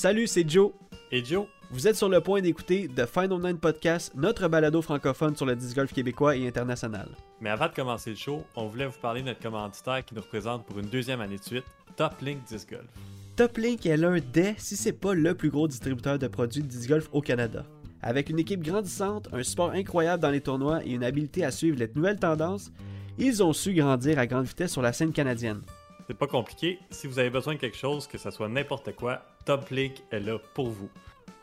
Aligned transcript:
Salut, 0.00 0.26
c'est 0.26 0.48
Joe. 0.48 0.72
Et 1.12 1.22
Joe, 1.22 1.46
Vous 1.70 1.86
êtes 1.86 1.94
sur 1.94 2.08
le 2.08 2.22
point 2.22 2.40
d'écouter 2.40 2.88
The 2.88 3.04
Final 3.04 3.38
Nine 3.38 3.58
Podcast, 3.58 4.14
notre 4.14 4.48
balado 4.48 4.80
francophone 4.80 5.36
sur 5.36 5.44
le 5.44 5.54
disc 5.54 5.76
golf 5.76 5.92
québécois 5.92 6.36
et 6.36 6.48
international. 6.48 7.10
mais 7.38 7.50
avant 7.50 7.66
de 7.68 7.74
commencer 7.74 8.08
le 8.08 8.16
show, 8.16 8.42
on 8.56 8.66
voulait 8.66 8.86
vous 8.86 8.98
parler 8.98 9.20
de 9.20 9.26
notre 9.26 9.42
commanditaire 9.42 10.02
qui 10.02 10.14
nous 10.14 10.22
représente 10.22 10.64
pour 10.64 10.78
une 10.78 10.86
deuxième 10.86 11.20
année 11.20 11.36
de 11.36 11.42
suite, 11.42 11.66
Top 11.96 12.18
Link 12.22 12.38
Disc 12.48 12.70
Golf. 12.70 12.88
Top 13.36 13.58
Link 13.58 13.84
est 13.84 13.98
l'un 13.98 14.20
des, 14.20 14.54
si 14.56 14.74
c'est 14.74 14.94
pas 14.94 15.12
le 15.12 15.34
plus 15.34 15.50
gros 15.50 15.68
distributeur 15.68 16.18
de 16.18 16.28
produits 16.28 16.62
de 16.62 16.66
disc 16.66 16.88
golf 16.88 17.10
au 17.12 17.20
Canada. 17.20 17.66
Avec 18.00 18.30
une 18.30 18.38
équipe 18.38 18.62
grandissante, 18.62 19.28
un 19.34 19.42
support 19.42 19.72
incroyable 19.72 20.22
dans 20.22 20.30
les 20.30 20.40
tournois 20.40 20.82
et 20.82 20.92
une 20.92 21.04
habileté 21.04 21.44
à 21.44 21.50
suivre 21.50 21.78
les 21.78 21.90
nouvelles 21.94 22.18
tendances, 22.18 22.72
ils 23.18 23.42
ont 23.42 23.52
su 23.52 23.74
grandir 23.74 24.18
à 24.18 24.26
grande 24.26 24.46
vitesse 24.46 24.72
sur 24.72 24.80
la 24.80 24.94
scène 24.94 25.12
canadienne. 25.12 25.60
C'est 26.06 26.16
pas 26.16 26.26
compliqué, 26.26 26.78
si 26.88 27.06
vous 27.06 27.18
avez 27.18 27.28
besoin 27.28 27.52
de 27.52 27.58
quelque 27.58 27.76
chose, 27.76 28.06
que 28.06 28.16
ce 28.16 28.30
soit 28.30 28.48
n'importe 28.48 28.96
quoi, 28.96 29.22
Top 29.44 29.70
Link 29.70 30.02
est 30.10 30.20
là 30.20 30.38
pour 30.54 30.68
vous. 30.68 30.90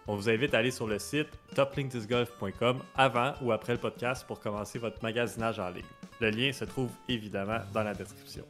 On 0.07 0.15
vous 0.15 0.29
invite 0.29 0.53
à 0.53 0.59
aller 0.59 0.71
sur 0.71 0.87
le 0.87 0.99
site 0.99 1.27
toplinkdiscgolf.com 1.55 2.79
avant 2.95 3.33
ou 3.41 3.51
après 3.51 3.73
le 3.73 3.79
podcast 3.79 4.25
pour 4.25 4.39
commencer 4.39 4.79
votre 4.79 5.03
magasinage 5.03 5.59
en 5.59 5.69
ligne. 5.69 5.83
Le 6.21 6.29
lien 6.29 6.51
se 6.53 6.63
trouve 6.65 6.89
évidemment 7.09 7.59
dans 7.73 7.83
la 7.83 7.93
description. 7.93 8.45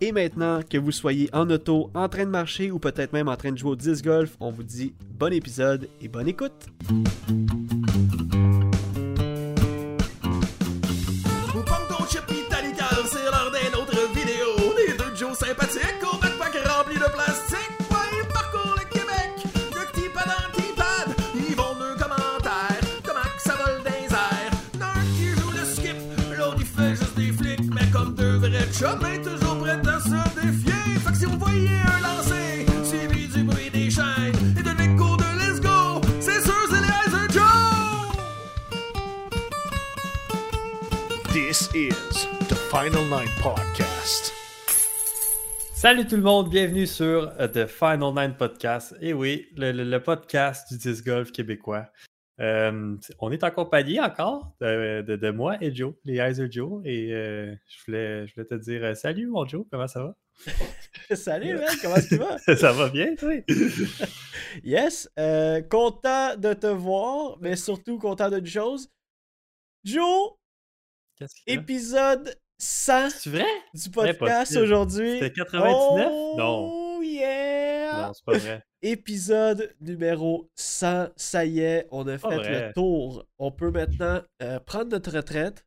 Et 0.00 0.12
maintenant, 0.12 0.60
que 0.68 0.78
vous 0.78 0.92
soyez 0.92 1.28
en 1.32 1.48
auto, 1.50 1.90
en 1.94 2.08
train 2.08 2.24
de 2.24 2.30
marcher 2.30 2.70
ou 2.70 2.78
peut-être 2.78 3.12
même 3.12 3.28
en 3.28 3.36
train 3.36 3.52
de 3.52 3.58
jouer 3.58 3.72
au 3.72 3.76
disc 3.76 4.04
golf, 4.04 4.36
on 4.40 4.50
vous 4.50 4.64
dit 4.64 4.94
bon 5.10 5.32
épisode 5.32 5.88
et 6.00 6.08
bonne 6.08 6.28
écoute. 6.28 6.68
Is 41.74 42.26
the 42.48 42.54
Final 42.70 43.04
Nine 43.08 43.28
Podcast. 43.42 44.32
Salut 45.74 46.06
tout 46.06 46.16
le 46.16 46.22
monde, 46.22 46.48
bienvenue 46.50 46.86
sur 46.86 47.32
euh, 47.40 47.48
The 47.48 47.66
Final 47.66 48.12
Nine 48.14 48.36
Podcast. 48.36 48.94
Et 49.00 49.12
oui, 49.12 49.46
le, 49.56 49.72
le- 49.72 49.84
le 49.84 50.02
podcast 50.02 50.72
du 50.72 50.78
disc 50.78 51.04
golf 51.04 51.32
québécois. 51.32 51.86
Euh, 52.40 52.96
on 53.20 53.30
est 53.30 53.44
en 53.44 53.50
compagnie 53.50 54.00
encore 54.00 54.54
de, 54.60 55.02
de- 55.02 55.16
de 55.16 55.30
moi 55.30 55.56
et 55.60 55.74
Joe, 55.74 55.94
les 56.04 56.16
Heiser 56.18 56.50
Joe. 56.50 56.80
Et 56.84 57.12
euh, 57.12 57.54
je, 57.68 57.84
voulais, 57.86 58.26
je 58.26 58.34
voulais 58.34 58.46
te 58.46 58.54
dire 58.54 58.96
salut 58.96 59.26
mon 59.26 59.46
Joe, 59.46 59.64
comment 59.70 59.88
ça 59.88 60.02
va? 60.02 60.16
Salut, 61.16 61.54
man, 61.54 61.68
comment 61.80 62.00
tu 62.08 62.16
vas? 62.16 62.38
ça 62.56 62.72
va 62.72 62.88
bien, 62.88 63.14
toi? 63.14 63.32
Yes, 64.64 65.08
euh, 65.18 65.60
content 65.62 66.36
de 66.36 66.54
te 66.54 66.66
voir, 66.66 67.36
mais 67.40 67.56
surtout 67.56 67.98
content 67.98 68.30
d'une 68.30 68.46
chose. 68.46 68.88
Joe, 69.84 70.32
Qu'est-ce 71.13 71.13
qu'il 71.13 71.13
y 71.13 71.13
a? 71.13 71.13
Épisode 71.46 72.36
100 72.58 73.10
C'est 73.10 73.30
vrai? 73.30 73.44
du 73.74 73.90
podcast 73.90 74.56
aujourd'hui. 74.56 75.18
C'était 75.20 75.32
99? 75.32 76.08
Oh, 76.10 76.34
Non. 76.38 77.02
yeah! 77.02 78.06
Non, 78.06 78.12
c'est 78.14 78.24
pas 78.24 78.38
vrai. 78.38 78.64
Épisode 78.82 79.74
numéro 79.80 80.50
100, 80.56 81.08
ça 81.16 81.44
y 81.46 81.60
est, 81.60 81.86
on 81.90 82.06
a 82.06 82.18
fait 82.18 82.36
vrai. 82.36 82.66
le 82.68 82.72
tour. 82.74 83.26
On 83.38 83.50
peut 83.50 83.70
maintenant 83.70 84.20
euh, 84.42 84.60
prendre 84.60 84.90
notre 84.90 85.10
retraite. 85.10 85.64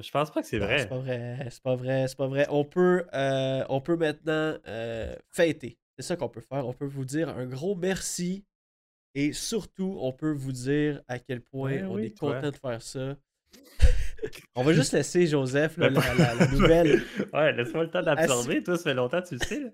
Je 0.00 0.10
pense 0.10 0.30
pas 0.30 0.40
que 0.40 0.46
c'est 0.48 0.58
vrai. 0.58 0.78
C'est 0.80 0.88
pas 0.88 0.98
vrai, 0.98 1.46
c'est 1.50 1.62
pas 1.62 1.76
vrai, 1.76 2.08
c'est 2.08 2.16
pas 2.16 2.26
vrai. 2.26 2.46
On 2.48 2.64
peut, 2.64 3.04
euh, 3.12 3.64
on 3.68 3.80
peut 3.80 3.96
maintenant 3.96 4.56
euh, 4.66 5.14
fêter. 5.30 5.78
C'est 5.98 6.04
ça 6.06 6.16
qu'on 6.16 6.28
peut 6.30 6.40
faire. 6.40 6.66
On 6.66 6.72
peut 6.72 6.86
vous 6.86 7.04
dire 7.04 7.28
un 7.28 7.44
gros 7.46 7.74
merci. 7.76 8.44
Et 9.14 9.32
surtout, 9.32 9.96
on 10.00 10.12
peut 10.12 10.32
vous 10.32 10.50
dire 10.52 11.02
à 11.06 11.18
quel 11.20 11.40
point 11.42 11.70
Ouais, 11.70 11.82
on 11.84 11.94
oui, 11.94 12.06
est 12.06 12.16
toi. 12.16 12.34
content 12.36 12.50
de 12.50 12.56
faire 12.56 12.82
ça. 12.82 13.16
On 14.54 14.62
va 14.62 14.72
juste 14.72 14.92
laisser 14.92 15.26
Joseph 15.26 15.76
là, 15.76 15.90
Ben, 15.90 16.00
la, 16.00 16.14
la- 16.14 16.34
la 16.34 16.46
nouvelle. 16.48 17.02
ouais, 17.32 17.52
laisse-moi 17.52 17.84
le 17.84 17.90
temps 17.90 18.02
d'absorber. 18.02 18.62
Toi, 18.62 18.76
ça 18.76 18.82
fait 18.84 18.94
longtemps 18.94 19.20
que 19.22 19.28
tu 19.28 19.34
le 19.34 19.40
sais. 19.40 19.60
là. 19.60 19.70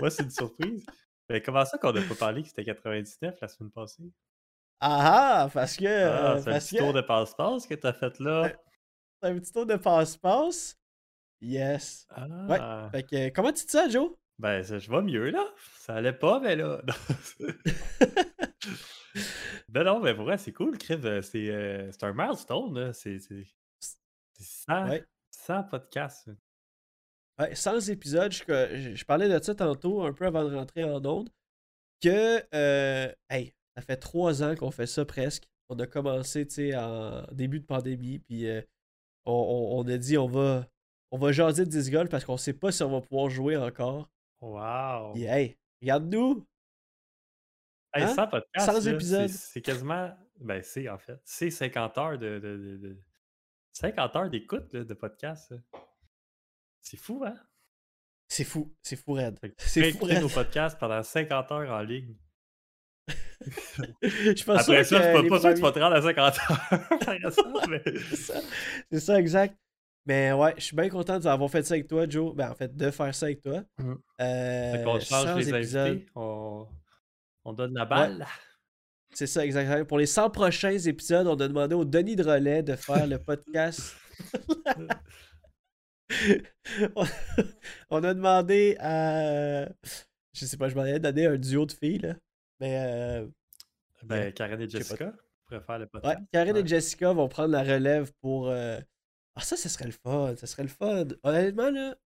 Moi, 0.00 0.10
c'est 0.10 0.22
une 0.24 0.30
surprise. 0.30 0.84
Mais 1.28 1.40
comment 1.40 1.64
ça 1.64 1.78
qu'on 1.78 1.92
n'a 1.92 2.02
pas 2.02 2.14
parlé 2.14 2.42
que 2.42 2.48
c'était 2.48 2.64
99 2.64 3.36
la 3.40 3.48
semaine 3.48 3.70
passée? 3.70 4.02
Ah 4.80 5.42
ah, 5.44 5.48
parce 5.52 5.76
que. 5.76 5.84
Ah, 5.86 6.32
euh, 6.34 6.40
c'est 6.42 6.50
un 6.50 6.58
petit 6.58 6.76
que 6.76 6.80
tour 6.80 6.92
de 6.92 7.00
passe-passe 7.00 7.66
que 7.66 7.74
t'as 7.74 7.92
fait 7.92 8.18
là. 8.18 8.42
Ouais. 8.42 8.56
c'est 9.22 9.28
un 9.28 9.38
petit 9.38 9.52
tour 9.52 9.66
de 9.66 9.76
passe-passe. 9.76 10.76
Yes. 11.40 12.06
Ah. 12.10 12.88
Fait 12.92 13.02
que, 13.04 13.28
comment 13.30 13.52
tu 13.52 13.64
te 13.64 13.70
sens, 13.70 13.90
Joe? 13.92 14.10
Ben, 14.38 14.62
ça, 14.64 14.78
je 14.78 14.90
vais 14.90 15.02
mieux 15.02 15.30
là. 15.30 15.44
Ça 15.78 15.94
allait 15.94 16.12
pas, 16.12 16.40
mais 16.40 16.56
là. 16.56 16.82
ben 19.68 19.84
non, 19.84 20.00
mais 20.00 20.14
pour 20.14 20.24
vrai, 20.24 20.38
c'est 20.38 20.52
cool, 20.52 20.76
Crib. 20.78 21.04
euh, 21.06 21.22
C'est 21.22 21.48
euh, 21.50 21.90
c'est 21.92 22.04
un 22.04 22.12
milestone, 22.12 22.74
là. 22.78 22.92
C'est 22.92 23.18
100, 24.68 24.88
Ouais. 24.88 25.04
100 25.30 25.62
podcasts. 25.64 26.30
Ouais, 27.38 27.54
sans 27.54 27.88
épisode, 27.90 28.32
je, 28.32 28.42
je- 28.76 28.94
je 28.94 29.04
parlais 29.04 29.28
de 29.28 29.42
ça 29.42 29.54
tantôt, 29.54 30.02
un 30.02 30.12
peu 30.12 30.26
avant 30.26 30.44
de 30.48 30.54
rentrer 30.54 30.84
en 30.84 31.04
onde, 31.04 31.30
que, 32.02 32.42
euh, 32.54 33.12
hey, 33.30 33.52
ça 33.76 33.82
fait 33.82 33.96
trois 33.96 34.42
ans 34.42 34.54
qu'on 34.54 34.70
fait 34.70 34.86
ça 34.86 35.04
presque. 35.04 35.44
On 35.68 35.78
a 35.78 35.86
commencé, 35.86 36.46
tu 36.46 36.54
sais, 36.54 36.76
en 36.76 37.22
début 37.32 37.60
de 37.60 37.64
pandémie, 37.64 38.18
puis 38.18 38.46
euh, 38.48 38.60
on, 39.24 39.32
on- 39.32 39.78
on 39.80 39.88
a 39.88 39.96
dit 39.96 40.18
on 40.18 40.26
va, 40.26 40.66
on 41.10 41.18
va 41.18 41.32
jaser 41.32 41.64
de 41.64 41.70
disc 41.70 41.90
golf 41.90 42.10
parce 42.10 42.24
qu'on 42.24 42.36
sait 42.36 42.52
pas 42.52 42.70
si 42.72 42.82
on 42.82 42.90
va 42.90 43.00
pouvoir 43.00 43.30
jouer 43.30 43.56
encore. 43.56 44.10
Wow! 44.40 45.12
Puis, 45.14 45.24
hey, 45.24 45.56
regarde-nous! 45.80 46.44
Hey, 47.94 48.04
Hein? 48.04 48.14
100 48.14 48.26
podcasts, 48.28 48.66
Sans 48.66 48.72
là, 48.74 48.80
c'est- 48.80 48.90
épisode. 48.94 49.28
C'est 49.28 49.60
quasiment. 49.62 50.10
Ben, 50.40 50.62
c'est 50.62 50.88
en 50.88 50.98
fait. 50.98 51.18
C'est 51.24 51.50
50 51.50 51.98
heures 51.98 52.18
de. 52.18 52.38
de, 52.38 52.56
de- 52.56 52.76
de- 52.76 52.98
50 53.72 54.16
heures 54.16 54.30
d'écoute 54.30 54.74
de 54.74 54.94
podcast. 54.94 55.54
C'est 56.80 56.96
fou, 56.96 57.22
hein? 57.26 57.34
C'est 58.28 58.44
fou, 58.44 58.74
c'est 58.82 58.96
fou, 58.96 59.12
Red. 59.14 59.38
C'est 59.58 59.92
peux 59.92 59.98
fou, 59.98 60.04
Red. 60.06 60.20
nos 60.22 60.28
podcasts 60.28 60.78
pendant 60.78 61.02
50 61.02 61.52
heures 61.52 61.70
en 61.70 61.80
ligne. 61.82 62.16
Je 64.02 64.44
pas 64.44 64.60
Après 64.60 64.84
ça, 64.84 64.98
je 64.98 65.02
suis 65.14 65.22
les 65.22 65.28
pas, 65.28 65.40
sûr 65.40 65.50
que 65.50 65.54
tu 65.54 65.60
premiers- 65.60 65.60
vas 65.60 65.72
te 65.72 65.78
rendre 65.80 65.96
à 65.96 66.02
50 66.02 66.38
heures. 66.38 67.68
Mais- 67.68 67.82
C'est 68.10 68.16
ça. 68.16 68.40
C'est 68.90 69.00
ça, 69.00 69.18
exact. 69.20 69.56
Mais 70.06 70.32
ouais, 70.32 70.54
je 70.56 70.62
suis 70.62 70.76
bien 70.76 70.88
content 70.88 71.18
d'avoir 71.18 71.50
fait 71.50 71.62
ça 71.64 71.74
avec 71.74 71.86
toi, 71.88 72.08
Joe. 72.08 72.34
Ben, 72.34 72.50
en 72.50 72.54
fait, 72.54 72.74
de 72.74 72.90
faire 72.90 73.14
ça 73.14 73.26
avec 73.26 73.40
toi. 73.42 73.62
Mhm. 73.78 73.98
Euh, 74.20 74.72
Fait 74.72 74.84
qu'on 74.84 75.00
change 75.00 75.24
100 75.26 75.36
les 75.36 75.48
épisodes. 75.50 75.88
invités. 75.90 76.06
On, 76.14 76.66
on 77.44 77.52
donne 77.52 77.74
la 77.74 77.84
balle. 77.84 78.26
C'est 79.14 79.26
ça, 79.26 79.44
exactement. 79.44 79.84
Pour 79.84 79.98
les 79.98 80.06
100 80.06 80.30
prochains 80.30 80.78
épisodes, 80.78 81.26
on 81.26 81.34
a 81.38 81.46
demandé 81.48 81.74
au 81.74 81.84
Denis 81.84 82.16
de 82.16 82.24
Relais 82.24 82.62
de 82.62 82.74
faire 82.76 83.06
le 83.06 83.18
podcast. 83.18 83.94
on- 87.90 88.04
a 88.04 88.14
demandé 88.14 88.76
à. 88.80 89.68
Je 90.34 90.46
sais 90.46 90.56
pas, 90.56 90.68
je 90.68 90.74
m'en 90.74 90.82
allais 90.82 90.98
donner 91.00 91.26
un 91.26 91.36
duo 91.36 91.66
de 91.66 91.72
filles, 91.72 91.98
là. 91.98 92.14
Mais. 92.60 92.84
euh, 92.86 93.26
Ben, 94.04 94.32
Karen 94.32 94.60
et. 94.60 94.68
Jessica 94.68 95.12
pourraient 95.46 95.60
faire 95.60 95.78
le 95.78 95.84
Ouais, 95.84 95.90
podcast. 95.90 96.52
Ouais. 96.52 96.60
et 96.60 96.66
Jessica 96.66 97.12
vont 97.12 97.28
prendre 97.28 97.50
la 97.52 97.62
relève 97.62 98.12
pour. 98.20 98.48
euh, 98.48 98.78
Ah, 99.34 99.40
ça, 99.42 99.56
ce 99.56 99.68
serait 99.68 99.86
le 99.86 99.92
fun. 99.92 100.34
Ça 100.36 100.46
serait 100.46 100.62
le 100.64 100.68
fun. 100.68 101.04
Honnêtement, 101.22 101.70
là, 101.70 101.96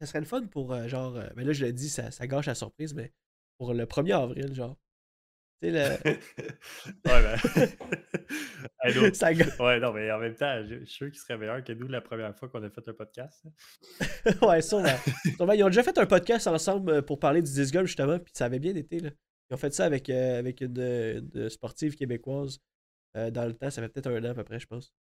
ça 0.00 0.06
serait 0.06 0.20
le 0.20 0.26
fun 0.26 0.42
pour 0.46 0.72
euh, 0.72 0.86
genre. 0.88 1.16
euh, 1.16 1.28
Mais 1.36 1.44
là, 1.44 1.52
je 1.52 1.64
le 1.64 1.72
dis, 1.72 1.88
ça, 1.88 2.10
ça 2.10 2.26
gâche 2.26 2.46
la 2.46 2.54
surprise, 2.54 2.94
mais 2.94 3.12
pour 3.58 3.72
le 3.74 3.86
1er 3.86 4.14
avril, 4.20 4.54
genre. 4.54 4.76
Tu 5.62 5.70
sais, 5.72 5.98
ouais, 6.04 6.18
ben. 7.04 7.36
Le. 8.94 9.14
ça. 9.14 9.32
Ouais, 9.32 9.80
non, 9.80 9.92
mais 9.92 10.10
en 10.12 10.18
même 10.18 10.34
temps, 10.34 10.62
je 10.64 10.80
je 10.80 10.84
suis 10.84 10.94
sûr 10.94 11.10
qu'il 11.10 11.18
serait 11.18 11.38
meilleur 11.38 11.64
que 11.64 11.72
nous 11.72 11.88
la 11.88 12.00
première 12.00 12.36
fois 12.36 12.48
qu'on 12.48 12.62
a 12.62 12.70
fait 12.70 12.86
un 12.88 12.92
podcast. 12.92 13.42
ouais, 14.42 14.62
sûrement. 14.62 14.96
Sûrement. 15.36 15.52
Ils 15.54 15.64
ont 15.64 15.68
déjà 15.68 15.82
fait 15.82 15.96
un 15.98 16.06
podcast 16.06 16.46
ensemble 16.46 16.90
euh, 16.90 17.02
pour 17.02 17.18
parler 17.18 17.42
du 17.42 17.50
disc 17.50 17.72
golf, 17.72 17.86
justement, 17.86 18.18
puis 18.18 18.32
ça 18.34 18.44
avait 18.44 18.58
bien 18.58 18.74
été, 18.74 19.00
là. 19.00 19.10
Ils 19.50 19.54
ont 19.54 19.58
fait 19.58 19.72
ça 19.72 19.84
avec, 19.84 20.10
euh, 20.10 20.38
avec 20.38 20.60
une, 20.60 20.78
une 21.34 21.48
sportive 21.48 21.94
québécoise 21.94 22.58
euh, 23.16 23.30
dans 23.30 23.46
le 23.46 23.54
temps. 23.54 23.70
Ça 23.70 23.80
fait 23.82 23.88
peut-être 23.88 24.10
un 24.10 24.24
an 24.24 24.30
à 24.30 24.34
peu 24.34 24.44
près, 24.44 24.58
je 24.58 24.66
pense. 24.66 24.92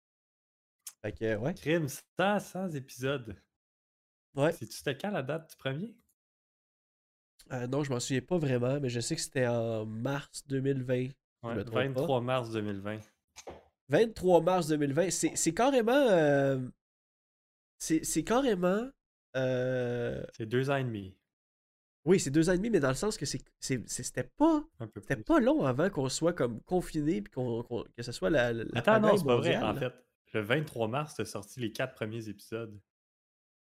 Fait 1.02 1.12
que, 1.12 1.26
euh, 1.26 1.38
ouais. 1.38 1.54
Crime, 1.56 1.88
100, 1.88 2.40
100 2.40 2.70
épisodes. 2.72 3.36
Ouais. 4.36 4.52
C'est-tu 4.52 4.74
c'était 4.74 4.98
quand 4.98 5.12
la 5.12 5.24
date 5.24 5.50
du 5.50 5.56
premier? 5.56 5.96
Euh, 7.52 7.68
non, 7.68 7.84
je 7.84 7.92
m'en 7.92 8.00
souviens 8.00 8.22
pas 8.22 8.38
vraiment, 8.38 8.80
mais 8.80 8.90
je 8.90 9.00
sais 9.00 9.16
que 9.16 9.22
c'était 9.22 9.48
en 9.48 9.86
mars 9.86 10.44
2020. 10.48 11.08
je 11.44 11.48
Ouais, 11.48 11.56
me 11.56 11.64
trompe 11.64 11.74
pas. 11.76 11.82
23 12.02 12.22
mars 12.22 12.52
2020. 12.52 13.00
23 13.90 14.42
mars 14.42 14.68
2020. 14.68 15.10
C'est 15.12 15.36
c'est 15.36 15.54
carrément. 15.54 15.92
euh, 15.94 16.60
c'est 17.78 18.04
c'est 18.04 18.24
carrément. 18.24 18.90
euh, 19.36 20.24
C'est 20.36 20.46
deux 20.46 20.70
ans 20.70 20.78
et 20.78 20.84
demi. 20.84 21.16
Oui, 22.06 22.20
c'est 22.20 22.30
deux 22.30 22.50
ans 22.50 22.54
et 22.54 22.58
demi, 22.58 22.70
mais 22.70 22.80
dans 22.80 22.90
le 22.90 22.94
sens 22.96 23.18
que 23.18 23.26
c'est, 23.26 23.42
c'est- 23.60 23.82
c'est- 23.90 24.04
c'était 24.04 24.30
pas, 24.38 24.64
c'était 25.02 25.24
pas 25.24 25.40
long 25.40 25.66
avant 25.66 25.90
qu'on 25.90 26.08
soit 26.08 26.34
comme 26.34 26.62
confiné 26.62 27.22
puis 27.22 27.34
qu'on, 27.34 27.64
que 27.96 28.04
ce 28.04 28.12
soit 28.12 28.30
la, 28.30 28.54
la 28.54 28.64
Attends, 28.76 29.00
non, 29.00 29.18
c'est 29.18 29.26
pas 29.26 29.38
vrai. 29.38 29.58
En 29.58 29.76
fait, 29.76 29.94
le 30.34 30.42
23 30.42 30.88
mars, 30.88 31.16
t'as 31.16 31.26
sorti 31.26 31.60
les 31.60 31.72
quatre 31.72 31.96
premiers 31.96 32.30
épisodes. 32.30 32.80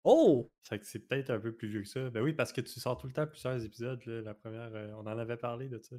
Oh! 0.09 0.51
C'est 0.83 1.01
peut-être 1.01 1.31
un 1.31 1.41
peu 1.41 1.53
plus 1.53 1.69
vieux 1.69 1.83
que 1.83 1.89
ça. 1.89 2.11
Ben 2.11 2.23
oui, 2.23 2.33
parce 2.33 2.53
que 2.53 2.61
tu 2.61 2.79
sors 2.79 2.97
tout 2.97 3.07
le 3.09 3.13
temps 3.13 3.27
plusieurs 3.27 3.63
épisodes. 3.65 4.01
là. 4.07 4.21
La 4.23 4.35
première, 4.35 4.71
euh, 4.75 4.93
on 4.95 5.01
en 5.07 5.19
avait 5.19 5.37
parlé 5.37 5.69
de 5.69 5.79
ça. 5.81 5.97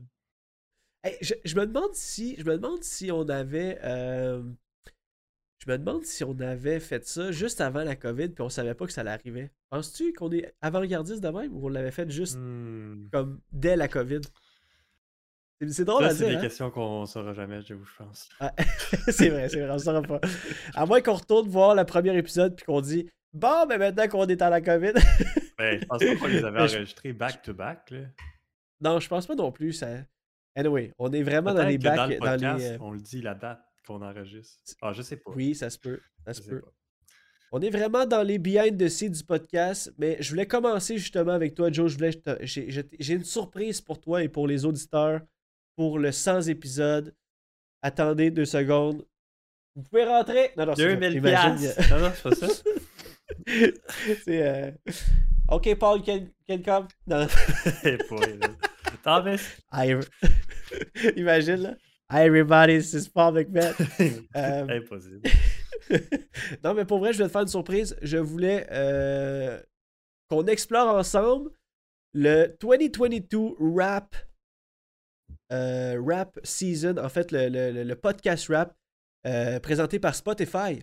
Hey, 1.04 1.18
je, 1.21 1.33
je 1.45 1.56
me 1.56 1.65
demande 1.68 1.94
si 1.94 2.36
je 2.38 2.44
me 2.45 2.56
demande 2.57 2.83
si 2.83 3.12
on 3.12 3.27
avait 3.30 3.80
euh, 3.83 4.42
je 5.59 5.69
me 5.71 5.77
demande 5.77 6.04
si 6.06 6.24
on 6.24 6.39
avait 6.39 6.80
fait 6.80 7.06
ça 7.06 7.31
juste 7.31 7.62
avant 7.62 7.83
la 7.83 7.95
COVID 7.95 8.30
puis 8.30 8.42
on 8.44 8.50
savait 8.50 8.74
pas 8.75 8.86
que 8.86 8.92
ça 8.94 9.04
l'arrivait. 9.04 9.51
Penses-tu 9.69 10.13
qu'on 10.13 10.31
est 10.31 10.53
avant-gardiste 10.62 11.21
de 11.21 11.30
même 11.30 11.53
ou 11.56 11.65
on 11.65 11.69
l'avait 11.69 11.92
fait 11.92 12.10
juste 12.10 12.38
Hmm. 12.38 13.10
comme 13.12 13.42
dès 13.51 13.75
la 13.75 13.88
COVID? 13.88 14.21
C'est- 15.69 15.86
drôle 15.86 16.03
Ça, 16.03 16.10
à 16.10 16.13
c'est 16.13 16.24
des 16.25 16.30
dire. 16.31 16.38
hein? 16.39 16.42
questions 16.44 16.69
qu'on 16.71 17.06
saura 17.07 17.33
jamais, 17.33 17.62
je 17.63 17.74
vous 17.74 17.88
pense. 17.98 18.30
Ah, 18.39 18.53
c'est 19.10 19.30
vrai, 19.30 19.50
c'est 19.50 19.60
vrai, 19.60 19.71
on 19.71 19.80
saura 19.80 20.01
pas. 20.03 20.21
À 20.75 20.86
moins 20.86 21.01
qu'on 21.01 21.15
retourne 21.15 21.50
voir 21.50 21.74
le 21.75 21.83
premier 21.83 22.15
épisode 22.15 22.56
puis 22.56 22.65
qu'on 22.65 22.80
dit 22.81 23.10
Bon, 23.33 23.65
mais 23.68 23.77
maintenant 23.77 24.07
qu'on 24.07 24.25
est 24.27 24.41
à 24.41 24.50
la 24.50 24.62
COVID. 24.62 24.94
Ben, 25.57 25.79
je 25.79 25.85
pense 25.85 26.03
pas 26.03 26.15
qu'on 26.15 26.27
les 26.27 26.44
avait 26.44 26.59
enregistrés 26.59 27.13
back-to-back. 27.13 27.91
là. 27.91 28.00
non, 28.81 29.00
je 29.00 29.07
pense 29.07 29.25
pas 29.25 29.35
non 29.35 29.51
plus. 29.51 29.74
Ça... 29.74 29.88
Anyway, 30.56 30.94
on 30.97 31.12
est 31.12 31.24
vraiment 31.24 31.53
dans 31.53 31.65
les 31.65 31.77
que 31.77 31.83
dans 31.83 32.57
les, 32.57 32.65
euh, 32.65 32.77
on 32.79 32.91
le 32.91 33.00
dit 33.00 33.21
la 33.21 33.35
date 33.35 33.62
qu'on 33.85 34.01
enregistre. 34.01 34.59
Ah, 34.81 34.94
je 34.94 35.01
sais 35.01 35.18
pas. 35.18 35.31
Oui, 35.35 35.56
ça 35.56 35.69
se 35.69 35.77
peut. 35.77 36.00
Ça 36.25 36.33
se 36.33 36.41
peut. 36.41 36.62
pas. 36.62 36.71
On 37.51 37.62
est 37.62 37.69
vraiment 37.69 38.06
dans 38.06 38.24
les 38.24 38.39
behind 38.39 38.77
the 38.77 38.89
scenes 38.89 39.13
du 39.13 39.24
podcast, 39.24 39.94
mais 39.97 40.18
je 40.19 40.29
voulais 40.29 40.47
commencer 40.47 40.97
justement 40.97 41.31
avec 41.31 41.56
toi, 41.56 41.71
Joe. 41.71 41.89
Je 41.89 41.95
voulais, 41.97 42.12
j'ai, 42.41 43.13
une 43.13 43.24
surprise 43.24 43.79
pour 43.79 44.01
toi 44.01 44.21
et 44.21 44.27
pour 44.27 44.47
les 44.47 44.65
auditeurs 44.65 45.21
pour 45.75 46.00
le 46.00 46.12
100 46.12 46.41
épisode. 46.50 47.15
Attendez 47.81 48.31
deux 48.31 48.45
secondes. 48.45 49.06
Vous 49.75 49.83
pouvez 49.83 50.06
rentrer. 50.06 50.51
Non, 50.57 50.65
non, 50.65 50.75
c'est 50.75 50.95
2000 50.95 51.18
imagine, 51.18 51.56
piastres. 51.56 51.89
Non, 51.89 52.00
non, 52.01 52.12
c'est 52.13 52.24
pas 52.24 52.35
ça. 52.35 52.47
c'est, 54.25 54.48
euh, 54.48 54.71
OK, 55.50 55.75
Paul, 55.77 56.01
can, 56.04 56.27
can 56.48 56.62
come. 56.63 56.88
Non. 57.07 57.27
Hi, 59.71 59.94
imagine, 61.15 61.62
là. 61.62 61.75
Hi, 62.09 62.24
everybody, 62.25 62.77
this 62.77 62.94
is 62.94 63.07
Paul 63.09 63.33
McMahon. 63.33 63.74
Euh, 64.36 64.68
Impossible. 64.69 65.21
non, 66.63 66.74
mais 66.74 66.86
pour 66.86 67.00
vrai, 67.00 67.13
je 67.13 67.19
vais 67.19 67.25
te 67.25 67.30
faire 67.31 67.42
une 67.42 67.48
surprise. 67.48 67.98
Je 68.01 68.18
voulais 68.18 68.65
euh, 68.71 69.60
qu'on 70.30 70.45
explore 70.48 70.94
ensemble 70.95 71.51
le 72.13 72.56
2022 72.62 73.56
Rap 73.77 74.15
euh, 75.51 76.01
Rap 76.06 76.39
Season, 76.44 76.98
en 76.98 77.10
fait, 77.10 77.31
le, 77.31 77.50
le- 77.50 77.71
le- 77.71 77.83
le 77.83 77.95
podcast 77.95 78.48
rap 78.50 78.75
présenté 79.62 80.00
par 80.00 80.15
Spotify, 80.15 80.81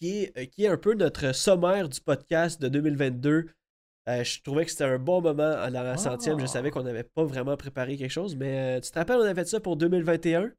qui 0.00 0.22
est, 0.24 0.38
euh, 0.38 0.44
qui 0.46 0.64
est 0.64 0.68
un 0.68 0.76
peu 0.78 0.94
notre 0.94 1.32
sommaire 1.34 1.88
du 1.88 2.00
podcast 2.00 2.60
de 2.60 2.68
2022. 2.68 3.46
Euh, 4.08 4.24
je 4.24 4.40
trouvais 4.42 4.64
que 4.64 4.70
c'était 4.70 4.84
un 4.84 4.98
bon 4.98 5.20
moment 5.20 5.42
à 5.52 5.68
la 5.70 5.96
centième. 5.98 6.40
Je 6.40 6.46
savais 6.46 6.68
Ah. 6.68 6.70
qu'on 6.72 6.82
n'avait 6.82 7.04
pas 7.04 7.24
vraiment 7.24 7.56
préparé 7.56 7.96
quelque 7.96 8.10
chose, 8.10 8.34
mais 8.34 8.78
euh, 8.78 8.80
tu 8.80 8.90
te 8.90 8.98
rappelles, 8.98 9.16
on 9.18 9.22
avait 9.22 9.34
fait 9.42 9.48
ça 9.48 9.60
pour 9.60 9.76
2021. 9.76 10.50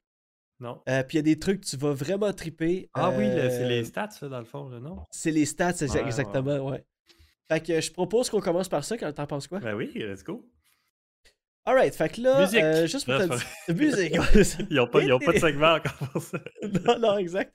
Non. 0.60 0.80
Euh, 0.88 1.02
Puis 1.04 1.18
il 1.18 1.20
y 1.20 1.20
a 1.20 1.24
des 1.34 1.40
trucs 1.40 1.62
que 1.62 1.66
tu 1.66 1.76
vas 1.78 1.92
vraiment 1.92 2.32
triper. 2.34 2.88
Ah 2.94 3.10
oui, 3.10 3.26
le- 3.28 3.50
c'est 3.50 3.68
les 3.68 3.84
stats, 3.84 4.12
ça, 4.12 4.30
dans 4.30 4.38
le 4.38 4.46
fond, 4.46 4.70
là, 4.70 4.80
non? 4.80 5.00
C'est 5.10 5.32
les 5.32 5.46
stats, 5.46 5.74
c'est 5.74 5.90
Ouais, 5.90 6.02
exactement, 6.06 6.58
ouais. 6.70 6.86
Fait 7.52 7.62
que 7.66 7.82
je 7.82 7.92
propose 7.92 8.30
qu'on 8.30 8.42
commence 8.42 8.70
par 8.70 8.84
ça, 8.84 8.96
quand 8.96 9.12
t'en 9.12 9.26
penses 9.26 9.48
quoi? 9.48 9.60
Ben 9.60 9.74
oui, 9.74 9.92
let's 9.96 10.24
go. 10.24 10.48
Alright, 11.66 11.94
fait 11.96 12.10
que 12.10 12.22
là, 12.22 12.42
Musique. 12.42 12.62
euh, 12.62 12.88
juste 12.88 13.06
pour 13.06 13.18
te 13.20 13.26
dire. 13.26 13.76
Musique. 13.76 14.16
Ils 14.70 14.76
n'ont 14.76 14.88
pas, 14.88 15.00
pas 15.02 15.34
de 15.34 15.40
segment 15.40 15.74
encore 15.74 16.10
pour 16.12 16.22
ça. 16.22 16.40
non, 16.86 17.00
non, 17.00 17.18
exact. 17.18 17.54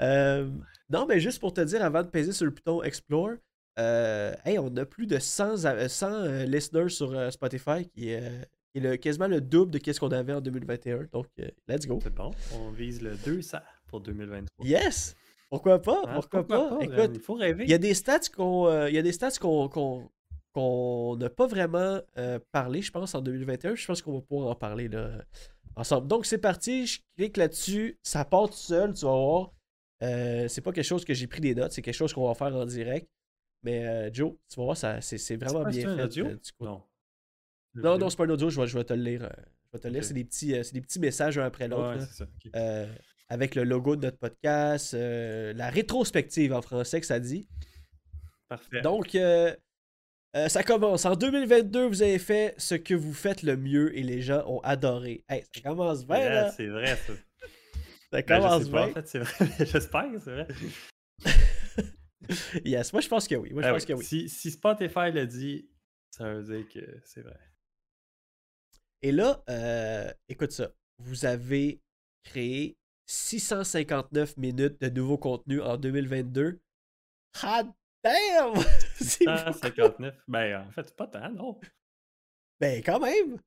Euh, 0.00 0.48
non, 0.92 1.06
mais 1.06 1.18
juste 1.20 1.40
pour 1.40 1.52
te 1.52 1.60
dire, 1.60 1.82
avant 1.84 2.02
de 2.02 2.08
peser 2.08 2.32
sur 2.32 2.44
le 2.44 2.50
bouton 2.50 2.82
Explore, 2.82 3.30
euh, 3.78 4.34
hey, 4.44 4.58
on 4.58 4.74
a 4.76 4.84
plus 4.84 5.06
de 5.06 5.18
100, 5.18 5.64
a- 5.64 5.88
100 5.88 6.06
euh, 6.12 6.44
listeners 6.44 6.90
sur 6.90 7.12
euh, 7.12 7.30
Spotify, 7.30 7.88
qui 7.88 8.10
est, 8.10 8.20
euh, 8.22 8.42
qui 8.72 8.78
est 8.78 8.80
le- 8.82 8.96
quasiment 8.96 9.28
le 9.28 9.40
double 9.40 9.70
de 9.72 9.92
ce 9.92 9.98
qu'on 9.98 10.10
avait 10.10 10.34
en 10.34 10.40
2021. 10.40 11.08
Donc, 11.12 11.26
euh, 11.40 11.48
let's 11.68 11.86
go. 11.86 11.98
C'est 12.02 12.14
bon. 12.14 12.30
On 12.54 12.70
vise 12.70 13.00
le 13.00 13.14
200 13.24 13.58
pour 13.86 14.00
2023. 14.00 14.66
Yes! 14.66 15.16
Pourquoi 15.48 15.80
pas? 15.82 16.02
Hein, 16.06 16.14
pourquoi, 16.14 16.46
pas? 16.46 16.70
man? 16.70 16.82
Écoute, 16.82 17.10
il 17.14 17.20
faut 17.20 17.34
rêver. 17.34 17.64
Il 17.64 17.70
y 17.70 17.74
a 17.74 17.78
des 17.78 17.94
stats 17.94 18.20
qu'on 18.34 18.66
euh, 18.68 18.88
il 18.88 18.94
y 18.94 18.98
a 18.98 19.02
des 19.02 19.12
stats 19.12 19.32
qu'on 19.40 21.16
n'a 21.16 21.30
pas 21.30 21.46
vraiment 21.46 22.00
euh, 22.18 22.38
parlé, 22.52 22.82
je 22.82 22.90
pense, 22.90 23.14
en 23.14 23.20
2021. 23.20 23.74
Je 23.74 23.86
pense 23.86 24.02
qu'on 24.02 24.14
va 24.14 24.20
pouvoir 24.22 24.48
en 24.50 24.54
parler 24.54 24.88
là, 24.88 25.10
ensemble. 25.76 26.06
Donc, 26.08 26.26
c'est 26.26 26.38
parti. 26.38 26.86
Je 26.86 27.00
clique 27.16 27.36
là-dessus. 27.36 27.98
Ça 28.02 28.24
part 28.24 28.48
tout 28.48 28.56
seul, 28.56 28.94
tu 28.94 29.04
vas 29.04 29.12
voir. 29.12 29.50
Euh, 30.02 30.48
c'est 30.48 30.60
pas 30.60 30.72
quelque 30.72 30.84
chose 30.84 31.04
que 31.04 31.14
j'ai 31.14 31.26
pris 31.26 31.40
des 31.40 31.54
notes, 31.54 31.72
c'est 31.72 31.82
quelque 31.82 31.94
chose 31.94 32.12
qu'on 32.12 32.26
va 32.26 32.34
faire 32.34 32.54
en 32.54 32.64
direct. 32.66 33.08
Mais 33.62 33.86
euh, 33.86 34.10
Joe, 34.12 34.32
tu 34.48 34.56
vas 34.58 34.64
voir, 34.64 34.76
ça, 34.76 35.00
c'est, 35.00 35.18
c'est 35.18 35.36
vraiment 35.36 35.62
pas- 35.62 35.70
bien 35.70 35.82
c'est 35.82 35.86
un 35.86 35.96
fait. 35.96 36.02
audio? 36.02 36.26
euh, 36.26 36.34
du 36.34 36.50
Non. 36.60 36.82
non, 37.74 37.98
non, 37.98 38.10
c'est 38.10 38.16
pas 38.16 38.24
un 38.24 38.30
audio, 38.30 38.50
je 38.50 38.60
vais, 38.60 38.66
je 38.66 38.76
vais 38.76 38.84
te 38.84 38.92
le 38.92 39.02
lire. 39.02 39.28
je 39.66 39.70
vais 39.72 39.78
te 39.78 39.86
le 39.88 39.94
lire. 39.94 40.04
C'est, 40.04 40.14
des 40.14 40.24
petits, 40.24 40.54
euh, 40.54 40.62
c'est 40.64 40.74
des 40.74 40.80
petits 40.80 40.98
messages 40.98 41.38
un 41.38 41.44
après 41.44 41.68
l'autre. 41.68 41.90
Ouais, 41.90 41.98
là. 41.98 42.06
c'est 42.06 42.14
ça. 42.14 42.24
ok. 42.24 42.50
Euh, 42.56 42.92
avec 43.28 43.54
le 43.54 43.62
logo 43.64 43.94
de 43.96 44.02
notre 44.06 44.18
podcast, 44.18 44.92
euh, 44.94 45.52
la 45.54 45.70
rétrospective 45.70 46.52
en 46.52 46.60
français 46.62 47.00
que 47.00 47.06
ça 47.06 47.20
dit. 47.20 47.48
Parfait. 48.48 48.80
Donc, 48.82 49.14
euh, 49.14 49.54
euh, 50.36 50.48
ça 50.48 50.62
commence. 50.64 51.04
En 51.06 51.14
2022, 51.14 51.86
vous 51.86 52.02
avez 52.02 52.18
fait 52.18 52.54
ce 52.58 52.74
que 52.74 52.94
vous 52.94 53.14
faites 53.14 53.42
le 53.42 53.56
mieux 53.56 53.96
et 53.96 54.02
les 54.02 54.20
gens 54.20 54.42
ont 54.46 54.60
adoré. 54.60 55.24
Hey, 55.28 55.44
ça 55.54 55.60
commence 55.62 56.04
bien, 56.04 56.16
Ouais, 56.16 56.28
là. 56.28 56.50
c'est 56.50 56.66
vrai, 56.66 56.96
ça. 56.96 57.12
Ça 58.12 58.20
Ben, 58.22 58.24
commence 58.42 58.68
pas, 58.68 58.82
en 58.82 58.84
bien. 58.86 58.94
fait, 58.94 59.08
c'est 59.08 59.18
vrai. 59.20 59.48
J'espère 59.66 60.12
que 60.12 60.18
c'est 60.18 60.32
vrai. 60.32 60.48
yes, 62.64 62.92
moi, 62.92 63.00
je 63.00 63.08
pense 63.08 63.26
que 63.26 63.34
oui. 63.34 63.52
Moi, 63.52 63.62
je 63.62 63.68
Ah 63.68 63.72
pense 63.72 63.82
oui. 63.82 63.88
que 63.88 63.92
oui. 63.94 64.04
Si, 64.04 64.28
si 64.28 64.50
Spotify 64.50 65.10
l'a 65.12 65.26
dit, 65.26 65.68
ça 66.10 66.32
veut 66.32 66.42
dire 66.42 66.68
que 66.68 67.00
c'est 67.04 67.22
vrai. 67.22 67.38
Et 69.00 69.12
là, 69.12 69.42
euh, 69.48 70.12
écoute 70.28 70.52
ça. 70.52 70.72
Vous 70.98 71.24
avez 71.24 71.80
créé 72.22 72.76
659 73.06 74.36
minutes 74.36 74.80
de 74.80 74.88
nouveau 74.90 75.18
contenu 75.18 75.60
en 75.60 75.76
2022. 75.76 76.60
Ah, 77.42 77.62
damn! 78.04 78.54
C'est 79.00 79.26
Ah, 79.26 79.46
beaucoup. 79.46 79.58
59. 79.58 80.14
Ben, 80.28 80.66
en 80.66 80.70
fait, 80.70 80.84
c'est 80.84 80.96
pas 80.96 81.06
tant, 81.08 81.30
non? 81.30 81.58
Ben, 82.60 82.82
quand 82.84 83.00
même. 83.00 83.38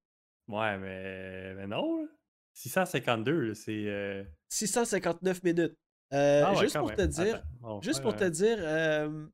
Ouais, 0.49 0.77
mais, 0.77 1.53
mais 1.55 1.67
non. 1.67 2.09
Là. 2.55 2.85
652, 2.85 3.39
là, 3.41 3.53
c'est. 3.55 3.85
euh, 3.87 4.23
659 4.49 5.43
minutes. 5.43 5.77
Euh, 6.13 6.43
ah 6.45 6.53
ouais, 6.53 6.59
juste 6.61 6.77
pour 6.77 6.93
te 6.93 7.01
dire, 7.01 7.43
Juste 7.81 8.01
pour 8.01 8.15
te 8.15 8.23
euh, 8.23 9.27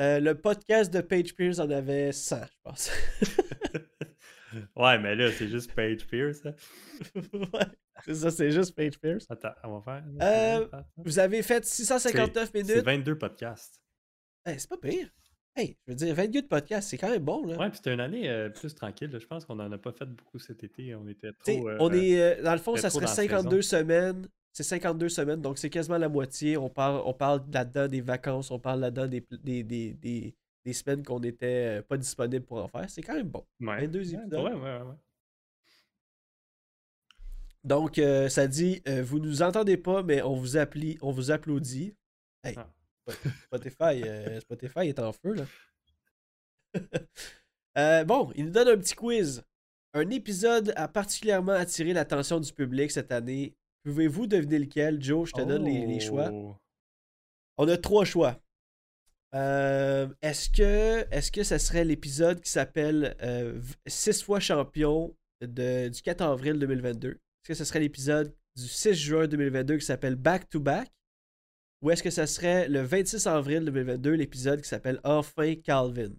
euh, 0.00 0.20
le 0.20 0.34
podcast 0.34 0.92
de 0.92 1.00
Page 1.00 1.34
Pierce 1.34 1.58
en 1.58 1.70
avait 1.70 2.12
100, 2.12 2.36
je 2.44 2.52
pense. 2.62 2.90
ouais, 4.76 4.98
mais 4.98 5.14
là, 5.14 5.30
c'est 5.32 5.48
juste 5.48 5.72
Page 5.72 6.06
Pierce. 6.06 6.44
hein. 6.44 6.54
ouais, 7.32 7.66
c'est 8.04 8.14
ça, 8.14 8.30
c'est 8.30 8.50
juste 8.50 8.74
Page 8.74 8.98
Pierce. 8.98 9.26
Attends, 9.30 9.54
on 9.64 9.78
va 9.78 9.80
faire. 9.80 10.04
Euh. 10.20 10.68
Vous 10.96 11.18
avez 11.18 11.42
fait 11.42 11.64
659 11.64 12.50
C'est 12.52 12.62
minutes. 12.62 12.84
22 12.84 13.16
podcasts. 13.16 13.80
Hey, 14.44 14.60
c'est 14.60 14.68
pas 14.68 14.76
pire. 14.76 15.08
Hey, 15.58 15.76
je 15.86 15.92
veux 15.92 15.96
dire, 15.96 16.14
22 16.14 16.42
de 16.42 16.46
podcast, 16.46 16.88
c'est 16.90 16.98
quand 16.98 17.08
même 17.10 17.24
bon, 17.24 17.46
là. 17.46 17.56
Ouais, 17.56 17.68
puis 17.70 17.78
c'était 17.78 17.94
une 17.94 18.00
année 18.00 18.28
euh, 18.28 18.50
plus 18.50 18.74
tranquille. 18.74 19.10
là. 19.10 19.18
Je 19.18 19.26
pense 19.26 19.44
qu'on 19.46 19.54
n'en 19.54 19.72
a 19.72 19.78
pas 19.78 19.90
fait 19.92 20.04
beaucoup 20.04 20.38
cet 20.38 20.62
été. 20.62 20.94
On 20.94 21.08
était 21.08 21.32
trop. 21.32 21.68
euh, 21.70 21.76
on 21.80 21.90
est, 21.92 22.20
euh, 22.20 22.42
dans 22.42 22.52
le 22.52 22.58
fond, 22.58 22.76
ça 22.76 22.90
serait 22.90 23.04
dans 23.06 23.10
la 23.10 23.14
52 23.14 23.62
semaines. 23.62 24.28
C'est 24.52 24.62
52 24.62 25.08
semaines, 25.08 25.40
donc 25.42 25.58
c'est 25.58 25.68
quasiment 25.70 25.98
la 25.98 26.08
moitié. 26.08 26.56
On 26.56 26.68
parle, 26.70 27.02
on 27.04 27.12
parle 27.14 27.42
là-dedans 27.52 27.88
des 27.88 28.00
vacances, 28.00 28.50
on 28.50 28.58
parle 28.58 28.80
là-dedans 28.80 29.06
des, 29.06 29.22
des, 29.42 29.62
des, 29.62 29.92
des, 29.94 30.34
des 30.64 30.72
semaines 30.72 31.02
qu'on 31.02 31.20
n'était 31.20 31.82
pas 31.82 31.96
disponible 31.98 32.44
pour 32.44 32.58
en 32.62 32.68
faire. 32.68 32.88
C'est 32.88 33.02
quand 33.02 33.14
même 33.14 33.28
bon. 33.28 33.44
ouais. 33.60 33.80
22 33.86 33.98
Ouais, 33.98 34.04
épisodes. 34.06 34.32
Ouais, 34.34 34.40
ouais, 34.42 34.52
ouais. 34.54 34.78
ouais. 34.82 34.94
Donc, 37.64 37.98
euh, 37.98 38.28
ça 38.28 38.46
dit 38.46 38.82
Vous 39.02 39.18
nous 39.18 39.42
entendez 39.42 39.76
pas, 39.76 40.02
mais 40.02 40.22
on 40.22 40.34
vous, 40.36 40.56
appli- 40.56 40.98
on 41.02 41.10
vous 41.10 41.30
applaudit. 41.30 41.94
Hey, 42.44 42.54
Ah. 42.56 42.70
Spotify, 43.44 44.02
euh, 44.04 44.40
Spotify 44.40 44.88
est 44.88 44.98
en 44.98 45.12
feu, 45.12 45.34
là. 45.34 45.44
Euh, 47.78 48.04
bon, 48.04 48.32
il 48.34 48.46
nous 48.46 48.52
donne 48.52 48.68
un 48.68 48.78
petit 48.78 48.94
quiz. 48.94 49.42
Un 49.92 50.08
épisode 50.08 50.72
a 50.76 50.88
particulièrement 50.88 51.52
attiré 51.52 51.92
l'attention 51.92 52.40
du 52.40 52.50
public 52.50 52.90
cette 52.90 53.12
année. 53.12 53.54
Pouvez-vous 53.84 54.26
deviner 54.26 54.60
lequel, 54.60 55.02
Joe 55.02 55.28
Je 55.28 55.34
te 55.34 55.42
donne 55.42 55.64
les, 55.66 55.84
les 55.84 56.00
choix. 56.00 56.30
Oh. 56.32 56.56
On 57.58 57.68
a 57.68 57.76
trois 57.76 58.06
choix. 58.06 58.40
Euh, 59.34 60.08
est-ce 60.22 60.48
que 60.48 61.06
est-ce 61.10 61.30
que 61.30 61.42
ce 61.42 61.58
serait 61.58 61.84
l'épisode 61.84 62.40
qui 62.40 62.50
s'appelle 62.50 63.14
6 63.86 64.22
fois 64.22 64.40
champion 64.40 65.14
de- 65.42 65.88
du 65.90 66.00
4 66.00 66.22
avril 66.22 66.58
2022? 66.58 67.10
Est-ce 67.10 67.48
que 67.48 67.54
ce 67.54 67.64
serait 67.66 67.80
l'épisode 67.80 68.34
du 68.56 68.66
6 68.66 68.94
juin 68.94 69.26
2022 69.26 69.76
qui 69.76 69.84
s'appelle 69.84 70.16
Back 70.16 70.48
to 70.48 70.60
Back? 70.60 70.90
Ou 71.82 71.90
est-ce 71.90 72.02
que 72.02 72.10
ce 72.10 72.26
serait 72.26 72.68
le 72.68 72.80
26 72.82 73.26
avril 73.26 73.64
2022 73.64 74.12
l'épisode 74.12 74.60
qui 74.62 74.68
s'appelle 74.68 75.00
Enfin 75.04 75.54
Calvin? 75.56 76.12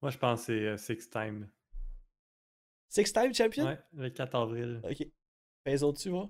Moi, 0.00 0.10
je 0.10 0.18
pense 0.18 0.40
que 0.40 0.46
c'est 0.46 0.66
euh, 0.66 0.76
Six 0.76 1.10
Time. 1.10 1.48
Six-time 2.88 3.34
champion? 3.34 3.66
Ouais, 3.66 3.78
le 3.94 4.08
4 4.10 4.34
avril. 4.34 4.80
Ok. 4.82 5.06
Faisons 5.66 5.92
dessus, 5.92 6.08
voir. 6.08 6.28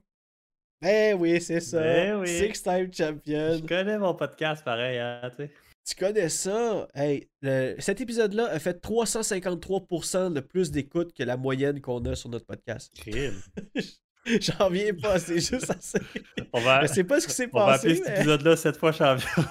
Eh 0.85 1.13
oui, 1.15 1.41
c'est 1.41 1.61
ça. 1.61 1.81
Ben 1.81 2.19
oui. 2.21 2.27
Six-time 2.29 2.93
champion. 2.93 3.59
Je 3.59 3.67
connais 3.67 3.99
mon 3.99 4.15
podcast 4.15 4.65
pareil, 4.65 4.99
hein, 4.99 5.31
tu 5.37 5.45
sais. 5.45 5.53
Tu 5.87 5.95
connais 5.95 6.29
ça? 6.29 6.89
Hey, 6.95 7.29
le- 7.43 7.77
cet 7.79 8.01
épisode-là 8.01 8.47
a 8.47 8.59
fait 8.59 8.83
353% 8.83 10.33
de 10.33 10.41
plus 10.41 10.71
d'écoute 10.71 11.13
que 11.13 11.23
la 11.23 11.37
moyenne 11.37 11.81
qu'on 11.81 12.05
a 12.07 12.15
sur 12.17 12.29
notre 12.29 12.47
podcast. 12.47 12.93
Crime. 12.97 13.41
J'en 14.41 14.67
reviens 14.67 14.95
pas, 14.95 15.19
c'est 15.19 15.41
juste 15.41 15.71
assez. 15.71 15.99
On 16.53 16.61
va, 16.61 16.83
Je 16.83 16.93
sais 16.93 17.05
pas 17.05 17.21
ce 17.21 17.27
qui 17.27 17.33
s'est 17.33 17.49
on 17.53 17.59
va 17.67 17.75
appeler 17.75 17.95
passé, 17.95 18.05
cet 18.05 18.17
épisode-là 18.19 18.57
cette 18.57 18.77
fois 18.77 18.93
champion. 18.93 19.43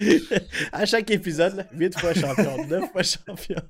à 0.72 0.86
chaque 0.86 1.10
épisode, 1.10 1.66
8 1.72 1.98
fois 1.98 2.14
champion, 2.14 2.66
9 2.66 2.92
fois 2.92 3.02
champion. 3.02 3.62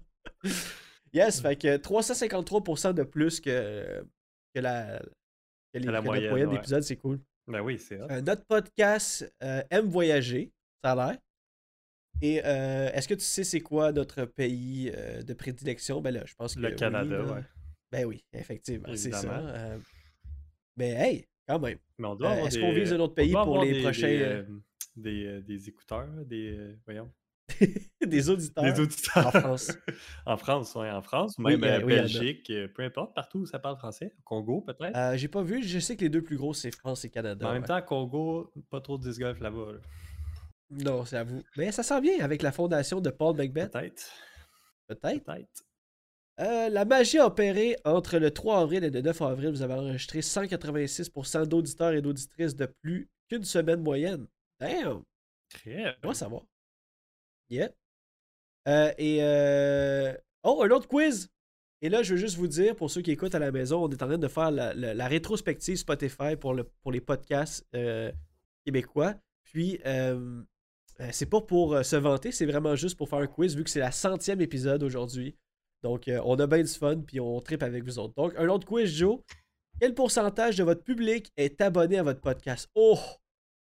Yes, 1.12 1.40
fait 1.40 1.56
que 1.56 1.76
353% 1.76 2.94
de 2.94 3.02
plus 3.04 3.40
que, 3.40 4.04
que 4.54 4.60
la, 4.60 5.00
que 5.72 5.78
les, 5.78 5.86
la 5.86 6.00
que 6.00 6.04
moyenne, 6.04 6.30
moyenne 6.30 6.48
ouais. 6.48 6.82
c'est 6.82 6.96
cool. 6.96 7.20
ben 7.46 7.60
oui, 7.60 7.78
c'est. 7.78 8.00
Euh, 8.00 8.20
notre 8.20 8.44
podcast 8.46 9.32
euh, 9.42 9.62
aime 9.70 9.86
voyager, 9.86 10.52
ça 10.82 10.92
a 10.92 10.94
l'air. 10.96 11.18
Et 12.20 12.40
euh, 12.44 12.90
est-ce 12.92 13.08
que 13.08 13.14
tu 13.14 13.24
sais 13.24 13.44
c'est 13.44 13.60
quoi 13.60 13.92
notre 13.92 14.24
pays 14.24 14.92
euh, 14.94 15.22
de 15.22 15.34
prédilection? 15.34 16.00
Ben 16.00 16.12
là, 16.12 16.22
je 16.26 16.34
pense 16.34 16.54
que 16.54 16.60
Le 16.60 16.70
oui, 16.70 16.76
Canada, 16.76 17.16
là. 17.18 17.32
ouais. 17.32 17.42
Ben 17.92 18.04
oui, 18.06 18.24
effectivement, 18.32 18.88
c'est 18.94 19.12
ça. 19.12 19.38
Euh. 19.38 19.78
Mais 20.76 20.90
hey, 20.92 21.28
quand 21.46 21.58
même. 21.60 21.78
Mais 21.98 22.08
on 22.08 22.14
doit 22.16 22.30
Euh, 22.32 22.46
est-ce 22.46 22.58
qu'on 22.58 22.72
vise 22.72 22.92
un 22.92 23.00
autre 23.00 23.14
pays 23.14 23.32
pour 23.32 23.62
les 23.62 23.72
des- 23.74 23.82
prochains, 23.82 24.06
Des, 24.08 24.22
euh, 24.22 24.44
des, 24.96 25.42
des 25.42 25.68
écouteurs, 25.68 26.08
des. 26.24 26.76
voyons. 26.84 27.10
Des 28.04 28.30
auditeurs. 28.30 28.64
Des 28.64 28.80
auditeurs. 28.80 29.26
en 29.26 29.30
France. 29.30 29.72
en 30.26 30.36
France, 30.38 30.72
oui, 30.76 30.90
en 30.90 31.02
France. 31.02 31.38
Même 31.38 31.62
euh, 31.62 31.78
oui. 31.84 31.94
Belgique, 31.94 32.50
peu 32.74 32.82
importe, 32.82 33.14
partout 33.14 33.40
où 33.40 33.46
ça 33.46 33.58
parle 33.58 33.76
français. 33.76 34.12
Congo, 34.24 34.62
peut-être. 34.62 34.96
Euh, 34.96 35.16
J'ai 35.16 35.28
pas 35.28 35.42
vu, 35.42 35.62
je 35.62 35.78
sais 35.78 35.94
que 35.94 36.00
les 36.02 36.08
deux 36.08 36.22
plus 36.22 36.36
gros, 36.38 36.54
c'est 36.54 36.74
France 36.74 37.04
et 37.04 37.10
Canada. 37.10 37.46
En 37.48 37.52
même 37.52 37.60
ouais. 37.62 37.68
temps, 37.68 37.80
Congo, 37.82 38.50
pas 38.70 38.80
trop 38.80 38.96
de 38.98 39.02
disc 39.04 39.20
golf 39.20 39.38
là-bas. 39.40 39.72
là. 39.72 39.78
Non, 40.70 41.04
c'est 41.04 41.18
à 41.18 41.24
vous. 41.24 41.42
Mais 41.58 41.70
ça 41.70 41.82
s'en 41.82 42.00
vient 42.00 42.18
avec 42.24 42.40
la 42.42 42.50
fondation 42.50 43.00
de 43.00 43.10
Paul 43.10 43.36
Macbeth, 43.36 43.70
Peut-être. 43.72 44.10
peut-être. 44.88 45.24
Peut-être. 45.24 45.64
Euh, 46.40 46.68
la 46.68 46.84
magie 46.84 47.18
a 47.18 47.26
opéré 47.26 47.76
entre 47.84 48.18
le 48.18 48.30
3 48.32 48.60
avril 48.60 48.82
et 48.84 48.90
le 48.90 49.00
9 49.00 49.22
avril. 49.22 49.50
Vous 49.50 49.62
avez 49.62 49.74
enregistré 49.74 50.20
186% 50.20 51.46
d'auditeurs 51.46 51.92
et 51.92 52.02
d'auditrices 52.02 52.56
de 52.56 52.66
plus 52.66 53.08
qu'une 53.28 53.44
semaine 53.44 53.80
moyenne. 53.80 54.26
Damn! 54.60 55.02
Très. 55.48 55.94
On 56.02 56.08
va? 56.08 56.14
Savoir. 56.14 56.42
Yeah. 57.50 57.70
Euh, 58.66 58.92
et 58.98 59.18
euh, 59.22 60.12
Oh, 60.42 60.62
un 60.64 60.70
autre 60.70 60.88
quiz! 60.88 61.28
Et 61.82 61.88
là, 61.88 62.02
je 62.02 62.14
veux 62.14 62.20
juste 62.20 62.36
vous 62.36 62.48
dire, 62.48 62.74
pour 62.74 62.90
ceux 62.90 63.02
qui 63.02 63.10
écoutent 63.12 63.34
à 63.34 63.38
la 63.38 63.52
maison, 63.52 63.84
on 63.84 63.90
est 63.90 64.02
en 64.02 64.06
train 64.06 64.18
de 64.18 64.28
faire 64.28 64.50
la, 64.50 64.72
la- 64.74 64.94
la 64.94 65.06
rétrospective 65.06 65.76
Spotify 65.76 66.34
pour, 66.34 66.54
le, 66.54 66.64
pour 66.64 66.90
les 66.92 67.00
podcasts 67.00 67.66
québécois. 68.64 69.14
Puis, 69.44 69.78
euh, 69.86 70.42
euh, 71.00 71.08
c'est 71.12 71.26
pas 71.26 71.40
pour 71.42 71.84
se 71.84 71.96
vanter, 71.96 72.32
c'est 72.32 72.46
vraiment 72.46 72.74
juste 72.74 72.96
pour 72.96 73.08
faire 73.08 73.18
un 73.18 73.26
quiz, 73.26 73.54
vu 73.54 73.64
que 73.64 73.70
c'est 73.70 73.80
la 73.80 73.92
centième 73.92 74.40
épisode 74.40 74.82
aujourd'hui. 74.82 75.36
Donc, 75.84 76.08
euh, 76.08 76.18
on 76.24 76.34
a 76.40 76.46
bien 76.46 76.62
du 76.62 76.68
fun, 76.72 76.96
puis 77.06 77.20
on 77.20 77.38
tripe 77.40 77.62
avec 77.62 77.84
vous 77.84 77.98
autres. 77.98 78.14
Donc, 78.14 78.32
un 78.38 78.48
autre 78.48 78.66
quiz, 78.66 78.90
Joe. 78.90 79.20
Quel 79.78 79.92
pourcentage 79.94 80.56
de 80.56 80.64
votre 80.64 80.82
public 80.82 81.30
est 81.36 81.60
abonné 81.60 81.98
à 81.98 82.02
votre 82.02 82.22
podcast? 82.22 82.70
Oh! 82.74 82.98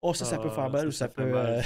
Oh, 0.00 0.14
ça, 0.14 0.24
ça 0.24 0.38
peut 0.38 0.48
Ah, 0.50 0.54
faire 0.54 0.70
mal 0.70 0.88
ou 0.88 0.92
ça, 0.92 1.08
peut. 1.08 1.26
mal, 1.26 1.62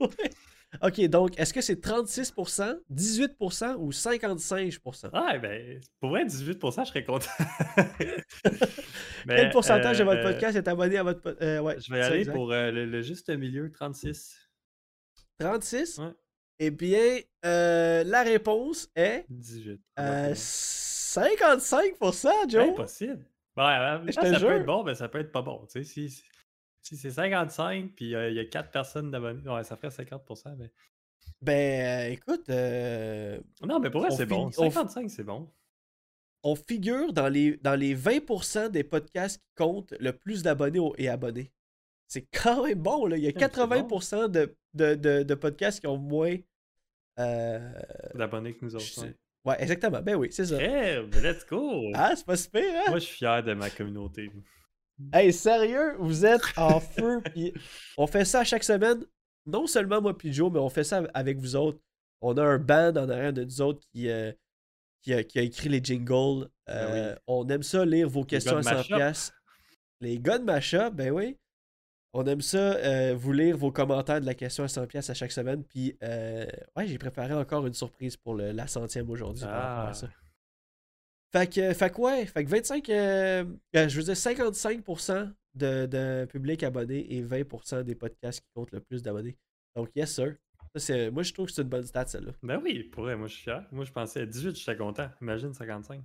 euh. 0.00 0.06
Ok, 0.82 1.00
donc 1.02 1.38
est-ce 1.38 1.52
que 1.54 1.60
c'est 1.60 1.80
36%, 1.86 2.78
18% 2.92 3.74
ou 3.76 3.90
55%? 3.92 5.10
Ah, 5.12 5.38
ben, 5.38 5.78
pour 6.00 6.10
vrai, 6.10 6.24
18%, 6.24 6.84
je 6.84 6.88
serais 6.88 7.04
content. 7.04 7.26
Mais, 9.26 9.36
Quel 9.36 9.50
pourcentage 9.50 9.98
de 9.98 10.04
votre 10.04 10.20
euh, 10.20 10.32
podcast 10.32 10.56
est 10.56 10.66
abonné 10.66 10.96
à 10.96 11.02
votre 11.04 11.20
podcast? 11.20 11.60
ouais, 11.62 11.76
Je 11.80 11.92
vais 11.92 12.00
aller 12.00 12.18
exact. 12.20 12.32
pour 12.34 12.48
le, 12.48 12.86
le 12.86 13.02
juste 13.02 13.28
milieu, 13.30 13.70
36. 13.70 14.34
36? 15.38 15.98
Ouais. 15.98 16.06
Eh 16.58 16.70
bien, 16.70 17.18
euh, 17.44 18.04
la 18.04 18.22
réponse 18.22 18.90
est 18.94 19.24
18. 19.28 19.80
euh, 19.98 20.02
probablement. 20.02 20.34
55%, 20.34 22.50
Joe. 22.50 22.68
Impossible. 22.70 23.24
Ouais, 23.56 23.62
en 23.62 23.98
même 23.98 24.06
Je 24.08 24.12
temps, 24.14 24.22
te 24.22 24.26
ça 24.26 24.38
jure. 24.38 24.48
peut 24.48 24.54
être 24.56 24.66
bon, 24.66 24.84
mais 24.84 24.94
ça 24.94 25.08
peut 25.08 25.20
être 25.20 25.32
pas 25.32 25.42
bon. 25.42 25.64
Tu 25.66 25.84
sais, 25.84 25.84
si, 25.84 26.10
si- 26.82 26.96
c'est 26.96 27.10
55 27.10 27.92
puis 27.94 28.14
euh, 28.14 28.30
il 28.30 28.36
y 28.36 28.40
a 28.40 28.44
4 28.44 28.70
personnes 28.70 29.10
d'abonnés, 29.10 29.48
ouais, 29.48 29.64
ça 29.64 29.76
ferait 29.76 29.90
50%. 29.90 30.56
Mais... 30.56 30.70
Ben, 31.40 32.08
euh, 32.08 32.12
écoute, 32.12 32.48
Non, 33.66 33.78
mais 33.80 33.90
pour 33.90 34.02
vrai, 34.02 34.10
c'est 34.10 34.26
bon. 34.26 34.50
finit- 34.50 34.66
on- 34.66 34.70
55, 34.70 35.10
c'est 35.10 35.24
bon. 35.24 35.48
on 36.42 36.56
figure 36.56 37.12
dans 37.12 37.28
les, 37.28 37.56
dans 37.58 37.78
les 37.78 37.94
20% 37.94 38.68
des 38.70 38.84
podcasts 38.84 39.38
qui 39.38 39.54
comptent 39.56 39.94
le 40.00 40.12
plus 40.12 40.42
d'abonnés 40.42 40.80
et 40.98 41.08
abonnés. 41.08 41.52
C'est 42.14 42.26
quand 42.32 42.64
même 42.66 42.78
bon, 42.78 43.06
là. 43.06 43.16
Il 43.16 43.24
y 43.24 43.26
a 43.26 43.30
Ouais, 43.30 43.34
c'est 43.52 43.66
bon. 43.66 43.98
80% 43.98 44.28
de, 44.30 44.56
de, 44.74 44.94
de, 44.94 45.22
de 45.24 45.34
podcasts 45.34 45.80
qui 45.80 45.86
ont 45.86 45.96
moins. 45.98 46.36
euh, 47.18 47.72
D'abonnés 48.14 48.54
que 48.54 48.64
nous 48.64 48.74
autres. 48.76 49.04
ouais. 49.44 49.56
Exactement. 49.60 50.00
Ben 50.02 50.14
oui, 50.14 50.28
c'est 50.30 50.46
ça. 50.46 50.56
Eh, 50.62 51.02
let's 51.20 51.44
go! 51.46 51.90
Ah, 51.94 52.12
c'est 52.16 52.24
pas 52.26 52.36
super, 52.36 52.62
hein? 52.62 52.90
Moi, 52.90 52.98
je 52.98 53.04
suis 53.04 53.16
fier 53.16 53.42
de 53.42 53.52
ma 53.54 53.68
communauté. 53.70 54.30
Hey, 55.12 55.32
sérieux, 55.32 55.96
vous 55.98 56.24
êtes 56.24 56.42
en 56.56 56.78
feu. 56.96 57.20
on 57.98 58.06
fait 58.06 58.24
ça 58.24 58.44
chaque 58.44 58.64
semaine. 58.64 59.04
Non 59.46 59.66
seulement 59.66 60.00
moi 60.00 60.16
puis 60.16 60.32
Joe, 60.32 60.50
mais 60.52 60.60
on 60.60 60.70
fait 60.70 60.84
ça 60.84 61.02
avec 61.12 61.36
vous 61.38 61.56
autres. 61.56 61.78
On 62.22 62.36
a 62.38 62.42
un 62.44 62.58
band 62.58 62.94
en 62.96 63.08
arrière 63.10 63.32
de 63.32 63.44
nous 63.44 63.60
autres 63.60 63.80
qui, 63.92 64.08
euh, 64.08 64.32
qui, 65.02 65.12
a, 65.12 65.22
qui 65.24 65.38
a 65.38 65.42
écrit 65.42 65.68
les 65.68 65.82
jingles. 65.82 66.48
Euh, 66.70 67.10
Ben 67.10 67.10
oui. 67.12 67.18
On 67.26 67.48
aime 67.48 67.62
ça 67.62 67.84
lire 67.84 68.08
vos 68.08 68.24
questions 68.24 68.56
à 68.56 68.62
gars 68.62 68.70
de 68.70 68.76
100 68.76 68.76
Mashup. 68.76 68.96
piastres. 68.96 69.34
Les 70.00 70.18
gars 70.18 70.38
de 70.38 70.44
Mashup, 70.44 70.94
ben 70.94 71.10
oui. 71.10 71.36
On 72.16 72.24
aime 72.26 72.40
ça, 72.40 72.76
euh, 72.76 73.14
vous 73.16 73.32
lire 73.32 73.56
vos 73.56 73.72
commentaires 73.72 74.20
de 74.20 74.26
la 74.26 74.34
question 74.34 74.62
à 74.62 74.68
100 74.68 74.86
piastres 74.86 75.10
à 75.10 75.14
chaque 75.14 75.32
semaine. 75.32 75.64
Puis, 75.64 75.96
euh, 76.04 76.46
ouais, 76.76 76.86
j'ai 76.86 76.96
préparé 76.96 77.34
encore 77.34 77.66
une 77.66 77.74
surprise 77.74 78.16
pour 78.16 78.34
le- 78.36 78.52
la 78.52 78.68
centième 78.68 79.10
aujourd'hui. 79.10 79.42
Ah. 79.46 79.90
ça. 79.92 80.08
Fait 81.32 81.52
que, 81.52 81.74
fait 81.74 81.90
que 81.90 82.00
ouais, 82.00 82.24
fait 82.26 82.44
que 82.44 82.50
25, 82.50 82.88
euh, 82.88 83.44
euh, 83.74 83.88
je 83.88 83.96
veux 83.96 84.04
dire 84.04 84.14
55% 84.14 85.32
de, 85.56 85.86
de 85.86 86.24
public 86.26 86.62
abonné 86.62 87.12
et 87.16 87.20
20% 87.22 87.82
des 87.82 87.96
podcasts 87.96 88.40
qui 88.40 88.46
comptent 88.54 88.70
le 88.70 88.78
plus 88.80 89.02
d'abonnés. 89.02 89.36
Donc, 89.74 89.90
yes, 89.96 90.14
sir. 90.14 90.36
Ça, 90.76 91.10
moi, 91.10 91.24
je 91.24 91.32
trouve 91.32 91.46
que 91.46 91.52
c'est 91.52 91.62
une 91.62 91.68
bonne 91.68 91.86
stat, 91.86 92.06
celle-là. 92.06 92.32
Ben 92.44 92.60
oui, 92.62 92.84
pour 92.84 93.02
vrai, 93.04 93.16
moi, 93.16 93.26
je 93.26 93.34
suis 93.34 93.42
fier. 93.42 93.64
Moi, 93.72 93.84
je 93.84 93.92
pensais 93.92 94.20
à 94.20 94.26
18, 94.26 94.56
j'étais 94.56 94.76
content. 94.76 95.08
Imagine 95.20 95.52
55. 95.52 96.00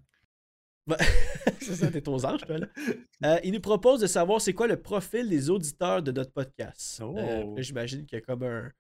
c'est 1.62 1.76
ça, 1.76 1.92
t'es 1.92 2.08
aux 2.08 2.26
anges, 2.26 2.42
toi, 2.46 2.58
là. 2.58 2.68
Euh, 3.26 3.40
il 3.44 3.52
nous 3.54 3.60
propose 3.60 4.02
de 4.02 4.08
savoir 4.08 4.42
c'est 4.42 4.54
quoi 4.54 4.68
le 4.68 4.82
profil 4.82 5.30
des 5.30 5.50
auditeurs 5.50 6.02
de 6.04 6.12
notre 6.12 6.32
podcast. 6.32 7.02
Oh. 7.04 7.16
Euh, 7.18 7.56
là, 7.56 7.62
J'imagine 7.62 8.06
qu'il 8.06 8.18
y 8.18 8.22
a 8.22 8.26
comme 8.26 8.44
un. 8.44 8.72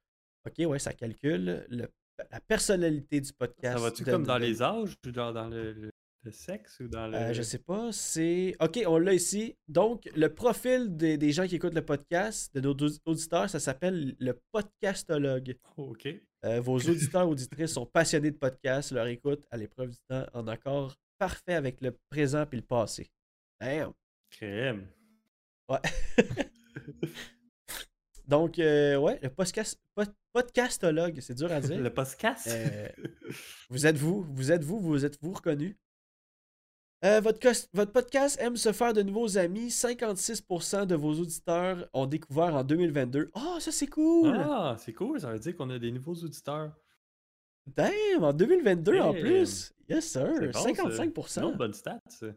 Ok, 0.47 0.65
ouais, 0.67 0.79
ça 0.79 0.93
calcule 0.93 1.65
le- 1.69 1.89
la 2.31 2.39
personnalité 2.41 3.21
du 3.21 3.31
podcast. 3.33 3.77
Ça 3.77 3.83
va-tu 3.83 4.03
comme 4.03 4.23
de- 4.23 4.27
dans 4.27 4.37
les 4.37 4.61
âges 4.61 4.93
ou 5.05 5.11
dans, 5.11 5.31
dans 5.31 5.47
le, 5.47 5.73
le- 5.73 5.91
le 6.23 6.31
sexe 6.31 6.79
ou 6.81 6.87
dans 6.89 7.07
le. 7.07 7.15
Euh, 7.15 7.33
je 7.33 7.41
sais 7.41 7.59
pas, 7.59 7.91
c'est. 7.93 8.55
Ok, 8.59 8.79
on 8.85 8.97
l'a 8.97 9.13
ici. 9.13 9.55
Donc, 9.69 10.09
le 10.15 10.27
profil 10.33 10.95
des, 10.97 11.17
des 11.17 11.31
gens 11.31 11.47
qui 11.47 11.55
écoutent 11.55 11.73
le 11.75 11.85
podcast, 11.85 12.53
de 12.53 12.59
nos 12.61 12.73
audi- 12.73 12.99
auditeurs, 13.05 13.49
ça 13.49 13.59
s'appelle 13.59 14.15
le 14.19 14.37
podcastologue. 14.51 15.55
Oh, 15.77 15.91
ok. 15.91 16.07
Euh, 16.45 16.59
vos 16.61 16.77
auditeurs 16.77 17.27
auditrices 17.27 17.71
sont 17.73 17.85
passionnés 17.85 18.31
de 18.31 18.37
podcasts, 18.37 18.91
leur 18.91 19.07
écoute 19.07 19.45
à 19.51 19.57
l'épreuve 19.57 19.89
du 19.91 19.97
temps 20.09 20.25
en 20.33 20.47
accord 20.47 20.95
parfait 21.19 21.53
avec 21.53 21.81
le 21.81 21.91
présent 22.09 22.45
puis 22.45 22.57
le 22.59 22.65
passé. 22.65 23.11
Damn. 23.61 23.91
Crème. 24.31 24.87
Ouais. 25.67 25.79
Donc, 28.27 28.59
euh, 28.59 28.95
ouais, 28.97 29.19
le 29.23 29.29
podcast, 29.29 29.79
pod- 29.95 30.13
podcastologue, 30.33 31.19
c'est 31.19 31.33
dur 31.33 31.51
à 31.51 31.59
dire. 31.59 31.79
Le 31.81 31.91
podcast? 31.91 32.47
Euh, 32.47 32.87
vous 33.69 33.87
êtes 33.87 33.97
vous, 33.97 34.23
vous 34.29 34.51
êtes 34.51 34.63
vous, 34.63 34.79
vous 34.79 35.03
êtes 35.03 35.17
vous 35.21 35.33
reconnu. 35.33 35.75
Euh, 37.03 37.21
votre, 37.21 37.39
votre 37.73 37.91
podcast 37.91 38.37
aime 38.39 38.55
se 38.55 38.71
faire 38.71 38.93
de 38.93 39.01
nouveaux 39.01 39.37
amis. 39.37 39.69
56% 39.69 40.85
de 40.85 40.95
vos 40.95 41.13
auditeurs 41.13 41.89
ont 41.93 42.05
découvert 42.05 42.53
en 42.55 42.63
2022. 42.63 43.31
Oh, 43.33 43.57
ça 43.59 43.71
c'est 43.71 43.87
cool! 43.87 44.35
Ah, 44.35 44.75
c'est 44.77 44.93
cool, 44.93 45.19
ça 45.19 45.31
veut 45.31 45.39
dire 45.39 45.55
qu'on 45.55 45.69
a 45.71 45.79
des 45.79 45.91
nouveaux 45.91 46.15
auditeurs. 46.15 46.75
Damn, 47.75 48.23
en 48.23 48.33
2022 48.33 48.99
en 48.99 49.13
plus! 49.13 49.73
Yes 49.87 50.11
sir! 50.11 50.29
C'est 50.39 50.51
bon, 50.51 50.59
ça. 50.59 50.69
55%. 50.69 51.25
C'est 51.27 51.39
une 51.39 51.45
autre 51.47 51.57
bonne 51.57 51.73
stat, 51.73 51.99
ça. 52.07 52.27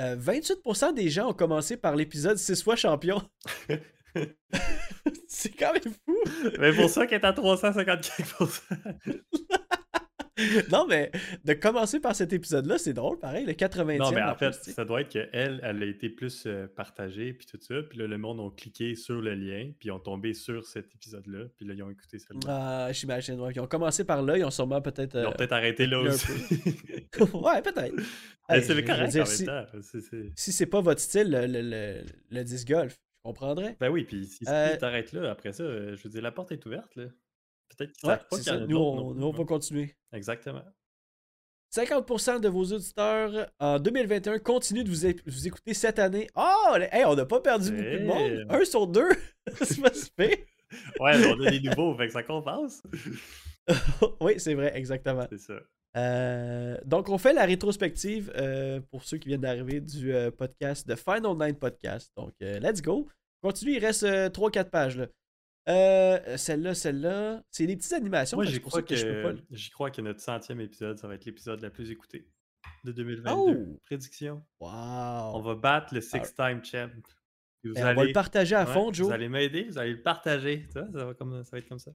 Euh, 0.00 0.16
28% 0.16 0.94
des 0.94 1.10
gens 1.10 1.30
ont 1.30 1.34
commencé 1.34 1.76
par 1.76 1.94
l'épisode 1.96 2.38
6 2.38 2.62
fois 2.62 2.76
champion. 2.76 3.22
c'est 5.28 5.50
quand 5.50 5.72
même 5.72 5.94
fou! 6.04 6.18
Mais 6.58 6.72
pour 6.74 6.88
ça 6.90 7.06
qu'elle 7.06 7.20
est 7.20 7.26
à 7.26 7.32
354%. 7.32 8.60
non, 10.72 10.86
mais 10.88 11.10
de 11.44 11.52
commencer 11.52 12.00
par 12.00 12.14
cet 12.16 12.32
épisode-là, 12.32 12.78
c'est 12.78 12.94
drôle, 12.94 13.18
pareil, 13.18 13.44
le 13.44 13.52
80e. 13.52 13.98
Non, 13.98 14.10
mais 14.12 14.22
en 14.22 14.30
en 14.30 14.34
fait, 14.34 14.50
plus, 14.62 14.72
ça 14.72 14.84
doit 14.84 15.02
être 15.02 15.10
qu'elle, 15.10 15.60
elle 15.62 15.82
a 15.82 15.86
été 15.86 16.08
plus 16.08 16.44
euh, 16.46 16.66
partagée, 16.68 17.34
puis 17.34 17.46
tout 17.46 17.58
ça. 17.60 17.74
Puis 17.88 17.98
là, 17.98 18.06
le 18.06 18.16
monde 18.16 18.40
ont 18.40 18.50
cliqué 18.50 18.94
sur 18.94 19.20
le 19.20 19.34
lien, 19.34 19.70
puis 19.78 19.88
ils 19.88 19.92
ont 19.92 19.98
tombé 19.98 20.32
sur 20.32 20.64
cet 20.66 20.94
épisode-là, 20.94 21.44
puis 21.56 21.66
là, 21.66 21.74
ils 21.74 21.82
ont 21.82 21.90
écouté 21.90 22.18
celui-là. 22.18 22.86
Ah, 22.88 22.92
j'imagine. 22.92 23.38
ouais. 23.40 23.52
Ils 23.54 23.60
ont 23.60 23.66
commencé 23.66 24.04
par 24.04 24.22
là, 24.22 24.38
ils 24.38 24.44
ont 24.44 24.50
sûrement 24.50 24.80
peut-être. 24.80 25.16
Ils 25.18 25.26
ont 25.26 25.30
euh, 25.30 25.34
peut-être 25.34 25.52
arrêté 25.52 25.86
là 25.86 26.00
aussi. 26.00 26.26
ouais, 27.34 27.62
peut-être. 27.62 27.94
Hey, 28.48 28.62
c'est 28.62 28.84
correct 28.84 29.10
dire, 29.10 29.22
en 29.22 29.26
si- 29.26 29.44
même 29.44 29.66
temps. 29.72 29.78
Si 30.34 30.52
c'est 30.52 30.66
pas 30.66 30.80
votre 30.80 31.00
style, 31.00 31.30
le, 31.30 31.46
le, 31.46 31.60
le, 31.62 32.02
le 32.30 32.44
disc 32.44 32.66
golf, 32.66 32.94
je 32.94 33.22
comprendrais. 33.28 33.76
Ben 33.80 33.90
oui, 33.90 34.04
puis 34.04 34.24
si 34.26 34.44
Euh, 34.48 34.72
tu 34.72 34.78
t'arrêtes 34.78 35.12
là, 35.12 35.30
après 35.30 35.52
ça, 35.52 35.62
euh, 35.62 35.94
je 35.96 36.02
veux 36.02 36.10
dire, 36.10 36.22
la 36.22 36.32
porte 36.32 36.52
est 36.52 36.64
ouverte, 36.66 36.96
là. 36.96 37.04
Peut-être 37.76 37.92
qu'ils 37.92 38.08
Ouais, 38.08 38.16
pas 38.16 38.24
c'est 38.32 38.42
qu'il 38.42 38.52
y 38.52 38.56
en 38.56 38.58
ça. 38.58 38.64
a 38.64 38.66
Nous, 38.66 38.76
on, 38.76 39.14
nous, 39.14 39.26
on 39.26 39.32
va 39.32 39.44
continuer. 39.44 39.94
Exactement. 40.12 40.62
50% 41.74 42.40
de 42.40 42.48
vos 42.48 42.64
auditeurs 42.64 43.50
en 43.58 43.78
2021 43.78 44.38
continuent 44.40 44.84
de 44.84 44.90
vous, 44.90 45.46
écouter 45.46 45.72
cette 45.72 45.98
année. 45.98 46.28
Oh, 46.36 46.76
hey, 46.76 47.04
on 47.06 47.14
n'a 47.14 47.24
pas 47.24 47.40
perdu 47.40 47.70
beaucoup 47.70 47.82
de 47.82 48.04
monde. 48.04 48.30
Hey. 48.30 48.44
Un 48.50 48.64
sur 48.64 48.86
deux. 48.86 49.08
c'est 49.62 49.80
pas 49.80 49.92
si 49.92 50.10
pire. 50.10 50.36
Ouais, 51.00 51.12
on 51.26 51.44
a 51.44 51.50
des 51.50 51.60
nouveaux, 51.60 51.94
fait 51.96 52.06
que 52.06 52.12
ça 52.14 52.22
compense. 52.22 52.82
oui, 54.22 54.34
c'est 54.38 54.54
vrai, 54.54 54.72
exactement. 54.74 55.26
C'est 55.28 55.38
ça. 55.38 55.54
Euh, 55.96 56.78
donc, 56.86 57.10
on 57.10 57.18
fait 57.18 57.34
la 57.34 57.44
rétrospective 57.44 58.32
euh, 58.36 58.80
pour 58.90 59.04
ceux 59.04 59.18
qui 59.18 59.28
viennent 59.28 59.42
d'arriver 59.42 59.80
du 59.80 60.14
euh, 60.14 60.30
podcast 60.30 60.88
de 60.88 60.94
Final 60.94 61.36
Nine 61.38 61.56
Podcast. 61.56 62.10
Donc, 62.16 62.32
let's 62.40 62.80
go. 62.80 63.06
Continue, 63.42 63.72
il 63.72 63.84
reste 63.84 64.04
3-4 64.04 64.70
pages. 64.70 64.96
Là. 64.96 65.06
Euh, 65.68 66.36
celle-là, 66.36 66.74
celle-là. 66.74 67.42
C'est 67.50 67.66
des 67.66 67.76
petites 67.76 67.92
animations. 67.92 68.36
Moi, 68.36 68.44
j'y 68.46 68.60
crois, 68.60 68.82
que 68.82 68.96
je 68.96 69.06
peux 69.06 69.22
pas. 69.22 69.32
que, 69.34 69.40
j'y 69.50 69.70
crois 69.70 69.90
que 69.90 70.00
notre 70.02 70.20
centième 70.20 70.60
épisode, 70.60 70.98
ça 70.98 71.06
va 71.08 71.14
être 71.14 71.24
l'épisode 71.24 71.62
le 71.62 71.70
plus 71.70 71.90
écouté 71.90 72.26
de 72.84 72.92
2022. 72.92 73.30
Oh! 73.32 73.78
Prédiction. 73.84 74.42
On 74.60 75.34
Wow! 75.34 75.42
va 75.42 75.54
battre 75.54 75.94
le 75.94 76.00
six-time 76.00 76.64
champ. 76.64 76.90
Vous 77.64 77.74
Et 77.74 77.82
on 77.84 77.94
va 77.94 78.04
le 78.04 78.12
partager 78.12 78.56
à 78.56 78.64
ouais, 78.66 78.72
fond, 78.72 78.92
Joe. 78.92 79.06
Vous 79.06 79.12
allez 79.12 79.28
m'aider, 79.28 79.64
vous 79.64 79.78
allez 79.78 79.92
le 79.92 80.02
partager. 80.02 80.66
Ça, 80.72 80.84
ça, 80.92 81.04
va, 81.04 81.14
comme, 81.14 81.44
ça 81.44 81.50
va 81.52 81.58
être 81.58 81.68
comme 81.68 81.78
ça, 81.78 81.92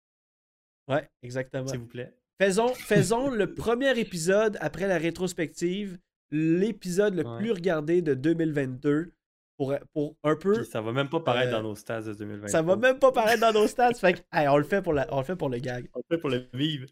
Ouais, 0.88 1.10
exactement. 1.22 1.68
s'il 1.68 1.80
vous 1.80 1.88
plaît. 1.88 2.16
Faisons, 2.42 2.70
faisons 2.74 3.30
le 3.30 3.54
premier 3.54 4.00
épisode 4.00 4.58
après 4.62 4.88
la 4.88 4.98
rétrospective, 4.98 5.98
l'épisode 6.32 7.16
le 7.16 7.26
Ouais. 7.28 7.38
plus 7.40 7.52
regardé 7.52 8.02
de 8.02 8.14
2022 8.14 9.14
pour, 9.58 9.74
pour 9.94 10.16
un 10.24 10.36
peu. 10.36 10.54
Puis 10.54 10.66
ça 10.66 10.82
va 10.82 10.92
même 10.92 11.10
pas 11.10 11.20
paraître 11.20 11.50
Euh, 11.50 11.58
dans 11.58 11.64
nos 11.64 11.76
stats 11.76 12.02
de 12.02 12.14
2023. 12.14 12.50
Ça 12.50 12.62
va 12.62 12.76
même 12.76 13.00
pas 13.00 13.12
paraître 13.12 13.42
dans 13.42 13.54
nos 13.54 13.68
stats. 13.68 13.94
Fait 13.96 14.14
que, 14.14 14.20
hey, 14.32 14.48
on, 14.48 14.58
le 14.58 14.64
fait 14.64 14.82
pour 14.82 14.94
la, 14.94 15.08
on 15.14 15.18
le 15.20 15.24
fait 15.26 15.36
pour 15.36 15.50
le 15.50 15.58
gag. 15.60 15.90
On 15.94 16.00
le 16.00 16.16
fait 16.16 16.20
pour 16.22 16.30
le 16.30 16.48
vivre. 16.54 16.88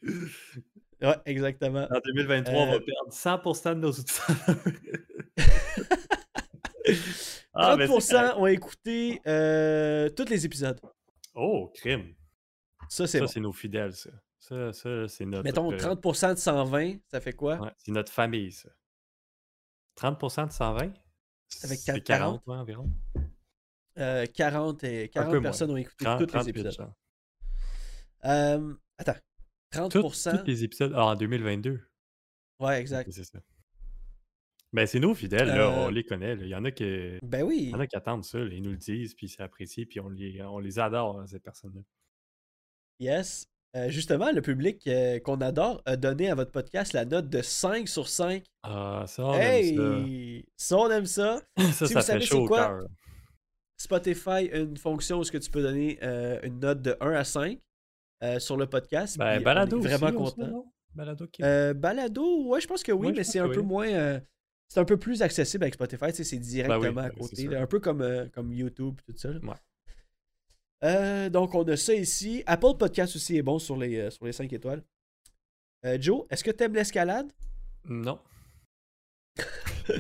Ouais, 1.02 1.16
exactement. 1.26 1.88
En 1.92 2.00
2023, 2.04 2.54
on 2.54 2.66
va 2.68 2.74
Euh, 2.76 2.80
perdre 2.80 3.12
100% 3.12 3.70
de 3.76 3.80
nos 3.80 3.92
auditeurs. 3.92 4.36
Ah, 7.58 7.76
mais 7.78 7.88
c'est 7.88 7.94
30% 7.94 8.12
correct. 8.12 8.34
ont 8.38 8.48
écouté 8.48 9.22
euh, 9.28 10.10
tous 10.10 10.26
les 10.30 10.46
épisodes. 10.46 10.78
Oh, 11.34 11.72
crime. 11.74 12.14
Ça, 12.90 13.08
c'est 13.08 13.22
bon. 13.22 13.28
c'est 13.28 13.40
nos 13.40 13.54
fidèles, 13.54 13.94
ça. 13.94 14.10
Ça, 14.40 14.74
ça 14.74 15.08
c'est 15.08 15.26
notre. 15.26 15.44
Mettons 15.46 15.72
euh, 15.72 15.78
30% 15.78 16.34
de 16.34 16.38
120, 16.40 16.96
ça 17.10 17.22
fait 17.22 17.32
quoi? 17.34 17.56
ouais, 17.56 17.72
c'est 17.78 17.92
notre 17.94 18.12
famille, 18.12 18.52
ça. 18.52 18.70
30% 19.98 20.48
de 20.48 20.52
120 20.52 20.92
C'est 21.48 21.84
40. 21.84 22.04
40, 22.04 22.48
ouais, 22.48 22.56
environ. 22.56 22.92
Euh, 23.98 24.26
40, 24.26 24.84
et, 24.84 25.04
Un 25.04 25.08
40 25.08 25.32
peu 25.32 25.38
moins. 25.38 25.44
personnes 25.44 25.72
ont 25.72 25.78
écouté 25.78 26.06
30, 26.06 26.18
tous 26.20 26.26
les 26.26 26.32
30 26.32 26.48
épisodes. 26.50 26.92
Euh, 28.26 28.74
attends. 28.98 29.16
Tous 29.72 30.00
30%. 30.00 30.40
tous 30.40 30.46
les 30.48 30.64
épisodes. 30.64 30.94
Ah, 30.96 31.06
en 31.06 31.16
2022. 31.16 31.82
Ouais, 32.60 32.80
exact. 32.80 33.12
C'est 33.12 33.24
ça. 33.24 33.40
Ben, 34.74 34.86
c'est 34.86 35.00
nos 35.00 35.14
fidèles, 35.14 35.48
là. 35.48 35.68
Euh, 35.68 35.86
On 35.88 35.90
les 35.90 36.04
connaît. 36.04 36.36
là. 36.36 36.44
Il 36.44 36.50
y 36.50 36.56
en 36.56 36.66
a 36.66 36.72
qui. 36.72 37.18
Ben 37.22 37.44
oui. 37.44 37.60
Il 37.64 37.70
y 37.70 37.76
en 37.76 37.80
a 37.80 37.88
qui 37.88 37.96
attendent 37.96 38.26
ça, 38.26 38.40
là, 38.40 38.54
ils 38.54 38.62
nous 38.62 38.72
le 38.72 38.78
disent, 38.78 39.14
puis 39.14 39.30
c'est 39.30 39.42
apprécié, 39.42 39.86
puis 39.86 40.00
on 40.02 40.10
les, 40.10 40.42
on 40.44 40.60
les 40.60 40.80
adore, 40.80 41.20
hein, 41.20 41.28
ces 41.28 41.40
personnes-là. 41.40 41.82
Yes. 43.00 43.48
Euh, 43.76 43.90
justement, 43.90 44.32
le 44.32 44.42
public 44.42 44.88
euh, 44.88 45.20
qu'on 45.20 45.42
adore 45.42 45.82
a 45.86 45.98
donné 45.98 46.30
à 46.30 46.36
votre 46.36 46.52
podcast 46.52 46.94
la 46.94 47.04
note 47.04 47.30
de 47.30 47.42
5 47.42 47.90
sur 47.90 48.08
5. 48.08 48.44
Ah, 48.64 49.04
ça, 49.06 49.26
on 49.26 49.34
aime 49.34 49.42
hey! 49.42 50.46
Ça, 50.56 50.78
on 50.78 50.90
aime 50.90 51.06
ça. 51.06 51.42
ça. 51.58 51.64
Ça, 51.74 51.86
si 51.88 51.94
ça 51.94 52.00
vous 52.00 52.06
savez 52.06 52.20
fait 52.20 52.26
c'est 52.26 52.32
chaud 52.32 52.44
au 52.44 52.48
quoi, 52.48 52.68
cœur. 52.68 52.88
Spotify 53.78 54.50
a 54.54 54.58
une 54.60 54.78
fonction 54.78 55.20
où 55.20 55.24
ce 55.26 55.32
que 55.32 55.38
tu 55.38 55.50
peux 55.52 55.62
donner 55.62 56.00
euh, 56.04 56.40
une 56.44 56.60
note 56.60 56.82
de 56.82 56.96
1 57.02 57.12
à 57.12 57.24
5 57.26 57.60
euh, 58.24 58.40
sur 58.40 58.56
le 58.56 58.66
podcast. 58.68 59.18
Ben, 59.18 59.44
balado 59.44 59.80
on 59.80 59.84
est 59.86 59.98
vraiment 59.98 60.22
aussi, 60.22 60.36
content. 60.36 60.66
Balado. 60.94 61.26
Euh, 61.42 61.74
balado, 61.74 62.46
ouais, 62.48 62.62
je 62.62 62.68
pense 62.68 62.82
que 62.82 62.94
oui, 62.94 63.08
Ouais, 63.08 63.14
mais 63.18 63.24
c'est 63.26 63.40
un 63.40 63.50
peu 63.50 63.60
oui. 63.60 63.66
moins. 63.66 64.22
c'est 64.70 64.80
un 64.80 64.86
peu 64.86 64.96
plus 64.96 65.22
accessible 65.22 65.66
avec 65.66 65.74
Spotify, 65.74 66.06
c'est 66.14 66.38
directement 66.40 66.94
ben 66.94 66.98
à 67.04 67.10
oui, 67.10 67.20
côté. 67.20 67.48
là, 67.48 67.62
un 67.62 67.68
peu 67.68 67.82
comme, 67.82 68.30
comme 68.34 68.54
YouTube 68.54 68.96
tout 69.06 69.14
ça. 69.18 69.28
là. 69.28 69.40
Ouais. 69.44 69.56
Euh, 70.84 71.30
donc, 71.30 71.56
on 71.56 71.64
a 71.68 71.78
ça 71.78 71.94
ici. 71.94 72.44
Apple 72.46 72.76
Podcast 72.78 73.16
aussi 73.16 73.38
est 73.38 73.42
bon 73.42 73.60
sur 73.60 73.78
les, 73.78 73.98
euh, 73.98 74.10
sur 74.12 74.26
les 74.26 74.32
5 74.34 74.52
étoiles. 74.54 74.84
Euh, 75.86 75.98
Joe, 76.00 76.26
est-ce 76.30 76.44
que 76.44 76.52
tu 76.52 76.64
aimes 76.64 76.76
l'escalade? 76.76 77.32
Non. 77.86 78.20
Euh, 79.88 80.00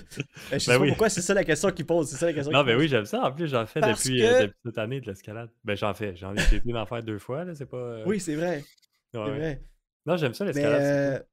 Je 0.53 0.57
sais 0.57 0.71
Ben 0.71 0.77
pas 0.77 0.81
oui. 0.81 0.88
pourquoi 0.89 1.09
c'est 1.09 1.21
ça 1.21 1.35
la 1.35 1.43
question 1.43 1.69
qu'il 1.69 1.85
pose. 1.85 2.09
C'est 2.09 2.15
ça 2.15 2.25
la 2.25 2.33
question 2.33 2.51
Non, 2.51 2.63
ben 2.63 2.73
pose. 2.73 2.81
oui, 2.81 2.88
j'aime 2.88 3.05
ça. 3.05 3.21
En 3.21 3.31
plus, 3.31 3.47
j'en 3.47 3.67
fais 3.67 3.79
Parce 3.81 4.03
depuis, 4.03 4.19
que- 4.19 4.25
euh, 4.25 4.41
depuis 4.47 4.57
cette 4.65 4.77
année 4.79 4.99
de 4.99 5.05
l'escalade. 5.05 5.51
Ben, 5.63 5.77
j'en 5.77 5.93
fais. 5.93 6.15
J'en 6.15 6.33
ai 6.33 6.39
j'ai 6.49 6.55
été 6.55 6.71
d'en 6.71 6.85
faire 6.88 7.03
deux 7.03 7.19
fois, 7.19 7.43
là. 7.45 7.53
C'est 7.53 7.67
pas. 7.67 8.03
Oui, 8.05 8.19
c'est 8.19 8.33
vrai. 8.35 8.57
ouais, 8.57 8.63
C'est 9.13 9.19
ouais. 9.19 9.29
vrai. 9.38 9.63
Non, 10.07 10.17
j'aime 10.17 10.33
ça, 10.33 10.43
l'escalade. 10.45 11.27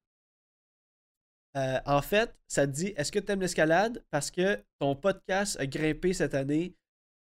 en 1.86 2.02
fait, 2.02 2.34
ça 2.46 2.66
te 2.66 2.72
dit 2.72 2.92
est-ce 2.96 3.10
que 3.10 3.18
tu 3.20 3.32
aimes 3.32 3.40
l'escalade? 3.40 4.04
Parce 4.10 4.30
que 4.30 4.62
ton 4.78 4.96
podcast 4.96 5.58
a 5.58 5.66
grimpé 5.66 6.12
cette 6.12 6.34
année 6.34 6.74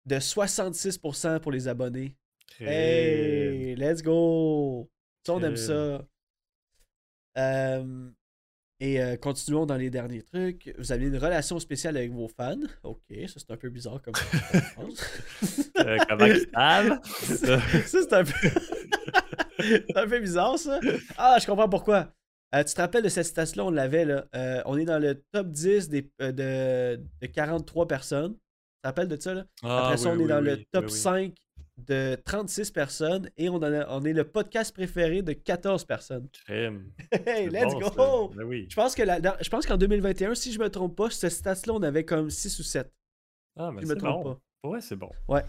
de 0.05 0.15
66% 0.15 1.39
pour 1.39 1.51
les 1.51 1.67
abonnés. 1.67 2.15
Hey, 2.59 3.75
let's 3.75 4.01
go! 4.01 4.89
Ça, 5.25 5.33
on 5.33 5.43
aime 5.43 5.57
ça. 5.57 6.05
Euh, 7.37 8.09
et 8.79 9.01
euh, 9.01 9.15
continuons 9.15 9.65
dans 9.67 9.77
les 9.77 9.89
derniers 9.91 10.23
trucs. 10.23 10.73
Vous 10.77 10.91
avez 10.91 11.05
une 11.05 11.17
relation 11.17 11.59
spéciale 11.59 11.97
avec 11.97 12.11
vos 12.11 12.27
fans. 12.27 12.59
Ok, 12.83 13.03
ça 13.27 13.35
c'est 13.37 13.51
un 13.51 13.57
peu 13.57 13.69
bizarre 13.69 14.01
comme. 14.01 14.13
Euh, 15.79 15.97
comment 16.07 16.25
ils 16.25 16.47
savent? 16.53 16.99
Ça. 17.03 17.59
c'est 17.85 18.13
un 18.13 18.23
peu. 18.23 18.49
c'est 19.59 19.97
un 19.97 20.07
peu 20.07 20.19
bizarre, 20.19 20.59
ça. 20.59 20.79
Ah, 21.17 21.37
je 21.41 21.47
comprends 21.47 21.69
pourquoi. 21.69 22.13
Euh, 22.53 22.63
tu 22.63 22.73
te 22.73 22.81
rappelles 22.81 23.03
de 23.03 23.09
cette 23.09 23.25
citation-là, 23.25 23.65
on 23.65 23.71
l'avait, 23.71 24.05
là. 24.05 24.25
Euh, 24.35 24.61
on 24.65 24.77
est 24.77 24.85
dans 24.85 24.99
le 24.99 25.23
top 25.31 25.47
10 25.47 25.89
des, 25.89 26.01
de, 26.19 27.01
de 27.21 27.27
43 27.27 27.87
personnes. 27.87 28.37
Tu 28.83 28.87
rappelles 28.87 29.07
de 29.07 29.19
ça, 29.19 29.33
là? 29.33 29.45
Ah, 29.63 29.85
Après 29.85 29.97
ça, 29.97 30.09
oui, 30.09 30.15
on 30.15 30.19
est 30.19 30.23
oui, 30.23 30.27
dans 30.29 30.39
oui, 30.39 30.49
le 30.49 30.65
top 30.71 30.85
oui. 30.85 30.91
5 30.91 31.35
de 31.77 32.15
36 32.25 32.71
personnes 32.71 33.29
et 33.37 33.49
on, 33.49 33.55
en 33.55 33.63
a- 33.63 33.87
on 33.89 34.03
est 34.03 34.13
le 34.13 34.23
podcast 34.23 34.73
préféré 34.73 35.21
de 35.21 35.33
14 35.33 35.85
personnes. 35.85 36.27
Crème. 36.45 36.91
Hey, 37.27 37.49
let's 37.49 37.73
bon, 37.73 37.89
go! 37.89 38.27
Ben 38.35 38.43
oui. 38.43 38.67
Je 38.69 38.75
pense 38.75 38.93
que 38.95 39.03
la- 39.03 39.19
dans- 39.19 39.35
je 39.41 39.49
pense 39.49 39.65
qu'en 39.65 39.77
2021, 39.77 40.33
si 40.35 40.51
je 40.51 40.59
me 40.59 40.69
trompe 40.69 40.95
pas, 40.95 41.09
cette 41.09 41.31
stats-là, 41.31 41.73
on 41.73 41.81
avait 41.83 42.05
comme 42.05 42.29
6 42.29 42.59
ou 42.59 42.63
7. 42.63 42.91
Ah, 43.57 43.71
mais 43.71 43.81
Je 43.81 43.87
me 43.87 43.93
c'est 43.93 43.99
trompe 43.99 44.23
bon. 44.63 44.69
Ouais, 44.71 44.81
c'est 44.81 44.95
bon. 44.95 45.07
De 45.09 45.25
pas. 45.27 45.43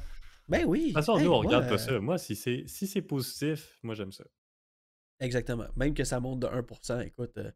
Ben 0.49 0.65
oui. 0.67 0.87
toute 0.87 0.95
façon, 0.95 1.17
Hey, 1.19 1.25
nous, 1.25 1.31
on 1.33 1.43
moi, 1.43 1.47
regarde 1.47 1.69
pas 1.69 1.79
ça. 1.79 1.99
Moi, 2.01 2.19
si 2.19 2.35
c'est 2.37 2.65
si 2.67 2.87
c'est 2.87 3.03
positif, 3.03 3.79
moi, 3.83 3.95
j'aime 3.95 4.13
ça. 4.13 4.25
Exactement. 5.21 5.67
Même 5.77 5.95
que 5.95 6.05
ça 6.05 6.19
monte 6.21 6.41
de 6.41 6.47
1%. 6.49 7.01
Écoute. 7.07 7.33
euh. 7.39 7.51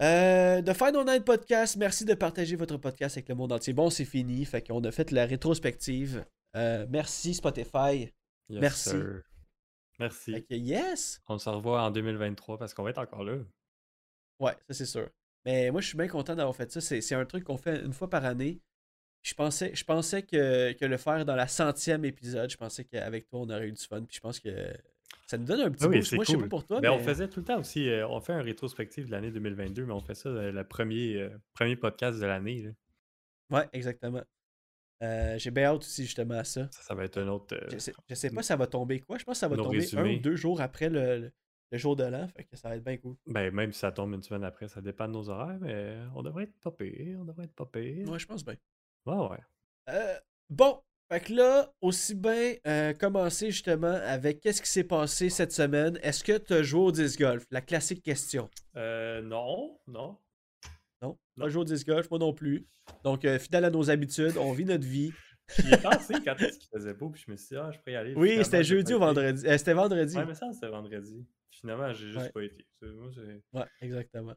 Euh, 0.00 0.62
The 0.62 0.74
Final 0.74 1.04
Night 1.04 1.24
Podcast, 1.24 1.76
merci 1.76 2.04
de 2.04 2.14
partager 2.14 2.54
votre 2.54 2.76
podcast 2.76 3.16
avec 3.16 3.28
le 3.28 3.34
monde 3.34 3.52
entier. 3.52 3.72
Bon, 3.72 3.90
c'est 3.90 4.04
fini. 4.04 4.44
Fait 4.44 4.62
qu'on 4.62 4.82
a 4.84 4.92
fait 4.92 5.10
la 5.10 5.26
rétrospective. 5.26 6.24
Euh, 6.56 6.86
merci 6.88 7.34
Spotify. 7.34 8.12
Yes, 8.48 8.60
Merci. 8.60 8.90
sir. 8.90 9.22
Merci. 9.98 10.32
Fait 10.32 10.42
que 10.42 10.54
yes! 10.54 11.20
On 11.26 11.38
se 11.38 11.48
revoit 11.50 11.82
en 11.82 11.90
2023 11.90 12.58
parce 12.58 12.72
qu'on 12.72 12.84
va 12.84 12.90
être 12.90 12.98
encore 12.98 13.24
là. 13.24 13.38
Ouais, 14.38 14.56
ça 14.68 14.74
c'est 14.74 14.86
sûr. 14.86 15.08
Mais 15.44 15.70
moi, 15.72 15.80
je 15.80 15.88
suis 15.88 15.98
bien 15.98 16.06
content 16.06 16.36
d'avoir 16.36 16.54
fait 16.54 16.70
ça. 16.70 16.80
C'est 16.80 17.00
c'est 17.00 17.16
un 17.16 17.24
truc 17.26 17.44
qu'on 17.44 17.56
fait 17.56 17.84
une 17.84 17.92
fois 17.92 18.08
par 18.08 18.24
année. 18.24 18.60
Je 19.22 19.34
pensais, 19.34 19.74
je 19.74 19.82
pensais 19.84 20.22
que, 20.22 20.72
que 20.72 20.84
le 20.84 20.96
faire 20.96 21.24
dans 21.24 21.34
la 21.34 21.48
centième 21.48 22.04
épisode, 22.04 22.48
je 22.48 22.56
pensais 22.56 22.84
qu'avec 22.84 23.26
toi, 23.28 23.40
on 23.40 23.50
aurait 23.50 23.66
eu 23.66 23.72
du 23.72 23.84
fun. 23.84 24.02
Puis 24.04 24.14
je 24.16 24.20
pense 24.20 24.38
que 24.38 24.72
ça 25.30 25.38
nous 25.38 25.44
donne 25.44 25.60
un 25.60 25.70
petit 25.70 25.84
Ah 25.84 25.88
oui, 25.88 25.98
boost. 25.98 26.12
Moi, 26.14 26.24
je 26.24 26.30
sais 26.30 26.34
cool. 26.36 26.42
pas 26.44 26.48
pour 26.48 26.64
toi, 26.66 26.80
Mais 26.80 26.88
mais, 26.88 26.94
on 26.94 26.98
faisait 27.00 27.28
tout 27.28 27.40
le 27.40 27.44
temps 27.46 27.60
aussi, 27.60 27.88
euh, 27.88 28.08
on 28.08 28.20
fait 28.20 28.32
un 28.32 28.42
rétrospective 28.42 29.06
de 29.06 29.10
l'année 29.12 29.30
2022, 29.30 29.84
mais 29.86 29.92
on 29.92 30.00
fait 30.00 30.14
ça 30.14 30.28
euh, 30.30 30.50
le 30.50 30.64
premier, 30.64 31.16
euh, 31.20 31.38
premier 31.54 31.76
podcast 31.76 32.18
de 32.18 32.26
l'année. 32.26 32.72
Ouais, 33.50 33.68
exactement. 33.72 34.22
Euh, 35.02 35.38
J'ai 35.38 35.50
bien 35.52 35.64
hâte 35.66 35.82
aussi 35.82 36.04
justement 36.04 36.34
à 36.38 36.44
ça. 36.44 36.68
Ça, 36.72 36.82
ça 36.82 36.94
va 36.94 37.04
être 37.04 37.18
un 37.18 37.28
autre. 37.28 37.54
euh, 37.54 37.68
Je 37.70 37.78
sais, 37.78 37.92
je 38.08 38.14
sais 38.14 38.30
pas 38.30 38.42
ça 38.42 38.56
va 38.56 38.66
tomber 38.66 39.00
quoi. 39.00 39.16
Je 39.18 39.24
pense 39.24 39.34
que 39.34 39.40
ça 39.40 39.48
va 39.48 39.56
tomber 39.56 39.86
un 39.96 40.04
ou 40.14 40.18
deux 40.18 40.34
jours 40.36 40.60
après 40.60 40.88
le, 40.88 41.18
le- 41.18 41.32
le 41.70 41.76
jour 41.78 41.94
de 41.96 42.02
l'an. 42.04 42.26
Fait 42.28 42.44
que 42.44 42.56
ça 42.56 42.70
va 42.70 42.76
être 42.76 42.84
bien 42.84 42.96
cool. 42.96 43.14
Ben, 43.26 43.54
même 43.54 43.72
si 43.72 43.78
ça 43.80 43.92
tombe 43.92 44.14
une 44.14 44.22
semaine 44.22 44.42
après, 44.44 44.68
ça 44.68 44.80
dépend 44.80 45.06
de 45.06 45.12
nos 45.12 45.28
horaires, 45.28 45.58
mais 45.60 45.98
on 46.14 46.22
devrait 46.22 46.44
être 46.44 46.58
pas 46.60 46.70
pire. 46.72 47.18
On 47.20 47.24
devrait 47.26 47.44
être 47.44 47.54
pas 47.54 47.66
pire. 47.66 48.08
Ouais, 48.08 48.18
je 48.18 48.26
pense 48.26 48.42
bien. 48.44 48.56
Ouais, 49.04 49.28
ouais. 49.28 49.38
Euh, 49.90 50.18
bon, 50.48 50.80
Fait 51.10 51.20
que 51.20 51.32
là, 51.32 51.72
aussi 51.80 52.14
bien 52.14 52.54
euh, 52.66 52.92
commencer 52.92 53.50
justement 53.50 53.94
avec 54.04 54.40
qu'est-ce 54.40 54.60
qui 54.60 54.68
s'est 54.68 54.84
passé 54.84 55.30
cette 55.30 55.52
semaine. 55.52 55.98
Est-ce 56.02 56.22
que 56.22 56.36
tu 56.36 56.52
as 56.52 56.62
joué 56.62 56.80
au 56.80 56.92
disc 56.92 57.18
golf? 57.18 57.46
La 57.50 57.62
classique 57.62 58.02
question. 58.02 58.50
Euh, 58.76 59.22
non, 59.22 59.78
non. 59.86 60.18
Non, 61.00 61.16
Non. 61.36 61.44
pas 61.44 61.48
joué 61.48 61.62
au 61.62 61.64
disc 61.64 61.86
golf, 61.86 62.10
moi 62.10 62.18
non 62.18 62.34
plus. 62.34 62.66
Donc, 63.04 63.24
euh, 63.24 63.38
fidèle 63.38 63.64
à 63.64 63.70
nos 63.70 63.88
habitudes, 63.90 64.36
on 64.36 64.52
vit 64.52 64.64
notre 64.66 64.86
vie. 64.86 65.12
J'y 65.58 65.72
ai 65.72 65.78
pensé 65.78 66.12
quand 66.22 66.36
est-ce 66.42 66.58
qu'il 66.58 66.68
faisait 66.74 66.92
beau, 66.92 67.08
puis 67.08 67.22
je 67.26 67.30
me 67.32 67.36
suis 67.38 67.48
dit, 67.54 67.56
ah, 67.56 67.70
je 67.72 67.78
pourrais 67.78 67.92
y 67.92 67.96
aller. 67.96 68.14
Oui, 68.14 68.44
c'était 68.44 68.62
jeudi 68.64 68.92
ou 68.92 68.98
vendredi. 68.98 69.46
Euh, 69.46 69.56
c'était 69.56 69.72
vendredi. 69.72 70.14
Ouais, 70.14 70.26
mais 70.26 70.34
ça, 70.34 70.52
c'était 70.52 70.68
vendredi. 70.68 71.26
Finalement, 71.50 71.90
j'ai 71.94 72.06
juste 72.08 72.18
Ouais. 72.18 72.32
pas 72.32 72.42
été. 72.42 72.66
Moi. 72.82 73.10
Ouais, 73.54 73.64
exactement. 73.80 74.34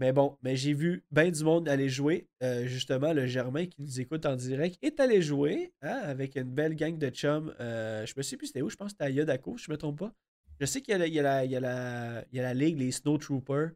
Mais 0.00 0.12
bon, 0.12 0.38
mais 0.42 0.54
j'ai 0.56 0.74
vu 0.74 1.04
bien 1.10 1.28
du 1.30 1.42
monde 1.42 1.68
aller 1.68 1.88
jouer. 1.88 2.28
Euh, 2.42 2.66
justement, 2.66 3.12
le 3.12 3.26
Germain 3.26 3.66
qui 3.66 3.82
nous 3.82 4.00
écoute 4.00 4.26
en 4.26 4.36
direct 4.36 4.78
est 4.80 5.00
allé 5.00 5.20
jouer 5.22 5.72
hein, 5.82 5.98
avec 6.04 6.36
une 6.36 6.52
belle 6.54 6.76
gang 6.76 6.96
de 6.96 7.08
chums. 7.10 7.52
Euh, 7.58 8.06
je 8.06 8.14
me 8.16 8.22
sais 8.22 8.36
plus 8.36 8.46
c'était 8.48 8.62
où, 8.62 8.70
je 8.70 8.76
pense 8.76 8.86
que 8.88 8.90
c'était 8.92 9.04
à 9.04 9.10
Yodako, 9.10 9.56
je 9.56 9.70
me 9.70 9.76
trompe 9.76 9.98
pas. 9.98 10.14
Je 10.60 10.66
sais 10.66 10.82
qu'il 10.82 10.92
y 10.92 10.94
a, 10.94 10.98
la- 10.98 11.08
il 11.08 11.50
y 11.50 11.52
y 11.52 11.52
y 11.52 11.56
a 11.56 12.42
la 12.42 12.54
ligue, 12.54 12.78
les 12.78 12.92
Snow 12.92 13.18
Troopers. 13.18 13.70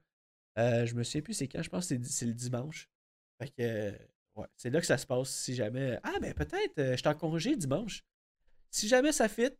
Euh, 0.59 0.87
je 0.87 0.95
me 0.95 1.03
souviens 1.03 1.23
plus 1.23 1.35
c'est 1.35 1.49
quand, 1.49 1.63
je 1.63 1.71
pense 1.71 1.89
que 1.89 1.97
c'est, 2.05 2.27
le 2.27 2.35
dimanche. 2.35 2.89
Fait 3.41 3.49
que, 3.49 3.55
euh, 3.63 3.93
ouais, 4.37 4.47
c'est 4.57 4.71
là 4.71 4.81
que 4.81 4.87
ça 4.87 4.99
se 4.99 5.07
passe 5.07 5.31
si 5.31 5.55
jamais. 5.57 5.99
Ah, 6.05 6.19
ben 6.21 6.33
peut-être, 6.35 6.75
je 6.77 6.97
suis 6.97 7.09
en 7.09 7.15
congé 7.15 7.57
dimanche. 7.57 8.05
Si 8.71 8.87
jamais 8.87 9.11
ça 9.13 9.29
fit, 9.29 9.51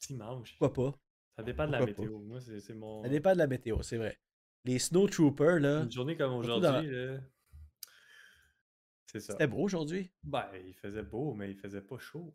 Dimanche. 0.00 0.56
pourquoi 0.58 0.72
pas? 0.92 0.98
Ça 1.36 1.42
dépend 1.42 1.66
de 1.66 1.72
la 1.72 1.78
Pourquoi 1.78 1.94
pas? 1.94 2.02
météo. 2.02 2.18
Moi, 2.20 2.40
c'est 2.40 2.74
mon. 2.74 3.02
Ça 3.02 3.08
dépend 3.08 3.32
de 3.32 3.38
la 3.38 3.46
météo, 3.46 3.82
c'est 3.82 3.96
vrai. 3.98 4.18
Les 4.66 4.78
Snow 4.78 5.06
Troopers, 5.08 5.60
là, 5.60 5.82
Une 5.84 5.90
journée 5.92 6.16
comme 6.16 6.30
dans- 6.32 6.38
aujourd'hui, 6.38 6.90
c'est 9.06 9.20
ça. 9.20 9.32
c'était 9.32 9.46
beau 9.46 9.58
aujourd'hui. 9.62 10.10
Ben, 10.24 10.44
il 10.66 10.74
faisait 10.74 11.02
beau, 11.02 11.34
mais 11.34 11.50
il 11.50 11.56
faisait 11.56 11.80
pas 11.80 11.98
chaud. 11.98 12.34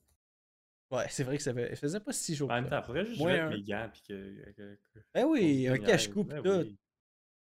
Ouais, 0.89 1.05
c'est 1.09 1.23
vrai 1.23 1.37
que 1.37 1.43
ça 1.43 1.53
fait- 1.53 1.75
faisait 1.75 1.99
pas 1.99 2.11
si 2.13 2.35
chaud. 2.35 2.49
En 2.49 2.55
même 2.55 2.69
temps, 2.69 2.81
faudrait 2.83 3.05
juste 3.05 3.21
mettre 3.23 3.43
un. 3.45 3.49
mes 3.49 3.61
gants 3.63 3.89
puis 3.91 4.01
que. 4.07 4.51
que- 4.51 4.75
que- 4.93 4.99
Ben 5.13 5.25
oui, 5.25 5.67
un 5.67 5.77
cache-cou 5.77 6.23
Ben 6.23 6.41
tout. 6.41 6.49
oui. 6.49 6.77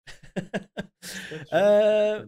Euh? 1.52 2.24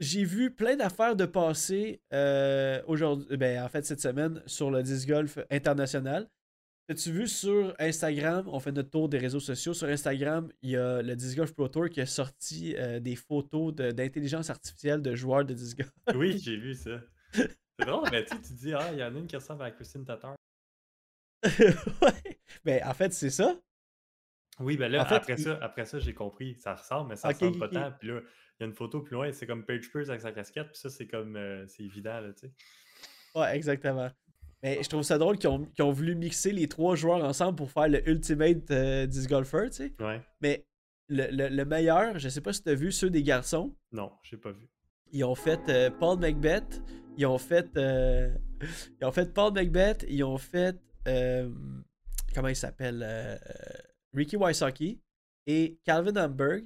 J'ai 0.00 0.24
vu 0.24 0.50
plein 0.54 0.76
d'affaires 0.76 1.14
de 1.16 1.24
passer 1.24 2.02
euh, 2.12 2.82
aujourd'hui, 2.86 3.36
ben 3.36 3.62
en 3.62 3.68
fait 3.68 3.84
cette 3.84 4.00
semaine 4.00 4.42
sur 4.46 4.70
le 4.70 4.82
disc 4.82 5.06
golf 5.08 5.38
international. 5.50 6.28
As-tu 6.90 7.12
vu 7.12 7.26
sur 7.26 7.74
Instagram, 7.78 8.46
on 8.48 8.60
fait 8.60 8.70
notre 8.72 8.90
tour 8.90 9.08
des 9.08 9.16
réseaux 9.18 9.40
sociaux. 9.40 9.72
Sur 9.72 9.88
Instagram, 9.88 10.52
il 10.60 10.70
y 10.70 10.76
a 10.76 11.00
le 11.00 11.16
Disc 11.16 11.34
Golf 11.36 11.52
Pro 11.54 11.66
Tour 11.68 11.88
qui 11.88 12.00
a 12.02 12.06
sorti 12.06 12.74
euh, 12.76 13.00
des 13.00 13.16
photos 13.16 13.74
de- 13.74 13.90
d'intelligence 13.90 14.50
artificielle 14.50 15.00
de 15.00 15.14
joueurs 15.14 15.46
de 15.46 15.54
disc 15.54 15.78
golf. 15.78 15.90
Oui, 16.14 16.38
j'ai 16.44 16.56
vu 16.58 16.74
ça. 16.74 17.00
C'est 17.32 17.86
drôle, 17.86 18.06
mais 18.12 18.24
tu 18.26 18.38
tu 18.40 18.52
dis, 18.52 18.74
ah, 18.74 18.90
il 18.92 18.98
y 18.98 19.02
en 19.02 19.14
a 19.14 19.18
une 19.18 19.26
qui 19.26 19.34
ressemble 19.36 19.62
à 19.62 19.70
Christine 19.70 20.04
Tatar. 20.04 20.34
ouais. 21.44 22.38
Ben 22.64 22.82
en 22.84 22.92
fait, 22.94 23.12
c'est 23.14 23.30
ça. 23.30 23.58
Oui, 24.60 24.76
ben 24.76 24.90
là, 24.92 25.02
En 25.02 25.06
fait, 25.06 25.14
après, 25.16 25.34
il- 25.34 25.42
ça, 25.42 25.58
après 25.62 25.84
ça, 25.86 25.98
j'ai 25.98 26.14
compris. 26.14 26.54
Ça 26.56 26.74
ressemble, 26.74 27.08
mais 27.08 27.16
ça 27.16 27.28
Ok, 27.28 27.34
ressemble 27.36 27.58
pas 27.58 27.66
ok. 27.66 27.72
tant. 27.72 27.92
Puis 27.98 28.08
là, 28.08 28.20
il 28.20 28.62
y 28.62 28.64
a 28.64 28.66
une 28.66 28.74
photo 28.74 29.00
plus 29.00 29.14
loin, 29.14 29.32
c'est 29.32 29.46
comme 29.46 29.64
Page 29.64 29.90
Pierce 29.90 30.10
avec 30.10 30.20
sa 30.20 30.32
casquette. 30.32 30.68
Puis 30.68 30.78
ça, 30.80 30.90
c'est 30.90 31.06
comme. 31.06 31.34
euh, 31.36 31.66
c'est 31.66 31.82
évident, 31.82 32.20
là, 32.20 32.32
tu 32.34 32.46
sais. 32.46 32.52
Ouais, 33.34 33.56
exactement. 33.56 34.10
Mais 34.64 34.82
je 34.82 34.88
trouve 34.88 35.02
ça 35.02 35.18
drôle 35.18 35.38
qu'ils 35.38 35.50
ont, 35.50 35.68
ont 35.78 35.92
voulu 35.92 36.14
mixer 36.16 36.50
les 36.50 36.66
trois 36.68 36.96
joueurs 36.96 37.22
ensemble 37.22 37.54
pour 37.56 37.70
faire 37.70 37.86
le 37.86 38.08
Ultimate 38.08 38.68
euh, 38.72 39.06
Disc 39.06 39.28
Golfer, 39.28 39.66
tu 39.70 39.76
sais. 39.76 39.92
Ouais. 40.00 40.20
Mais 40.40 40.66
le, 41.08 41.26
le- 41.30 41.48
le 41.54 41.64
meilleur, 41.66 42.18
je 42.18 42.28
sais 42.30 42.40
pas 42.40 42.52
si 42.54 42.62
tu 42.62 42.70
as 42.70 42.74
vu 42.74 42.90
ceux 42.90 43.10
des 43.10 43.22
garçons, 43.22 43.76
Non, 43.92 44.10
j'ai 44.22 44.38
pas 44.38 44.50
vu. 44.52 44.66
ils 45.12 45.22
ont 45.22 45.34
fait 45.34 45.60
euh, 45.68 45.90
Paul 45.90 46.18
Macbeth, 46.18 46.82
ils 47.18 47.26
ont 47.26 47.36
fait 47.38 47.76
euh, 47.76 48.34
ils 49.00 49.04
ont 49.06 49.12
fait 49.12 49.32
Paul 49.34 49.52
Macbeth, 49.52 50.04
ils 50.08 50.24
ont 50.24 50.38
fait 50.38 50.76
euh, 51.06 51.50
comment 52.34 52.48
il 52.48 52.56
s'appelle 52.56 53.38
Ricky 54.14 54.36
Wysocki 54.36 54.98
et 55.46 55.78
Calvin 55.84 56.16
Hamburg 56.16 56.62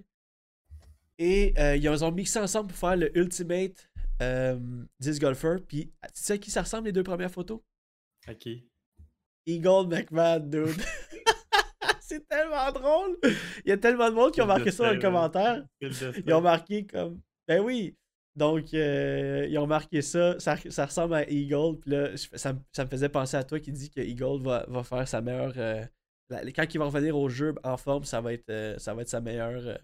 et 1.18 1.52
euh, 1.58 1.74
ils 1.76 2.04
ont 2.04 2.12
mixé 2.12 2.38
ensemble 2.38 2.68
pour 2.68 2.78
faire 2.78 2.96
le 2.96 3.16
Ultimate 3.18 3.90
euh, 4.22 4.56
Disc 5.00 5.20
Golfer 5.20 5.56
puis 5.66 5.86
tu 6.14 6.22
sais 6.22 6.34
à 6.34 6.38
qui 6.38 6.50
ça 6.52 6.62
ressemble 6.62 6.86
les 6.86 6.92
deux 6.92 7.02
premières 7.02 7.30
photos? 7.32 7.60
Ok. 8.30 8.48
Eagle 9.46 9.88
McMahon 9.88 10.40
dude 10.40 10.76
c'est 12.00 12.26
tellement 12.28 12.70
drôle 12.72 13.16
il 13.64 13.68
y 13.68 13.72
a 13.72 13.76
tellement 13.78 14.10
de 14.10 14.14
monde 14.14 14.32
qui 14.32 14.40
ont 14.42 14.46
marqué 14.46 14.70
ça 14.70 14.86
dans 14.86 14.92
les 14.92 14.98
commentaires 14.98 15.64
Quel 15.80 15.90
destin. 15.90 16.12
ils 16.26 16.32
ont 16.34 16.40
marqué 16.40 16.86
comme. 16.86 17.20
Ben 17.46 17.60
oui! 17.60 17.96
Donc, 18.36 18.72
euh, 18.72 19.46
ils 19.48 19.58
ont 19.58 19.66
marqué 19.66 20.00
ça. 20.00 20.38
ça. 20.38 20.56
ça 20.70 20.86
ressemble 20.86 21.14
à 21.14 21.28
Eagle. 21.28 21.78
Puis 21.80 21.90
là, 21.90 22.14
je- 22.14 22.36
ça, 22.36 22.52
me- 22.52 22.60
ça 22.72 22.84
me 22.84 22.88
faisait 22.90 23.08
penser 23.08 23.36
à 23.36 23.42
toi 23.42 23.58
qui 23.58 23.72
dit 23.72 23.90
que 23.90 24.00
Eagle 24.00 24.40
va, 24.42 24.64
va 24.68 24.84
faire 24.84 25.08
sa 25.08 25.20
meilleure. 25.20 25.54
euh, 25.56 25.84
la- 26.30 26.44
quand 26.52 26.64
il 26.72 26.78
va 26.78 26.84
revenir 26.84 27.16
au 27.16 27.28
jeu 27.28 27.54
en 27.64 27.76
forme, 27.76 28.04
ça 28.04 28.20
va 28.20 28.32
être, 28.34 28.48
euh, 28.50 28.78
ça 28.78 28.94
va 28.94 29.02
être 29.02 29.08
sa 29.08 29.20
meilleure 29.20 29.78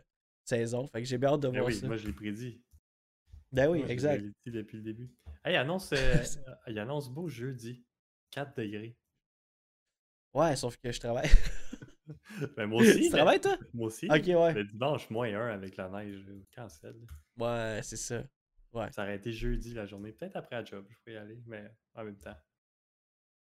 saison. 0.44 0.86
Fait 0.86 1.00
que 1.02 1.08
j'ai 1.08 1.18
bien 1.18 1.30
hâte 1.30 1.40
de 1.40 1.48
Ben 1.48 1.54
voir 1.58 1.66
oui, 1.66 1.74
ça. 1.74 1.86
moi, 1.86 1.96
je 1.96 2.06
l'ai 2.06 2.12
prédit. 2.12 2.60
Ben 3.50 3.68
oui, 3.68 3.78
Moi, 3.78 3.88
je 3.88 3.92
exact. 3.92 4.22
l'ai 4.22 4.30
dit 4.46 4.50
depuis 4.52 4.76
le 4.76 4.82
début. 4.84 5.10
Hey, 5.44 5.56
annonce, 5.56 5.92
il 6.68 6.78
annonce 6.78 7.08
beau 7.10 7.26
jeudi. 7.28 7.82
4 8.34 8.56
degrés. 8.56 8.96
Ouais, 10.34 10.56
sauf 10.56 10.76
que 10.76 10.90
je 10.92 11.00
travaille. 11.00 11.28
Ben, 12.56 12.66
moi 12.66 12.82
aussi. 12.82 12.96
tu 12.96 13.02
mais- 13.04 13.08
travailles, 13.10 13.40
toi? 13.40 13.56
Moi 13.72 13.86
aussi. 13.86 14.06
Ok, 14.10 14.26
ouais. 14.26 14.52
Le 14.54 14.64
dimanche, 14.64 15.08
moins 15.08 15.28
1 15.32 15.54
avec 15.54 15.76
la 15.76 15.88
neige. 15.88 16.22
euh, 16.28 16.42
Cancel. 16.54 16.94
Ouais, 17.38 17.80
c'est 17.82 17.96
ça. 17.96 18.24
Ça 18.90 19.02
aurait 19.04 19.16
été 19.16 19.32
jeudi 19.32 19.72
la 19.72 19.86
journée. 19.86 20.10
Peut-être 20.12 20.34
après 20.36 20.56
la 20.56 20.64
job, 20.64 20.84
je 20.90 20.96
pourrais 20.98 21.12
y 21.14 21.16
aller, 21.16 21.40
mais 21.46 21.64
en 21.94 22.04
même 22.04 22.18
temps. 22.18 22.36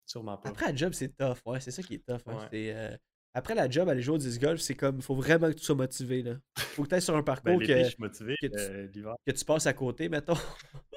Sûrement 0.08 0.38
pas. 0.38 0.50
Après 0.50 0.66
la 0.72 0.76
job, 0.76 0.92
c'est 0.94 1.16
tough. 1.16 1.38
Ouais, 1.46 1.60
c'est 1.62 1.70
ça 1.72 1.84
qui 1.84 1.96
est 1.96 2.06
tough. 2.06 2.22
hein. 2.26 2.36
Ouais. 2.36 2.48
C'est, 2.52 2.76
euh, 2.76 2.98
Après 3.36 3.54
la 3.54 3.70
job, 3.70 3.88
aller 3.88 4.02
jouer 4.02 4.16
au 4.16 4.18
disc 4.18 4.42
golf, 4.42 4.60
c'est 4.60 4.76
comme. 4.76 5.02
faut 5.04 5.16
vraiment 5.16 5.50
que 5.50 5.54
tu 5.56 5.64
sois 5.64 5.76
motivé. 5.76 6.24
Là. 6.24 6.36
Faut 6.58 6.84
que 6.84 6.90
tu 6.90 6.96
ailles 6.96 7.02
sur 7.04 7.14
un 7.16 7.20
Ben, 7.20 7.24
parcours 7.26 7.60
l'été, 7.60 7.74
que, 7.76 7.84
je 7.84 7.90
suis 7.90 7.96
motivé. 8.00 8.36
que 8.42 8.48
tu- 8.48 8.54
euh, 8.58 8.88
L'hiver, 8.88 9.16
que 9.26 9.32
tu 9.32 9.46
passes 9.46 9.68
à 9.68 9.74
côté, 9.74 10.10
mettons. 10.10 10.34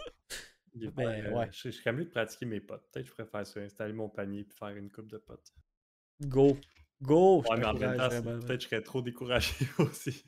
Ben, 0.75 1.27
euh, 1.27 1.31
ouais. 1.33 1.49
je, 1.53 1.71
je 1.71 1.77
serais 1.77 1.93
mieux 1.93 2.05
de 2.05 2.11
pratiquer 2.11 2.47
mes 2.47 2.61
potes. 2.61 2.83
Peut-être 2.93 3.05
que 3.05 3.09
je 3.11 3.15
pourrais 3.15 3.29
faire 3.29 3.47
ça, 3.47 3.61
installer 3.61 3.93
mon 3.93 4.09
panier 4.09 4.45
puis 4.45 4.57
faire 4.59 4.69
une 4.77 4.91
coupe 4.91 5.09
de 5.09 5.19
potes. 5.19 5.53
Go. 6.23 6.57
Go. 7.03 7.43
je 7.45 7.51
Ouais, 7.51 7.59
mais 7.59 7.67
en 7.67 7.73
même 7.75 7.81
t'encourage 7.83 7.99
temps, 7.99 8.11
c'est- 8.11 8.21
vraiment. 8.21 8.41
peut-être 8.47 8.59
que 8.59 8.63
je 8.65 8.69
serais 8.69 8.83
trop 8.83 9.03
découragé 9.03 9.55
aussi. 9.79 10.25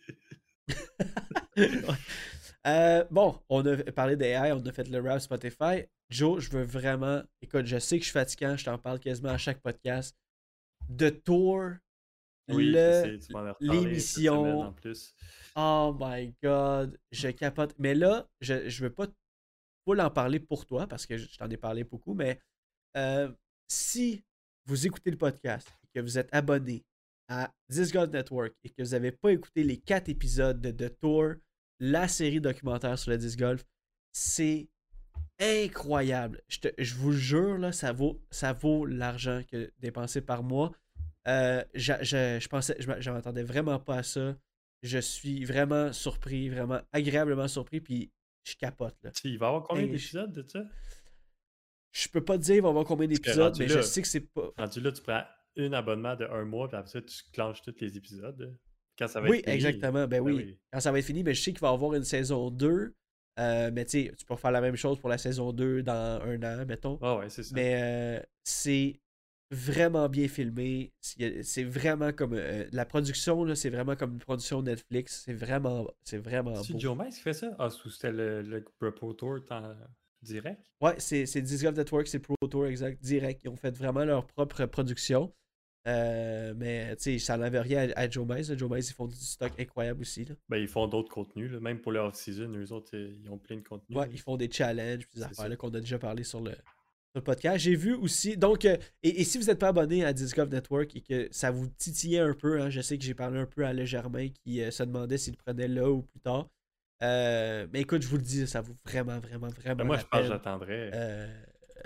Euh, 2.67 3.05
bon, 3.11 3.39
on 3.51 3.65
a 3.67 3.77
parlé 3.93 4.17
d'AI, 4.17 4.53
on 4.53 4.65
a 4.65 4.73
fait 4.73 4.89
le 4.89 5.01
rap 5.01 5.21
Spotify. 5.21 5.85
Joe, 6.11 6.43
je 6.43 6.51
veux 6.51 6.63
vraiment. 6.65 7.23
Écoute, 7.43 7.67
je 7.67 7.79
sais 7.79 7.99
que 7.99 8.05
je 8.05 8.09
suis 8.11 8.19
fatiguant, 8.19 8.57
je 8.57 8.65
t'en 8.65 8.79
parle 8.79 9.01
quasiment 9.01 9.31
à 9.31 9.39
chaque 9.39 9.61
podcast. 9.61 10.17
De 10.89 11.09
tour, 11.11 11.71
Oui, 12.49 12.75
l'émission-. 13.61 14.75
Oh 15.57 15.97
my 15.99 16.35
god, 16.43 16.99
je 17.13 17.29
capote. 17.29 17.75
Mais 17.79 17.95
là, 17.95 18.29
je, 18.41 18.69
je 18.69 18.83
veux 18.85 18.93
pas 18.93 19.07
full 19.85 20.01
en 20.01 20.11
parler 20.11 20.41
pour 20.41 20.67
toi 20.67 20.87
parce 20.87 21.07
que 21.07 21.17
je, 21.17 21.37
t'en 21.37 21.49
ai 21.51 21.57
parlé 21.57 21.85
beaucoup, 21.85 22.15
mais 22.15 22.41
euh, 22.97 23.31
si 23.69 24.25
vous 24.67 24.87
écoutez 24.87 25.11
le 25.11 25.19
podcast 25.19 25.69
et 25.85 25.89
que 25.99 26.01
vous 26.03 26.19
êtes 26.19 26.29
abonné 26.33 26.85
à 27.29 27.53
This 27.71 27.93
God 27.93 28.13
Network 28.13 28.55
et 28.65 28.71
que 28.71 28.83
vous 28.83 28.91
n'avez 28.91 29.13
pas 29.13 29.31
écouté 29.33 29.63
les 29.65 29.79
quatre 29.79 30.09
épisodes 30.09 30.61
de 30.61 30.71
The 30.71 30.99
Tour, 31.01 31.35
la 31.81 32.09
série 32.09 32.41
documentaire 32.41 32.99
sur 32.99 33.11
le 33.11 33.19
disc 33.19 33.39
golf, 33.39 33.65
c'est 34.13 34.69
incroyable. 35.41 36.41
Je, 36.49 36.59
te- 36.61 36.83
je 36.83 36.95
vous 36.95 37.13
jure, 37.13 37.59
là, 37.59 37.73
ça 37.73 37.93
vaut, 37.93 38.23
ça 38.31 38.53
vaut 38.53 38.87
l'argent 38.87 39.43
que 39.51 39.73
dépensé 39.79 40.21
par 40.21 40.43
mois. 40.43 40.73
Euh, 41.27 41.65
je, 41.75 41.93
je, 42.03 42.39
je 43.01 43.11
m'attendais 43.11 43.43
vraiment 43.43 43.79
pas 43.79 43.97
à 43.99 44.03
ça. 44.03 44.37
Je 44.83 44.99
suis 44.99 45.45
vraiment 45.45 45.93
surpris, 45.93 46.51
vraiment 46.51 46.81
agréablement 46.93 47.49
surpris, 47.49 47.81
puis 47.81 48.11
je 48.45 48.55
capote. 48.57 48.97
Là. 49.03 49.11
Il 49.25 49.39
va 49.39 49.47
y 49.47 49.49
avoir 49.49 49.63
combien 49.65 49.87
d'épisodes 49.87 50.33
de 50.33 50.47
ça? 50.49 50.63
Je 51.93 52.09
peux 52.09 52.25
pas 52.25 52.37
te 52.39 52.43
dire 52.43 52.57
il 52.57 52.63
va 52.63 52.69
y 52.69 52.71
avoir 52.71 52.85
combien 52.85 53.07
d'épisodes, 53.07 53.55
mais 53.59 53.67
là- 53.67 53.77
je 53.77 53.83
sais 53.83 54.03
que 54.03 54.09
c'est 54.09 54.21
pas. 54.33 54.51
Rendu 54.59 54.81
là, 54.81 54.93
tu 54.93 55.03
prends 55.03 55.23
un 55.57 55.73
abonnement 55.73 56.17
de 56.17 56.25
un 56.25 56.45
mois, 56.45 56.69
puis 56.69 56.77
après 56.77 56.91
ça, 56.91 57.01
tu 57.01 57.17
clenches 57.33 57.63
tous 57.63 57.75
les 57.81 57.97
épisodes. 57.97 58.59
Quand 58.99 59.07
ça 59.09 59.21
va 59.21 59.29
Oui, 59.29 59.39
être 59.39 59.45
fini. 59.45 59.55
exactement. 59.57 60.07
Ben 60.07 60.09
Ben 60.09 60.21
oui. 60.21 60.33
oui. 60.35 60.59
Quand 60.73 60.81
ça 60.81 60.91
va 60.93 60.99
être 60.99 61.05
fini, 61.05 61.23
mais 61.23 61.35
je 61.35 61.43
sais 61.43 61.53
qu'il 61.53 61.61
va 61.61 61.71
y 61.71 61.73
avoir 61.75 61.95
une 61.95 62.05
saison 62.05 62.51
2. 62.51 62.95
euh, 63.41 63.71
mais 63.73 63.85
tu 63.85 63.91
sais, 64.07 64.15
tu 64.17 64.25
peux 64.25 64.37
faire 64.37 64.53
la 64.53 64.61
même 64.61 64.77
chose 64.77 65.01
pour 65.01 65.09
la 65.09 65.19
saison 65.19 65.53
2 65.53 65.83
dans 65.83 66.21
un 66.23 66.41
an, 66.45 66.65
mettons. 66.67 66.99
Ah 67.03 67.17
ouais, 67.19 67.29
c'est 67.29 67.43
ça. 67.43 67.51
Mais 67.55 67.81
euh, 67.83 68.23
c'est 68.45 69.01
vraiment 69.51 70.09
bien 70.09 70.29
filmé. 70.29 70.93
C'est 71.01 71.43
c'est 71.43 71.65
vraiment 71.65 72.13
comme. 72.13 72.35
euh, 72.35 72.67
la 72.73 72.85
production, 72.85 73.45
là, 73.45 73.55
c'est 73.55 73.71
vraiment 73.71 73.97
comme 73.97 74.15
une 74.15 74.19
production 74.19 74.63
Netflix. 74.63 75.23
C'est 75.25 75.35
vraiment, 75.35 75.87
c'est 76.03 76.19
vraiment 76.19 76.63
C'est. 76.63 76.79
Joe 76.79 76.97
Mice 76.99 77.17
qui 77.17 77.23
fait 77.23 77.35
ça? 77.35 77.55
Ah, 77.59 77.69
c'était 77.71 78.13
le, 78.13 78.43
le 78.43 78.91
Pro 78.93 79.13
Tour 79.13 79.41
en 79.51 79.75
direct? 80.23 80.71
Ouais, 80.81 80.95
c'est 80.99 81.27
c'est 81.27 81.43
Network, 81.43 82.07
c'est 82.07 82.19
Pro 82.19 82.37
Tour 82.51 82.67
exact, 82.67 83.03
direct. 83.03 83.43
Ils 83.45 83.49
ont 83.49 83.57
fait 83.57 83.77
vraiment 83.77 84.05
leur 84.05 84.27
propre 84.27 84.67
production. 84.67 85.33
Euh, 85.87 86.55
mais 86.57 86.97
tu 86.97 87.03
sais, 87.03 87.19
ça 87.19 87.37
n'avait 87.37 87.61
rien 87.61 87.91
à, 87.95 88.01
à 88.01 88.11
Joe 88.11 88.27
Mays. 88.27 88.57
Joe 88.57 88.71
Mays, 88.71 88.81
ils 88.81 88.95
font 88.95 89.07
du 89.07 89.17
stock 89.17 89.53
incroyable 89.59 90.01
aussi. 90.01 90.25
Là. 90.25 90.35
Ben, 90.49 90.57
ils 90.57 90.67
font 90.67 90.87
d'autres 90.87 91.13
contenus, 91.13 91.53
là. 91.53 91.61
même 91.61 91.79
pour 91.79 91.93
leur 91.93 92.07
off-season, 92.07 92.51
eux 92.57 92.73
autres, 92.73 92.97
euh, 92.97 93.13
ils 93.23 93.29
ont 93.31 93.37
plein 93.37 93.57
de 93.57 93.69
contenus. 93.69 93.95
Ouais, 93.99 94.07
là. 94.07 94.13
ils 94.13 94.21
font 94.21 94.39
des 94.39 94.51
challenges, 94.51 95.07
puis 95.07 95.21
des 95.21 95.25
affaires 95.25 95.59
qu'on 95.59 95.69
a 95.75 95.81
déjà 95.81 95.99
parlé 95.99 96.25
sur 96.25 96.41
le, 96.41 96.53
sur 97.15 97.21
le 97.21 97.25
podcast. 97.25 97.59
J'ai 97.59 97.77
vu 97.77 97.95
aussi, 97.95 98.37
donc, 98.37 98.65
euh, 98.65 98.77
et, 99.03 99.21
et 99.21 99.25
si 99.25 99.39
vous 99.39 99.45
n'êtes 99.45 99.61
pas 99.61 99.69
abonné 99.69 100.05
à 100.05 100.13
Disc 100.13 100.35
Golf 100.35 100.51
Network 100.51 100.97
et 100.97 101.01
que 101.01 101.29
ça 101.31 101.51
vous 101.51 101.69
titillait 101.69 102.19
un 102.19 102.35
peu, 102.35 102.61
hein, 102.61 102.71
je 102.71 102.81
sais 102.81 102.99
que 102.99 103.05
j'ai 103.05 103.15
parlé 103.15 103.39
un 103.39 103.47
peu 103.47 103.65
à 103.65 103.73
Le 103.73 103.85
Germain 103.85 104.29
qui 104.29 104.61
euh, 104.61 104.71
se 104.71 104.83
demandait 104.83 105.19
s'il 105.19 105.37
prenait 105.37 105.69
là 105.69 105.89
ou 105.89 106.03
plus 106.03 106.21
tard. 106.21 106.49
Euh, 107.03 107.67
mais 107.73 107.83
écoute, 107.83 108.03
je 108.03 108.09
vous 108.09 108.17
le 108.17 108.23
dis, 108.23 108.47
ça 108.47 108.61
vaut 108.61 108.77
vraiment, 108.85 109.19
vraiment, 109.21 109.49
vraiment. 109.49 109.77
Ben, 109.77 109.85
moi, 109.85 109.97
la 109.97 110.03
je 110.03 110.07
pense 110.07 110.23
que 110.23 110.91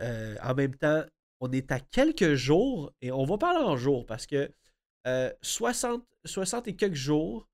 euh, 0.01 0.37
en 0.43 0.55
même 0.55 0.75
temps, 0.77 1.03
on 1.41 1.51
est 1.53 1.71
à 1.73 1.81
quelques 1.81 2.35
jours, 2.35 2.93
et 3.03 3.13
on 3.13 3.25
va 3.25 3.37
parler 3.37 3.65
en 3.65 3.77
jours 3.77 4.07
parce 4.07 4.27
que 4.27 4.51
euh, 5.07 5.31
60, 5.43 6.05
60 6.25 6.69
et 6.69 6.77
quelques 6.77 6.95
jours, 6.95 7.49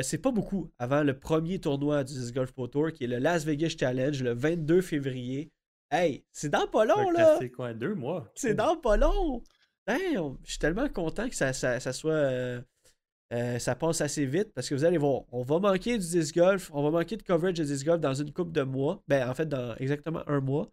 c'est 0.00 0.16
pas 0.16 0.32
beaucoup 0.32 0.72
avant 0.78 1.02
le 1.02 1.18
premier 1.18 1.58
tournoi 1.58 2.04
du 2.04 2.14
Disc 2.14 2.34
Golf 2.34 2.52
Pro 2.52 2.68
Tour 2.68 2.90
qui 2.90 3.04
est 3.04 3.06
le 3.06 3.18
Las 3.18 3.44
Vegas 3.44 3.74
Challenge 3.78 4.22
le 4.22 4.32
22 4.32 4.80
février. 4.80 5.50
Hey, 5.94 6.24
c'est 6.32 6.48
dans 6.48 6.66
pas 6.66 6.84
long 6.84 7.10
là! 7.10 7.36
C'est 7.40 7.50
quoi, 7.50 7.72
deux 7.74 7.94
mois? 7.94 8.30
C'est 8.34 8.54
dans 8.54 8.76
pas 8.76 8.96
long! 8.96 9.42
Je 10.44 10.50
suis 10.50 10.58
tellement 10.58 10.88
content 10.88 11.28
que 11.28 11.34
ça, 11.34 11.52
ça, 11.52 11.78
ça 11.78 11.92
soit. 11.92 12.12
euh, 12.12 12.60
euh, 13.32 13.58
ça 13.58 13.74
passe 13.74 14.00
assez 14.00 14.26
vite 14.26 14.52
parce 14.54 14.68
que 14.68 14.74
vous 14.74 14.84
allez 14.84 14.98
voir, 14.98 15.22
on 15.32 15.42
va 15.42 15.58
manquer 15.58 15.98
du 15.98 16.06
disc 16.06 16.34
golf, 16.34 16.70
on 16.72 16.82
va 16.82 16.90
manquer 16.90 17.16
de 17.16 17.22
coverage 17.22 17.54
de 17.54 17.64
disc 17.64 17.84
golf 17.84 18.00
dans 18.00 18.14
une 18.14 18.32
couple 18.32 18.52
de 18.52 18.62
mois. 18.62 19.02
Ben, 19.08 19.28
en 19.28 19.34
fait, 19.34 19.46
dans 19.46 19.74
exactement 19.76 20.22
un 20.28 20.40
mois. 20.40 20.70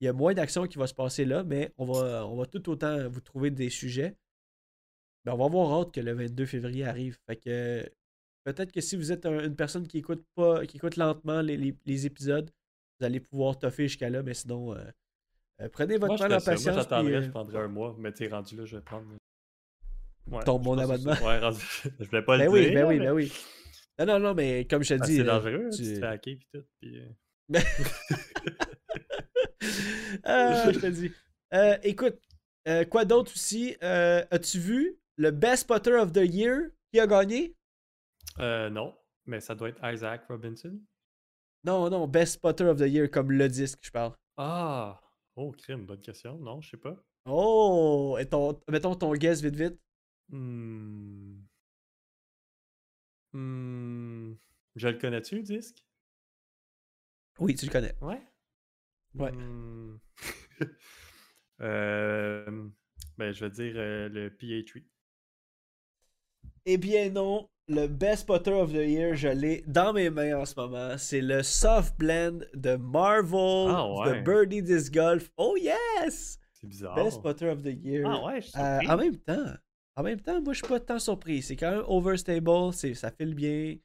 Il 0.00 0.06
y 0.06 0.08
a 0.08 0.12
moins 0.12 0.32
d'action 0.34 0.66
qui 0.66 0.78
va 0.78 0.86
se 0.86 0.94
passer 0.94 1.24
là, 1.24 1.44
mais 1.44 1.72
on 1.76 1.84
va, 1.84 2.26
on 2.26 2.36
va 2.36 2.46
tout 2.46 2.68
autant 2.70 3.08
vous 3.08 3.20
trouver 3.20 3.50
des 3.50 3.68
sujets. 3.70 4.16
Ben, 5.24 5.32
on 5.34 5.36
va 5.36 5.44
avoir 5.46 5.72
hâte 5.80 5.92
que 5.92 6.00
le 6.00 6.12
22 6.14 6.46
février 6.46 6.84
arrive. 6.84 7.18
Fait 7.26 7.36
que 7.36 7.86
peut-être 8.44 8.72
que 8.72 8.80
si 8.80 8.96
vous 8.96 9.12
êtes 9.12 9.26
un- 9.26 9.44
une 9.44 9.56
personne 9.56 9.86
qui 9.86 9.98
écoute 9.98 10.24
pas, 10.34 10.64
qui 10.66 10.78
écoute 10.78 10.96
lentement 10.96 11.42
les, 11.42 11.56
les- 11.58 11.76
les 11.84 12.06
épisodes, 12.06 12.50
vous 13.00 13.06
allez 13.06 13.20
pouvoir 13.20 13.58
toffer 13.58 13.88
jusqu'à 13.88 14.10
là, 14.10 14.22
mais 14.22 14.34
sinon, 14.34 14.74
euh, 14.74 14.84
euh, 15.62 15.68
prenez 15.72 15.96
votre 15.96 16.18
mal 16.18 16.34
en 16.34 16.38
ça. 16.40 16.50
Moi, 16.52 16.56
patience. 16.56 16.74
j'attendrais, 16.76 17.12
puis, 17.14 17.22
je 17.22 17.28
euh, 17.28 17.32
prendrais 17.32 17.58
un 17.58 17.68
mois. 17.68 17.96
Mais 17.98 18.12
t'es 18.12 18.28
rendu 18.28 18.56
là, 18.56 18.64
je 18.66 18.76
vais 18.76 18.82
prendre. 18.82 19.06
Ouais, 20.30 20.44
Ton 20.44 20.58
bon 20.58 20.78
abonnement. 20.78 21.12
Ouais, 21.24 21.38
rendu... 21.38 21.58
je 21.98 22.04
voulais 22.04 22.22
pas 22.22 22.36
Ben 22.38 22.44
le 22.44 22.50
oui, 22.50 22.60
dire. 22.66 22.74
ben 22.74 22.84
oui, 22.86 22.98
mais- 22.98 23.06
ben 23.06 23.12
oui. 23.12 23.32
Non, 23.98 24.06
non, 24.06 24.18
non, 24.20 24.34
mais 24.34 24.64
comme 24.66 24.82
je 24.82 24.94
te 24.94 25.00
Ah, 25.02 25.06
dis. 25.06 25.16
c'est 25.16 25.22
euh, 25.22 25.24
dangereux, 25.24 25.66
hein, 25.66 25.70
tu- 25.70 25.82
tu 25.82 25.94
te 25.94 25.98
fais 26.00 26.06
hacker 26.06 26.36
pis 26.36 26.46
tout. 26.52 26.62
Pis, 26.80 26.98
euh, 26.98 27.08
ah, 30.24 30.70
je 30.72 30.78
te 30.78 30.86
dis. 30.86 31.12
Euh, 31.52 31.76
écoute, 31.82 32.16
euh, 32.68 32.84
quoi 32.84 33.04
d'autre 33.04 33.32
aussi? 33.34 33.76
Euh, 33.82 34.24
As-tu 34.30 34.58
vu 34.58 34.96
le 35.16 35.30
Best 35.30 35.66
Putter 35.68 35.94
of 35.94 36.12
the 36.12 36.22
Year 36.24 36.60
qui 36.92 37.00
a 37.00 37.06
gagné? 37.06 37.54
euh, 38.38 38.70
non, 38.70 38.94
mais 39.26 39.40
ça 39.40 39.54
doit 39.54 39.68
être 39.70 39.80
Isaac 39.84 40.22
Robinson. 40.28 40.78
Non, 41.64 41.90
non, 41.90 42.06
Best 42.08 42.40
Putter 42.40 42.64
of 42.64 42.78
the 42.78 42.88
Year, 42.88 43.10
comme 43.10 43.30
le 43.32 43.48
disque, 43.48 43.78
je 43.82 43.90
parle. 43.90 44.14
Ah! 44.36 45.00
Oh, 45.36 45.52
crime, 45.52 45.84
bonne 45.86 46.00
question. 46.00 46.38
Non, 46.38 46.60
je 46.60 46.70
sais 46.70 46.76
pas. 46.76 46.96
Oh! 47.26 48.16
Et 48.18 48.26
ton, 48.26 48.60
mettons 48.68 48.94
ton 48.94 49.12
guess 49.12 49.42
vite, 49.42 49.56
vite. 49.56 49.78
Hmm. 50.30 51.40
Hmm. 53.32 54.34
Je 54.76 54.88
le 54.88 54.98
connais-tu, 54.98 55.36
le 55.36 55.42
disque? 55.42 55.84
Oui, 57.38 57.54
tu 57.54 57.66
le 57.66 57.72
connais. 57.72 57.94
Ouais? 58.00 58.22
Ouais. 59.14 59.32
Hmm. 59.32 59.98
Euh, 61.62 62.68
ben, 63.18 63.32
je 63.32 63.44
vais 63.44 63.50
dire 63.50 63.74
euh, 63.76 64.08
le 64.08 64.30
PA3. 64.30 64.82
Eh 66.64 66.78
bien 66.78 67.10
non, 67.10 67.50
le 67.70 67.86
Best 67.86 68.26
Putter 68.26 68.52
of 68.52 68.70
the 68.72 68.76
Year, 68.86 69.14
je 69.14 69.28
l'ai 69.28 69.62
dans 69.66 69.92
mes 69.92 70.10
mains 70.10 70.36
en 70.38 70.44
ce 70.44 70.54
moment. 70.58 70.98
C'est 70.98 71.20
le 71.20 71.42
Soft 71.42 71.96
Blend 71.98 72.40
de 72.54 72.76
Marvel, 72.76 73.70
Ah 73.70 73.88
ouais. 73.92 74.18
de 74.18 74.24
Birdie 74.24 74.62
Disc 74.62 74.92
Golf. 74.92 75.30
Oh 75.36 75.56
yes! 75.56 76.38
C'est 76.52 76.66
bizarre. 76.66 76.94
Best 76.96 77.22
Putter 77.22 77.48
of 77.48 77.62
the 77.62 77.72
Year. 77.82 78.04
Ah 78.10 78.24
ouais, 78.26 78.40
je 78.42 78.48
suis 78.48 78.58
Euh, 78.60 78.80
en 78.88 78.96
même 78.96 79.16
temps, 79.16 79.44
en 79.96 80.02
même 80.02 80.20
temps, 80.20 80.40
moi 80.42 80.52
je 80.52 80.58
suis 80.58 80.68
pas 80.68 80.80
tant 80.80 80.98
surpris. 80.98 81.42
C'est 81.42 81.56
quand 81.56 81.70
même 81.70 81.84
overstable, 81.86 82.72
c'est 82.72 82.94
ça 82.94 83.10
file 83.10 83.34
bien. 83.34 83.76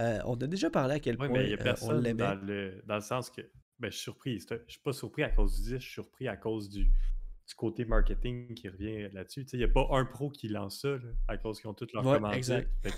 Euh, 0.00 0.18
on 0.26 0.34
a 0.34 0.46
déjà 0.46 0.70
parlé 0.70 0.94
à 0.94 1.00
quel 1.00 1.16
Ouais, 1.20 1.28
point 1.28 1.38
mais 1.38 1.46
n'y 1.48 1.52
a 1.52 1.56
euh, 1.56 1.60
on 1.60 1.64
personne 1.64 2.02
l'aimait. 2.02 2.22
dans 2.22 2.34
le, 2.34 2.82
dans 2.86 2.94
le 2.96 3.00
sens 3.00 3.30
que. 3.30 3.42
Ben, 3.80 3.90
je 3.90 3.96
suis 3.96 4.02
surpris. 4.04 4.38
Je 4.38 4.56
suis 4.68 4.80
pas 4.82 4.92
surpris 4.92 5.24
à 5.24 5.30
cause 5.30 5.56
du 5.56 5.62
disque, 5.62 5.80
je 5.80 5.84
suis 5.84 5.92
surpris 5.94 6.28
à 6.28 6.36
cause 6.36 6.68
du, 6.70 6.84
du 6.84 7.54
côté 7.56 7.84
marketing 7.84 8.54
qui 8.54 8.68
revient 8.68 9.08
là-dessus. 9.12 9.44
Il 9.52 9.58
n'y 9.58 9.64
a 9.64 9.68
pas 9.68 9.86
un 9.90 10.04
pro 10.04 10.30
qui 10.30 10.48
lance 10.48 10.80
ça 10.82 10.88
là, 10.90 10.98
à 11.28 11.36
cause 11.36 11.60
qu'ils 11.60 11.68
ont 11.68 11.74
toutes 11.74 11.92
leurs 11.92 12.06
Ouais, 12.06 12.14
commandites. 12.14 12.38
exact. 12.38 12.70
Fait 12.82 12.90
que 12.90 12.94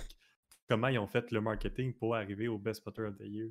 comment 0.67 0.87
ils 0.87 0.99
ont 0.99 1.07
fait 1.07 1.31
le 1.31 1.41
marketing 1.41 1.93
pour 1.93 2.15
arriver 2.15 2.47
au 2.47 2.57
Best 2.57 2.83
Putter 2.83 3.03
of 3.03 3.17
the 3.17 3.25
Year? 3.25 3.49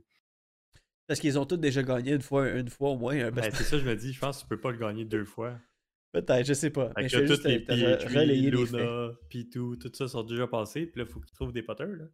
Parce 1.06 1.20
qu'ils 1.20 1.38
ont 1.38 1.46
tous 1.46 1.56
déjà 1.56 1.82
gagné 1.82 2.12
une 2.14 2.22
fois, 2.22 2.48
une 2.50 2.68
fois 2.68 2.90
au 2.90 2.96
moins 2.96 3.14
un 3.16 3.30
Ben, 3.30 3.50
c'est 3.52 3.62
ça, 3.64 3.78
je 3.78 3.84
me 3.84 3.94
dis, 3.94 4.12
je 4.12 4.18
pense 4.18 4.38
que 4.38 4.42
tu 4.42 4.48
peux 4.48 4.60
pas 4.60 4.72
le 4.72 4.78
gagner 4.78 5.04
deux 5.04 5.24
fois. 5.24 5.58
Peut-être, 6.12 6.46
je 6.46 6.54
sais 6.54 6.70
pas. 6.70 6.92
Mais 6.96 7.08
je 7.08 7.26
juste 7.26 7.44
les 7.44 7.62
te- 7.62 7.72
te 7.72 7.78
PA3, 8.06 8.08
relayer. 8.08 8.50
Luna, 8.50 9.12
P2, 9.30 9.78
tout 9.78 9.92
ça 9.94 10.08
sont 10.08 10.22
déjà 10.22 10.46
passés, 10.46 10.86
puis 10.86 11.00
là, 11.00 11.06
il 11.06 11.12
faut 11.12 11.20
qu'ils 11.20 11.34
trouvent 11.34 11.52
des 11.52 11.62
putters. 11.62 11.86
Là. 11.86 12.04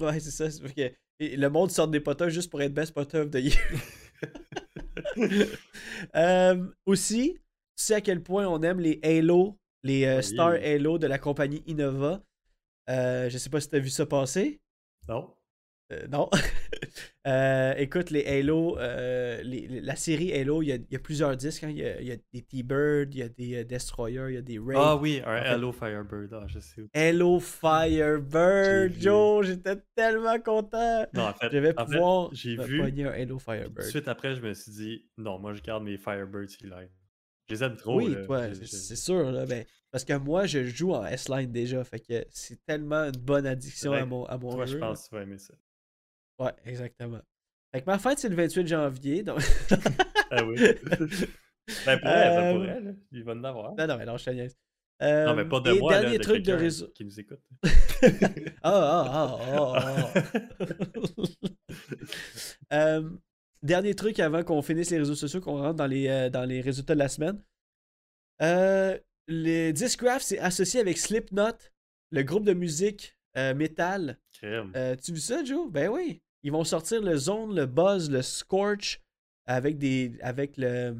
Ouais, 0.00 0.20
c'est 0.20 0.30
ça. 0.30 0.48
que- 0.74 0.92
et 1.22 1.36
le 1.36 1.50
monde 1.50 1.70
sort 1.70 1.88
des 1.88 2.00
poteurs 2.00 2.30
juste 2.30 2.50
pour 2.50 2.62
être 2.62 2.72
Best 2.72 2.94
Putter 2.94 3.18
of 3.18 3.30
the 3.30 3.36
Year. 3.36 3.56
Euh, 6.14 6.66
aussi, 6.86 7.34
tu 7.34 7.40
sais 7.84 7.94
à 7.94 8.00
quel 8.00 8.22
point 8.22 8.46
on 8.46 8.62
aime 8.62 8.80
les 8.80 9.00
Halo, 9.02 9.58
les 9.82 10.04
euh, 10.04 10.18
Oui. 10.18 10.22
Star 10.22 10.52
Halo 10.52 10.98
de 10.98 11.06
la 11.06 11.18
compagnie 11.18 11.62
Innova? 11.66 12.22
Euh, 12.90 13.30
je 13.30 13.38
sais 13.38 13.48
pas 13.50 13.60
si 13.60 13.68
tu 13.70 13.76
as 13.76 13.80
vu 13.80 13.88
ça 13.90 14.04
passer. 14.04 14.60
Non? 15.08 15.32
Euh, 15.92 16.06
non. 16.08 16.28
Euh, 17.26 17.74
écoute, 17.76 18.08
les 18.10 18.24
Halo, 18.26 18.78
euh, 18.78 19.42
les- 19.42 19.68
les- 19.68 19.80
la 19.82 19.94
série 19.94 20.32
Halo, 20.32 20.62
il 20.62 20.68
y 20.68 20.72
a, 20.72 20.78
y 20.90 20.96
a 20.96 20.98
plusieurs 20.98 21.36
disques. 21.36 21.64
hein. 21.64 21.68
Il, 21.68 21.76
y 21.76 22.06
y 22.06 22.12
a 22.12 22.16
des 22.32 22.40
T-Bird, 22.42 23.14
il 23.14 23.18
y 23.18 23.22
a 23.22 23.28
des 23.28 23.62
Destroyer, 23.66 24.22
il 24.30 24.34
y 24.36 24.38
a 24.38 24.42
des 24.42 24.58
Raid. 24.58 24.78
Ah 24.80 24.96
oui, 24.96 25.20
un 25.26 25.42
fait- 25.42 25.48
Hello 25.50 25.70
Firebird. 25.70 26.32
Ah, 26.32 26.46
je 26.48 26.58
sais. 26.60 26.80
Halo 26.94 27.38
Firebird. 27.38 28.94
Joe, 28.98 29.46
j'étais 29.46 29.76
tellement 29.94 30.38
content. 30.40 31.06
Non, 31.12 31.24
en 31.24 31.34
fait, 31.34 31.50
Je 31.52 31.58
vais 31.58 31.74
pouvoir 31.74 32.30
j'ai 32.32 32.56
vu. 32.56 32.82
un 32.82 33.10
Halo 33.12 33.38
Firebird. 33.38 33.82
suite 33.88 34.08
après, 34.08 34.34
je 34.34 34.40
me 34.40 34.54
suis 34.54 34.72
dit, 34.72 35.10
non, 35.18 35.38
moi, 35.38 35.52
je 35.52 35.60
garde 35.62 35.84
mes 35.84 35.98
Firebirds. 35.98 36.48
Je 36.62 37.54
les 37.54 37.62
aime 37.64 37.76
trop. 37.76 37.98
oui, 37.98 38.14
là. 38.14 38.24
toi, 38.24 38.46
c'est 38.54 38.96
sûr. 38.96 39.30
Là, 39.30 39.44
ben, 39.44 39.64
parce 39.90 40.04
que 40.04 40.12
moi, 40.16 40.46
je 40.46 40.64
joue 40.64 40.92
en 40.94 41.04
S-Line 41.06 41.50
déjà. 41.52 41.82
Fait 41.84 42.00
que 42.00 42.24
c'est 42.30 42.64
tellement 42.64 43.04
une 43.04 43.20
bonne 43.20 43.46
addiction 43.46 43.92
à 43.92 44.04
mon, 44.04 44.24
à 44.26 44.36
mon 44.38 44.52
Toi, 44.54 44.66
jeu. 44.66 44.74
je 44.74 44.78
pense 44.78 45.04
que 45.04 45.08
tu 45.08 45.14
vas 45.16 45.22
aimer 45.22 45.38
ça. 45.38 45.54
Ouais, 46.38 46.52
exactement. 46.64 47.20
Fait 47.72 47.82
que 47.82 47.86
ma 47.86 47.98
fête, 47.98 48.18
c'est 48.18 48.28
le 48.28 48.36
28 48.36 48.66
janvier. 48.66 49.22
Donc... 49.22 49.40
Ah 50.32 50.44
oui. 50.44 50.56
ben, 51.86 51.98
pour 51.98 52.08
elle, 52.08 52.32
ça 52.32 52.46
Euh, 52.46 52.52
pourrait, 52.54 52.80
là. 52.80 52.90
Il 53.10 53.24
va 53.24 53.32
en 53.32 53.42
avoir. 53.44 53.74
non, 53.74 53.86
non, 53.88 53.96
mais 53.98 54.04
non, 54.04 54.16
je 54.16 54.24
te 54.26 54.30
niaise. 54.30 54.56
non, 55.00 55.34
mais 55.34 55.42
Euh, 55.42 55.44
pas 55.48 55.58
de 55.60 55.72
moi, 55.72 55.92
là, 55.92 56.00
dernier 56.02 56.18
de 56.18 56.22
truc 56.22 56.42
de 56.44 56.52
réseau. 56.52 56.86
qui 56.94 57.04
nous 57.04 57.18
écoute. 57.18 57.40
Ah, 58.62 58.70
ah, 58.72 59.06
ah, 59.12 59.38
ah, 59.74 60.12
ah. 60.14 60.22
Euh, 62.72 63.10
dernier 63.62 63.94
truc 63.94 64.20
avant 64.20 64.42
qu'on 64.44 64.62
finisse 64.62 64.90
les 64.90 64.98
réseaux 64.98 65.14
sociaux, 65.14 65.40
qu'on 65.40 65.58
rentre 65.60 65.74
dans 65.76 65.86
les, 65.86 66.08
euh, 66.08 66.30
dans 66.30 66.44
les 66.44 66.60
résultats 66.60 66.94
de 66.94 66.98
la 67.00 67.08
semaine. 67.08 67.42
Euh, 68.42 68.98
le 69.30 69.70
Discraft 69.72 70.26
s'est 70.26 70.38
associé 70.38 70.80
avec 70.80 70.98
Slipknot, 70.98 71.56
le 72.10 72.22
groupe 72.22 72.44
de 72.44 72.52
musique 72.52 73.16
euh, 73.36 73.54
métal. 73.54 74.18
Crème. 74.32 74.72
Euh, 74.76 74.96
tu 74.96 75.12
vu 75.12 75.20
ça, 75.20 75.44
Joe? 75.44 75.70
Ben 75.70 75.88
oui. 75.88 76.20
Ils 76.42 76.52
vont 76.52 76.64
sortir 76.64 77.00
le 77.00 77.16
Zone, 77.16 77.54
le 77.54 77.66
Buzz, 77.66 78.10
le 78.10 78.22
Scorch 78.22 79.00
avec 79.46 79.78
des. 79.78 80.12
avec 80.20 80.56
le. 80.56 80.96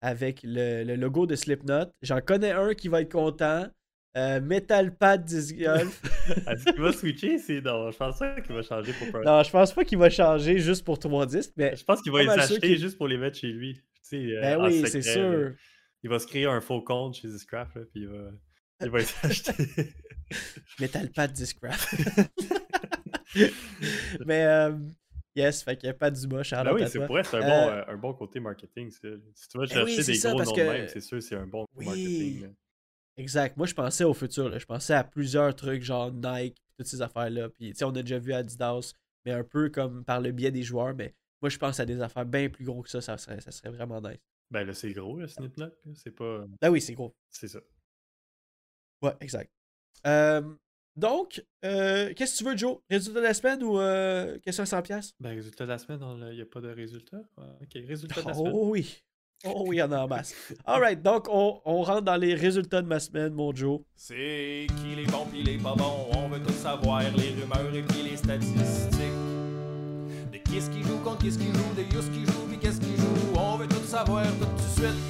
avec 0.00 0.40
le, 0.44 0.84
le 0.84 0.94
logo 0.96 1.26
de 1.26 1.34
Slipknot. 1.34 1.86
J'en 2.02 2.20
connais 2.20 2.52
un 2.52 2.74
qui 2.74 2.88
va 2.88 3.00
être 3.00 3.12
content. 3.12 3.66
Euh, 4.14 4.42
Metal 4.42 4.94
Pad 4.94 5.24
Disc 5.24 5.56
Golf. 5.56 6.02
Est-ce 6.46 6.64
qu'il 6.64 6.82
va 6.82 6.92
switcher? 6.92 7.38
C'est... 7.38 7.62
Non, 7.62 7.90
je 7.90 7.96
pense 7.96 8.18
pas 8.18 8.42
qu'il 8.42 8.54
va 8.54 8.60
changer 8.60 8.92
pour 8.92 9.10
Pearl. 9.10 9.24
non, 9.24 9.42
je 9.42 9.50
pense 9.50 9.72
pas 9.72 9.84
qu'il 9.84 9.96
va 9.96 10.10
changer 10.10 10.58
juste 10.58 10.84
pour 10.84 10.98
trois 10.98 11.24
disques, 11.24 11.52
mais. 11.56 11.74
Je 11.74 11.82
pense 11.82 12.02
qu'il 12.02 12.12
va 12.12 12.22
les 12.22 12.28
acheter 12.28 12.76
juste 12.76 12.98
pour 12.98 13.08
les 13.08 13.16
mettre 13.16 13.38
chez 13.38 13.48
lui. 13.48 13.74
Tu 13.74 13.82
sais, 14.02 14.40
Ben 14.40 14.60
en 14.60 14.66
oui, 14.66 14.84
c'est 14.86 15.00
sûr. 15.00 15.54
Il 16.02 16.10
va 16.10 16.18
se 16.18 16.26
créer 16.26 16.46
un 16.46 16.60
faux 16.60 16.82
compte 16.82 17.14
chez 17.16 17.28
là, 17.28 17.66
puis 17.74 17.86
il 18.02 18.08
va, 18.08 18.30
il 18.82 18.90
va 18.90 18.98
les 18.98 19.06
acheter. 19.22 19.92
Metal 20.80 21.10
Pad 21.10 21.32
Discraft. 21.32 21.94
mais. 24.26 24.44
euh, 24.44 24.76
yes, 25.34 25.62
fait 25.62 25.76
qu'il 25.76 25.88
n'y 25.88 25.90
a 25.90 25.94
pas 25.94 26.10
du 26.10 26.26
moche. 26.26 26.50
Ben 26.50 26.72
oui, 26.74 26.82
c'est 26.88 27.04
pour 27.06 27.18
c'est 27.24 27.36
un, 27.36 27.40
Euh, 27.40 27.42
bon, 27.42 27.68
euh, 27.70 27.84
un 27.88 27.96
bon 27.96 28.14
côté 28.14 28.40
marketing. 28.40 28.90
Si 28.90 29.00
tu 29.00 29.58
vas 29.58 29.64
Ben 29.64 29.66
chercher 29.68 29.98
oui, 30.00 30.04
des 30.06 30.14
ça, 30.14 30.30
gros 30.30 30.42
noms 30.44 30.52
que- 30.52 30.60
de 30.60 30.66
même, 30.66 30.88
c'est 30.88 31.00
sûr 31.00 31.22
c'est 31.22 31.36
un 31.36 31.46
bon 31.46 31.66
Oui. 31.76 31.86
marketing. 31.86 32.42
là. 32.42 32.48
Exact. 33.18 33.56
Moi, 33.58 33.66
je 33.66 33.74
pensais 33.74 34.04
au 34.04 34.14
futur. 34.14 34.48
là. 34.48 34.58
Je 34.58 34.64
pensais 34.64 34.94
à 34.94 35.04
plusieurs 35.04 35.54
trucs, 35.54 35.82
genre 35.82 36.10
Nike, 36.12 36.56
toutes 36.78 36.86
ces 36.86 37.02
affaires-là. 37.02 37.50
Puis, 37.50 37.70
tu 37.72 37.76
sais, 37.76 37.84
on 37.84 37.90
a 37.90 38.02
déjà 38.02 38.18
vu 38.18 38.32
Adidas, 38.32 38.92
mais 39.26 39.32
un 39.32 39.44
peu 39.44 39.68
comme 39.68 40.02
par 40.04 40.20
le 40.20 40.32
biais 40.32 40.50
des 40.50 40.62
joueurs. 40.62 40.94
Mais 40.94 41.14
moi, 41.42 41.50
je 41.50 41.58
pense 41.58 41.78
à 41.78 41.84
des 41.84 42.00
affaires 42.00 42.24
bien 42.24 42.48
plus 42.48 42.64
gros 42.64 42.82
que 42.82 42.88
ça. 42.88 43.00
Ça 43.02 43.18
serait, 43.18 43.40
ça 43.42 43.50
serait 43.50 43.68
vraiment 43.70 44.00
nice. 44.00 44.16
Ben 44.52 44.66
là, 44.66 44.74
c'est 44.74 44.92
gros, 44.92 45.16
le 45.16 45.26
Snipknot. 45.26 45.64
là, 45.64 45.92
C'est 45.94 46.10
pas. 46.10 46.44
Ben 46.60 46.70
oui, 46.70 46.80
c'est 46.80 46.92
gros. 46.92 47.14
C'est 47.30 47.48
ça. 47.48 47.58
Ouais, 49.00 49.14
exact. 49.20 49.50
Euh, 50.06 50.42
donc, 50.94 51.42
euh, 51.64 52.12
qu'est-ce 52.14 52.34
que 52.34 52.38
tu 52.38 52.44
veux, 52.50 52.56
Joe? 52.56 52.78
Résultat 52.90 53.20
de 53.20 53.24
la 53.24 53.34
semaine 53.34 53.62
ou 53.62 53.78
euh, 53.80 54.38
question 54.40 54.62
à 54.62 54.66
100$? 54.66 54.82
piastres? 54.82 55.14
Ben, 55.18 55.30
résultat 55.30 55.64
de 55.64 55.70
la 55.70 55.78
semaine, 55.78 56.00
il 56.30 56.36
n'y 56.36 56.42
a 56.42 56.46
pas 56.46 56.60
de 56.60 56.68
résultat. 56.68 57.22
Ah, 57.38 57.56
ok, 57.62 57.82
résultat 57.86 58.20
de 58.20 58.28
la 58.28 58.34
semaine. 58.34 58.52
Oh 58.54 58.68
oui. 58.70 59.02
Oh 59.44 59.64
oui, 59.66 59.76
il 59.76 59.78
y 59.78 59.82
en 59.82 59.90
a 59.90 60.00
en 60.00 60.06
masse. 60.06 60.34
Alright, 60.66 61.02
donc 61.02 61.26
on, 61.28 61.60
on 61.64 61.82
rentre 61.82 62.02
dans 62.02 62.16
les 62.16 62.34
résultats 62.34 62.82
de 62.82 62.86
ma 62.86 63.00
semaine, 63.00 63.32
mon 63.32 63.54
Joe. 63.54 63.80
C'est 63.96 64.66
qui 64.82 64.94
les 64.94 65.06
bons 65.06 65.26
pis 65.26 65.42
les 65.42 65.56
pas 65.58 65.74
bons, 65.74 66.10
on 66.14 66.28
veut 66.28 66.40
tout 66.40 66.52
savoir, 66.52 67.00
les 67.16 67.30
rumeurs 67.30 67.74
et 67.74 67.82
puis 67.82 68.02
les 68.02 68.16
statistiques. 68.16 69.01
De 70.52 70.58
qui 70.58 70.58
est-ce 70.58 70.70
qui 70.70 70.82
joue 70.82 70.98
contre 70.98 71.18
qui 71.18 71.28
est-ce 71.28 71.38
qui 71.38 71.46
joue, 71.46 71.72
de 71.74 71.82
yous 71.94 72.10
qui 72.12 72.26
joue 72.26 72.46
pis 72.50 72.58
qu'est-ce 72.58 72.78
qui 72.78 72.94
joue, 72.98 73.32
on 73.38 73.56
veut 73.56 73.66
tout 73.66 73.82
savoir 73.84 74.26
tout 74.26 74.44
de 74.44 74.60
suite. 74.60 75.00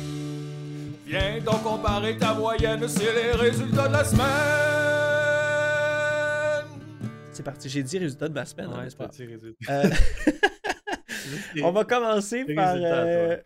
Viens 1.05 1.40
donc 1.40 1.64
comparer 1.64 2.16
ta 2.16 2.33
moyenne, 2.33 2.87
c'est 2.87 3.12
les 3.12 3.33
résultats 3.33 3.88
de 3.88 3.92
la 3.92 4.05
semaine. 4.05 4.28
C'est 7.33 7.42
parti. 7.42 7.68
J'ai 7.68 7.83
dit 7.83 7.98
résultat 7.98 8.28
de 8.28 8.35
ma 8.35 8.44
semaine, 8.44 8.68
hein, 8.72 8.78
Ouais, 8.78 8.85
n'est-ce 8.85 8.96
pas? 8.96 9.11
Euh, 9.68 9.90
on 11.64 11.72
va 11.72 11.85
commencer 11.87 12.44
par. 12.55 12.74
résultats, 12.74 13.02
euh, 13.02 13.37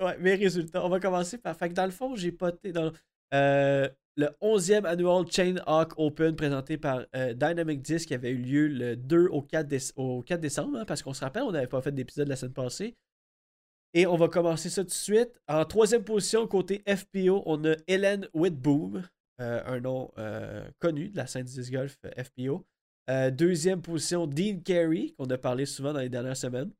Ouais, 0.00 0.18
mes 0.18 0.34
résultats. 0.34 0.84
On 0.84 0.90
va 0.90 1.00
commencer 1.00 1.38
par. 1.38 1.56
Fait 1.56 1.70
que 1.70 1.74
dans 1.74 1.86
le 1.86 1.90
fond, 1.92 2.14
j'ai 2.16 2.32
poté 2.32 2.70
dans 2.70 2.92
euh, 3.32 3.88
le 4.16 4.28
11e 4.40 4.84
annual 4.84 5.24
Chain 5.30 5.56
Hawk 5.66 5.94
Open 5.98 6.36
présenté 6.36 6.78
par 6.78 7.04
euh, 7.16 7.34
Dynamic 7.34 7.82
Disc 7.82 8.06
qui 8.08 8.14
avait 8.14 8.30
eu 8.30 8.36
lieu 8.38 8.68
le 8.68 8.96
2 8.96 9.26
au 9.28 9.42
4, 9.42 9.66
déce- 9.66 9.92
au 9.96 10.22
4 10.22 10.40
décembre, 10.40 10.78
hein, 10.78 10.84
parce 10.84 11.02
qu'on 11.02 11.14
se 11.14 11.20
rappelle, 11.24 11.42
on 11.42 11.52
n'avait 11.52 11.66
pas 11.66 11.80
fait 11.82 11.92
d'épisode 11.92 12.28
la 12.28 12.36
semaine 12.36 12.52
passée. 12.52 12.94
Et 13.92 14.06
on 14.06 14.16
va 14.16 14.28
commencer 14.28 14.70
ça 14.70 14.82
tout 14.82 14.88
de 14.88 14.92
suite. 14.92 15.30
En 15.48 15.64
troisième 15.64 16.02
position, 16.04 16.46
côté 16.48 16.82
FPO, 16.88 17.42
on 17.46 17.64
a 17.64 17.74
Hélène 17.86 18.28
Whitboom, 18.34 19.02
euh, 19.40 19.62
un 19.66 19.80
nom 19.80 20.12
euh, 20.18 20.68
connu 20.80 21.08
de 21.10 21.16
la 21.16 21.26
scène 21.26 21.44
du 21.44 21.52
disc 21.52 21.72
golf 21.72 21.98
FPO. 22.16 22.64
Deuxième 23.32 23.82
position, 23.82 24.26
Dean 24.26 24.60
Carey, 24.64 25.12
qu'on 25.18 25.26
a 25.26 25.36
parlé 25.38 25.66
souvent 25.66 25.92
dans 25.92 26.00
les 26.00 26.08
dernières 26.08 26.36
semaines, 26.38 26.70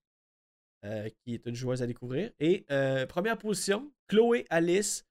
qui 0.83 1.35
est 1.35 1.45
une 1.47 1.55
joueuse 1.55 1.83
à 1.83 1.87
découvrir. 1.87 2.31
Et 2.41 2.65
première 3.09 3.37
position, 3.37 3.93
Chloé 4.09 4.47
Alice, 4.49 5.05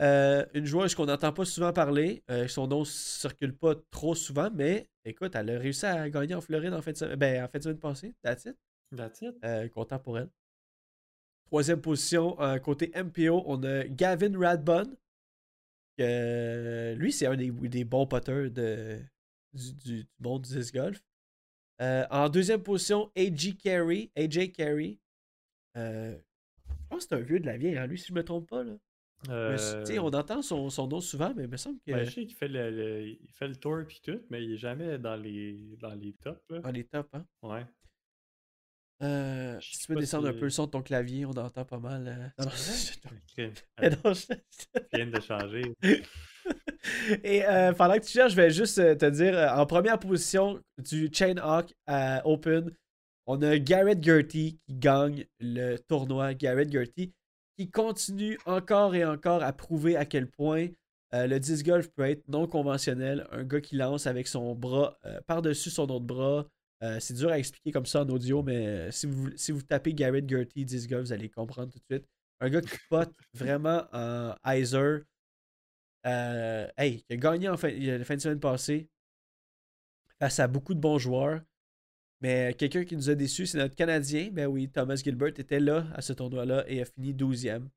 euh, 0.00 0.46
une 0.54 0.64
joueuse 0.64 0.94
qu'on 0.94 1.06
n'entend 1.06 1.32
pas 1.32 1.44
souvent 1.44 1.72
parler. 1.72 2.22
Euh, 2.30 2.48
son 2.48 2.66
nom 2.66 2.80
ne 2.80 2.84
circule 2.84 3.54
pas 3.54 3.74
trop 3.90 4.14
souvent, 4.14 4.50
mais 4.50 4.88
écoute, 5.04 5.34
elle 5.34 5.50
a 5.50 5.58
réussi 5.58 5.84
à 5.84 6.08
gagner 6.08 6.34
en 6.34 6.40
Floride 6.40 6.72
en 6.72 6.80
fin 6.80 6.92
de 6.92 6.96
semaine, 6.96 7.16
ben, 7.16 7.44
en 7.44 7.48
fin 7.48 7.58
de 7.58 7.64
semaine 7.64 7.78
passée. 7.78 8.14
That's 8.22 8.46
it. 8.46 8.56
That's 8.96 9.20
it. 9.20 9.34
Euh, 9.44 9.68
content 9.68 9.98
pour 9.98 10.18
elle. 10.18 10.30
Troisième 11.46 11.80
position, 11.80 12.36
côté 12.62 12.92
MPO, 12.94 13.42
on 13.44 13.62
a 13.64 13.84
Gavin 13.84 14.38
Radbun. 14.38 14.84
lui, 16.96 17.12
c'est 17.12 17.26
un 17.26 17.36
des, 17.36 17.50
des 17.50 17.84
bons 17.84 18.06
putters 18.06 18.52
de, 18.52 19.00
du, 19.52 20.06
monde 20.20 20.42
du 20.42 20.54
disc 20.54 20.72
golf. 20.72 21.02
En 21.80 22.28
deuxième 22.28 22.62
position, 22.62 23.10
AJ 23.16 23.58
Carey. 23.58 24.10
AJ 24.16 24.52
Carey. 24.52 25.00
Je 25.74 26.14
pense 26.88 27.06
que 27.06 27.08
c'est 27.08 27.14
un 27.16 27.20
vieux 27.24 27.40
de 27.40 27.46
la 27.46 27.56
vieille, 27.56 27.76
hein, 27.76 27.88
lui, 27.88 27.98
si 27.98 28.06
je 28.06 28.14
me 28.14 28.22
trompe 28.22 28.48
pas. 28.48 28.62
Là. 28.62 28.76
Mais 29.28 29.34
Euh, 29.34 29.98
on 30.00 30.08
entend 30.14 30.40
son, 30.42 30.70
son 30.70 30.86
nom 30.88 31.00
souvent, 31.00 31.32
mais 31.36 31.44
il 31.44 31.48
me 31.50 31.56
semble 31.58 31.78
que 31.86 31.92
ben, 31.92 32.04
je 32.04 32.10
sais 32.10 32.24
qu'il 32.26 32.34
fait 32.34 32.48
le, 32.48 32.70
le- 32.70 33.06
il 33.08 33.30
fait 33.32 33.48
le 33.48 33.56
tour 33.56 33.78
puis 33.86 34.00
tout, 34.02 34.20
mais 34.30 34.42
il 34.42 34.52
est 34.54 34.56
jamais 34.56 34.98
dans 34.98 35.16
les, 35.16 35.76
dans 35.78 35.92
les 35.94 36.14
tops. 36.14 36.40
Là. 36.48 36.60
on 36.64 36.72
est 36.74 36.90
top. 36.90 37.08
Hein? 37.12 37.26
Ouais. 37.42 37.66
Euh, 39.02 39.58
si 39.60 39.78
tu 39.78 39.86
peux 39.88 39.94
descendre 39.96 40.28
un 40.28 40.32
peu 40.34 40.44
le 40.44 40.50
son 40.50 40.66
de 40.66 40.70
ton 40.72 40.82
clavier, 40.82 41.24
on 41.24 41.30
entend 41.30 41.64
pas 41.64 41.78
mal. 41.78 42.06
euh. 42.06 42.44
Non, 42.44 42.50
non, 42.50 43.90
non, 44.04 44.12
je- 44.14 44.96
Vient 44.96 45.06
de 45.06 45.20
changer. 45.20 45.62
Et 47.24 47.44
euh, 47.46 47.72
pendant 47.72 47.94
que 47.94 48.04
tu 48.04 48.10
cherches, 48.12 48.32
je 48.32 48.36
vais 48.36 48.50
juste 48.50 48.76
te 48.76 49.10
dire, 49.10 49.34
en 49.56 49.66
première 49.66 49.98
position 49.98 50.62
du 50.78 51.10
Chain 51.12 51.36
Hawk 51.36 51.72
à 51.86 52.26
Open, 52.26 52.74
on 53.26 53.40
a 53.42 53.58
Garrett 53.58 54.02
Gertie 54.02 54.58
qui 54.66 54.74
gagne 54.78 55.26
le 55.38 55.76
tournoi. 55.76 56.34
Garrett 56.34 56.70
Gertie 56.70 57.12
continue 57.68 58.38
encore 58.46 58.94
et 58.94 59.04
encore 59.04 59.42
à 59.42 59.52
prouver 59.52 59.96
à 59.96 60.04
quel 60.04 60.30
point 60.30 60.68
euh, 61.12 61.26
le 61.26 61.40
disc 61.40 61.66
golf 61.66 61.88
peut 61.88 62.08
être 62.08 62.26
non 62.28 62.46
conventionnel. 62.46 63.26
Un 63.32 63.42
gars 63.42 63.60
qui 63.60 63.74
lance 63.74 64.06
avec 64.06 64.28
son 64.28 64.54
bras 64.54 64.96
euh, 65.04 65.20
par-dessus 65.26 65.70
son 65.70 65.82
autre 65.90 66.04
bras. 66.04 66.46
Euh, 66.82 66.98
c'est 67.00 67.14
dur 67.14 67.30
à 67.30 67.38
expliquer 67.38 67.72
comme 67.72 67.86
ça 67.86 68.02
en 68.02 68.08
audio, 68.08 68.42
mais 68.42 68.90
si, 68.92 69.06
vous, 69.06 69.28
si 69.36 69.52
tapez 69.64 69.92
Garrett 69.92 70.26
Gertie 70.28 70.64
disc 70.64 70.88
golf, 70.88 71.06
vous 71.06 71.12
allez 71.12 71.28
comprendre 71.28 71.72
tout 71.72 71.78
de 71.78 71.96
suite. 71.96 72.06
Un 72.40 72.48
gars 72.48 72.62
qui 72.62 72.78
pote 72.88 73.12
vraiment 73.34 73.84
en. 73.92 74.34
Euh, 76.06 76.66
hey, 76.78 77.02
qui 77.02 77.12
a 77.12 77.16
gagné 77.16 77.48
en 77.48 77.52
la 77.52 77.58
fin 77.58 78.16
de 78.16 78.20
semaine 78.20 78.40
passée 78.40 78.88
face 80.18 80.38
à 80.38 80.48
beaucoup 80.48 80.74
de 80.74 80.80
bons 80.80 80.98
joueurs. 80.98 81.40
Mais 82.20 82.54
quelqu'un 82.54 82.84
qui 82.84 82.96
nous 82.96 83.08
a 83.08 83.14
déçus, 83.14 83.46
c'est 83.46 83.58
notre 83.58 83.74
Canadien. 83.74 84.28
Ben 84.30 84.46
oui, 84.46 84.68
Thomas 84.68 84.96
Gilbert 84.96 85.38
était 85.38 85.60
là 85.60 85.86
à 85.94 86.02
ce 86.02 86.12
tournoi-là 86.12 86.64
et 86.68 86.82
a 86.82 86.84
fini 86.84 87.14
12e. 87.14 87.68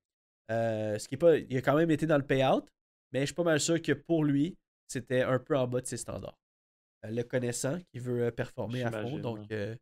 Euh, 0.51 0.99
ce 0.99 1.08
qui 1.08 1.15
est 1.15 1.17
pas. 1.17 1.38
Il 1.38 1.58
a 1.58 1.62
quand 1.62 1.75
même 1.75 1.91
été 1.91 2.06
dans 2.06 2.17
le 2.17 2.25
payout, 2.25 2.65
mais 3.13 3.21
je 3.21 3.27
suis 3.27 3.36
pas 3.36 3.43
mal 3.43 3.60
sûr 3.60 3.82
que 3.82 3.93
pour 3.93 4.25
lui, 4.25 4.58
c'était 4.88 5.21
un 5.21 5.39
peu 5.39 5.58
en 5.58 5.67
bas 5.67 5.82
de 5.82 5.88
ses 5.88 5.97
standards. 5.97 6.38
Euh, 7.06 7.10
le 7.10 7.23
connaissant 7.23 7.79
qui 7.91 7.99
veut 7.99 8.25
euh, 8.25 8.32
performer 8.32 8.84
à 8.84 8.91
fond. 8.91 9.17
Donc, 9.17 9.51
euh, 9.51 9.75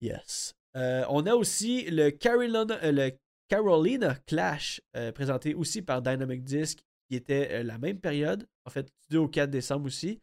yes. 0.00 0.54
On 0.74 1.26
a 1.26 1.34
aussi 1.34 1.90
le 1.90 2.10
Carolina, 2.10 2.64
le 2.82 3.10
Carolina 3.48 4.14
Clash, 4.26 4.82
présenté 5.14 5.54
aussi 5.54 5.80
par 5.80 6.02
Dynamic 6.02 6.44
Disc, 6.44 6.80
qui 7.08 7.16
était 7.16 7.62
la 7.62 7.78
même 7.78 7.98
période, 7.98 8.46
en 8.66 8.70
fait, 8.70 8.82
du 8.82 9.06
2 9.12 9.18
au 9.18 9.28
4 9.28 9.48
décembre 9.48 9.86
aussi. 9.86 10.20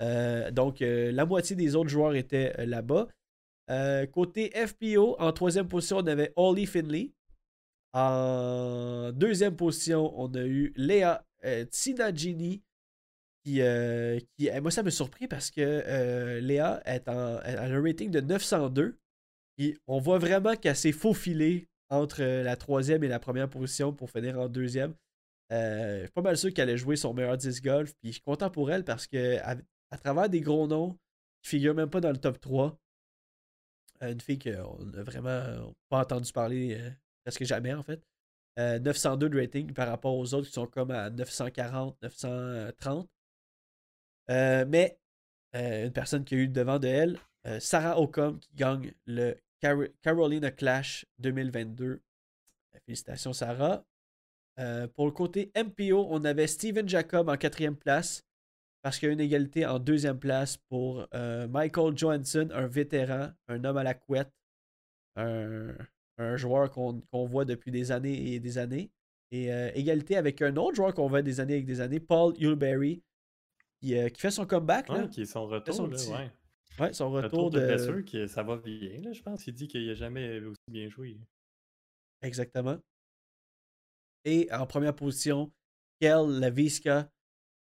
Euh, 0.00 0.50
donc, 0.50 0.82
euh, 0.82 1.12
la 1.12 1.26
moitié 1.26 1.56
des 1.56 1.76
autres 1.76 1.90
joueurs 1.90 2.14
étaient 2.14 2.54
euh, 2.58 2.66
là-bas. 2.66 3.08
Côté 4.12 4.50
FPO, 4.50 5.14
en 5.20 5.32
troisième 5.32 5.68
position, 5.68 5.98
on 5.98 6.06
avait 6.06 6.32
Ollie 6.34 6.66
Finley. 6.66 7.12
En 7.92 9.12
deuxième 9.12 9.54
position, 9.54 10.12
on 10.20 10.32
a 10.34 10.42
eu 10.42 10.72
Léa 10.74 11.24
Tsinagini. 11.44 12.62
Qui, 13.44 13.60
qui, 14.36 14.48
eh, 14.48 14.60
moi, 14.60 14.72
ça 14.72 14.82
me 14.82 14.90
surpris 14.90 15.28
parce 15.28 15.52
que 15.52 16.40
Léa 16.40 16.82
est 16.84 17.08
en, 17.08 17.40
elle 17.42 17.58
a 17.58 17.62
un 17.62 17.80
rating 17.80 18.10
de 18.10 18.20
902. 18.20 18.98
Et 19.58 19.76
on 19.86 20.00
voit 20.00 20.18
vraiment 20.18 20.56
qu'elle 20.56 20.74
s'est 20.74 20.90
faufilée 20.90 21.68
entre 21.90 22.24
la 22.24 22.56
troisième 22.56 23.04
et 23.04 23.08
la 23.08 23.20
première 23.20 23.48
position 23.48 23.92
pour 23.92 24.10
finir 24.10 24.36
en 24.40 24.48
deuxième. 24.48 24.94
Je 25.50 26.00
suis 26.00 26.12
pas 26.12 26.22
mal 26.22 26.36
sûr 26.36 26.52
qu'elle 26.52 26.70
a 26.70 26.76
joué 26.76 26.96
son 26.96 27.14
meilleur 27.14 27.36
disc 27.36 27.62
golf. 27.62 27.94
Puis 28.00 28.08
je 28.08 28.12
suis 28.14 28.22
content 28.22 28.50
pour 28.50 28.72
elle 28.72 28.82
parce 28.82 29.06
que 29.06 29.38
à, 29.90 29.98
travers 29.98 30.28
des 30.28 30.40
gros 30.40 30.66
noms 30.66 30.98
qui 31.42 31.50
figurent 31.50 31.74
même 31.74 31.90
pas 31.90 32.00
dans 32.00 32.10
le 32.10 32.18
top 32.18 32.40
3, 32.40 32.78
euh, 34.02 34.12
une 34.12 34.20
fille 34.20 34.38
qu'on 34.38 34.84
n'a 34.86 35.02
vraiment 35.02 35.74
pas 35.88 36.00
entendu 36.00 36.32
parler 36.32 36.76
euh, 36.78 36.90
presque 37.24 37.44
jamais 37.44 37.72
en 37.74 37.82
fait. 37.82 38.02
Euh, 38.58 38.78
902 38.78 39.28
de 39.28 39.38
rating 39.38 39.72
par 39.72 39.88
rapport 39.88 40.14
aux 40.16 40.34
autres 40.34 40.46
qui 40.48 40.52
sont 40.52 40.66
comme 40.66 40.90
à 40.90 41.08
940, 41.10 41.96
930. 42.02 43.08
Euh, 44.30 44.64
mais 44.68 44.98
euh, 45.56 45.86
une 45.86 45.92
personne 45.92 46.24
qui 46.24 46.34
a 46.34 46.38
eu 46.38 46.48
devant 46.48 46.78
de 46.78 46.88
elle, 46.88 47.18
euh, 47.46 47.58
Sarah 47.60 47.98
Ocom 48.00 48.38
qui 48.38 48.54
gagne 48.54 48.92
le 49.06 49.36
Car- 49.60 49.88
Carolina 50.02 50.50
Clash 50.50 51.06
2022. 51.18 51.84
Euh, 51.86 52.78
Félicitations 52.86 53.32
Sarah. 53.32 53.84
Euh, 54.58 54.86
pour 54.88 55.06
le 55.06 55.12
côté 55.12 55.50
MPO, 55.56 56.06
on 56.10 56.24
avait 56.24 56.46
Steven 56.46 56.88
Jacob 56.88 57.28
en 57.28 57.36
quatrième 57.36 57.76
place 57.76 58.22
parce 58.82 58.98
qu'il 58.98 59.08
y 59.08 59.10
a 59.10 59.12
une 59.12 59.20
égalité 59.20 59.66
en 59.66 59.78
deuxième 59.78 60.18
place 60.18 60.56
pour 60.56 61.06
euh, 61.14 61.46
Michael 61.48 61.96
Johansson, 61.96 62.48
un 62.52 62.66
vétéran, 62.66 63.30
un 63.48 63.64
homme 63.64 63.76
à 63.76 63.82
la 63.82 63.94
couette, 63.94 64.30
un, 65.16 65.74
un 66.18 66.36
joueur 66.36 66.70
qu'on 66.70 67.02
voit 67.26 67.44
depuis 67.44 67.70
des 67.70 67.92
années 67.92 68.32
et 68.34 68.40
des 68.40 68.58
années. 68.58 68.90
Et 69.32 69.52
euh, 69.52 69.70
égalité 69.74 70.16
avec 70.16 70.42
un 70.42 70.56
autre 70.56 70.74
joueur 70.76 70.92
qu'on 70.94 71.08
voit 71.08 71.22
des 71.22 71.38
années 71.40 71.58
et 71.58 71.62
des 71.62 71.80
années, 71.80 72.00
Paul 72.00 72.34
Hulberry, 72.42 73.02
qui, 73.80 73.96
euh, 73.96 74.08
qui 74.08 74.20
fait 74.20 74.30
son 74.30 74.44
comeback. 74.46 74.88
là. 74.88 75.02
Ouais, 75.02 75.08
qui 75.08 75.22
est 75.22 75.26
son 75.26 75.46
retour, 75.46 75.74
son 75.74 75.86
là, 75.86 75.96
petit 75.96 76.10
ouais. 76.10 76.30
Ouais, 76.78 76.92
son 76.92 77.10
Retour, 77.10 77.44
retour, 77.44 77.50
de, 77.50 77.60
de. 77.60 77.66
blessure, 77.66 78.04
qui, 78.04 78.28
ça 78.28 78.42
va 78.42 78.56
bien, 78.56 79.00
là, 79.02 79.12
je 79.12 79.22
pense. 79.22 79.46
Il 79.46 79.52
dit 79.54 79.68
qu'il 79.68 79.86
n'a 79.86 79.94
jamais 79.94 80.40
aussi 80.40 80.62
bien 80.68 80.88
joué. 80.88 81.18
Exactement. 82.22 82.78
Et 84.24 84.48
en 84.52 84.66
première 84.66 84.94
position, 84.94 85.52
Kel 86.00 86.26
Laviska. 86.40 87.10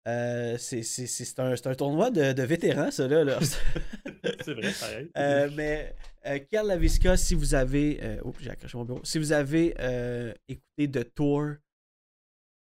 Euh, 0.07 0.57
c'est 0.59 1.39
un, 1.39 1.75
tournoi 1.75 2.11
de, 2.11 2.33
de 2.33 2.43
vétérans, 2.43 2.91
ça, 2.91 3.07
là. 3.09 3.25
là. 3.25 3.39
C'est 4.45 4.55
vrai, 4.55 4.73
pareil. 4.81 5.11
Euh, 5.17 5.51
mais 5.55 5.95
euh, 6.27 6.39
Laviska, 6.65 7.17
si 7.17 7.35
vous 7.35 7.55
avez. 7.55 7.99
euh, 8.03 8.21
oups, 8.25 8.41
j'ai 8.43 8.51
accroché 8.51 8.79
mon 8.79 8.85
bureau. 8.85 9.01
Si 9.05 9.19
vous 9.19 9.33
avez 9.33 9.75
euh, 9.81 10.33
écouté 10.49 10.91
The 10.91 11.15
Tour, 11.15 11.55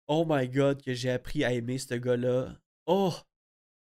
oh 0.08 0.24
my 0.28 0.48
god, 0.48 0.82
que 0.82 0.94
j'ai 0.94 1.10
appris 1.10 1.44
à 1.44 1.52
aimer 1.52 1.78
ce 1.78 1.94
gars-là. 1.94 2.56
Oh! 2.86 3.14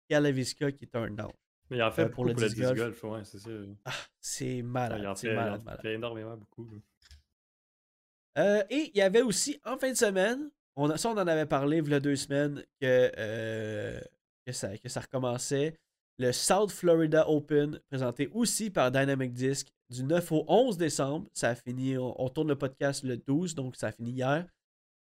Kel 0.09 0.23
Laviska 0.23 0.71
qui 0.71 0.85
est 0.85 0.95
un 0.95 1.17
ange. 1.19 1.31
Mais 1.69 1.77
il 1.77 1.83
en 1.83 1.91
fait 1.91 2.03
euh, 2.03 2.05
beaucoup 2.05 2.09
pour 2.09 2.15
pour 2.15 2.25
le 2.25 2.33
le 2.33 2.47
disc 2.47 2.57
golf. 2.59 2.77
golf, 2.77 3.03
ouais, 3.05 3.23
c'est 3.23 3.39
ça. 3.39 3.49
Ah, 3.85 3.91
c'est 4.19 4.57
il 4.57 4.63
malade. 4.63 5.05
en 5.05 5.13
il 5.15 5.29
en 5.31 5.35
malade. 5.35 5.85
énormément 5.85 6.37
beaucoup. 6.37 6.69
et 8.37 8.91
il 8.93 8.97
y 8.97 9.01
avait 9.01 9.21
aussi, 9.21 9.59
en 9.63 9.77
fin 9.77 9.89
de 9.91 9.97
semaine, 9.97 10.51
On, 10.75 10.89
a- 10.89 10.97
ça, 10.97 11.09
on 11.09 11.13
en 11.17 11.27
avait 11.27 11.45
parlé 11.45 11.77
il 11.77 11.89
y 11.89 11.93
a 11.93 11.99
deux 11.99 12.15
semaines 12.15 12.63
que, 12.81 13.11
euh, 13.17 13.99
que, 14.45 14.51
ça, 14.51 14.77
que 14.77 14.89
ça 14.89 15.01
recommençait. 15.01 15.75
Le 16.17 16.31
South 16.31 16.71
Florida 16.71 17.29
Open, 17.29 17.79
présenté 17.89 18.27
aussi 18.33 18.69
par 18.69 18.91
Dynamic 18.91 19.33
Disc, 19.33 19.67
du 19.89 20.03
9 20.03 20.31
au 20.31 20.45
11 20.47 20.77
décembre. 20.77 21.27
Ça 21.33 21.49
a 21.49 21.55
fini, 21.55 21.97
on, 21.97 22.19
on 22.21 22.29
tourne 22.29 22.47
le 22.49 22.57
podcast 22.57 23.03
le 23.03 23.17
12, 23.17 23.53
donc 23.55 23.75
ça 23.75 23.87
a 23.87 23.91
fini 23.91 24.11
hier. 24.11 24.45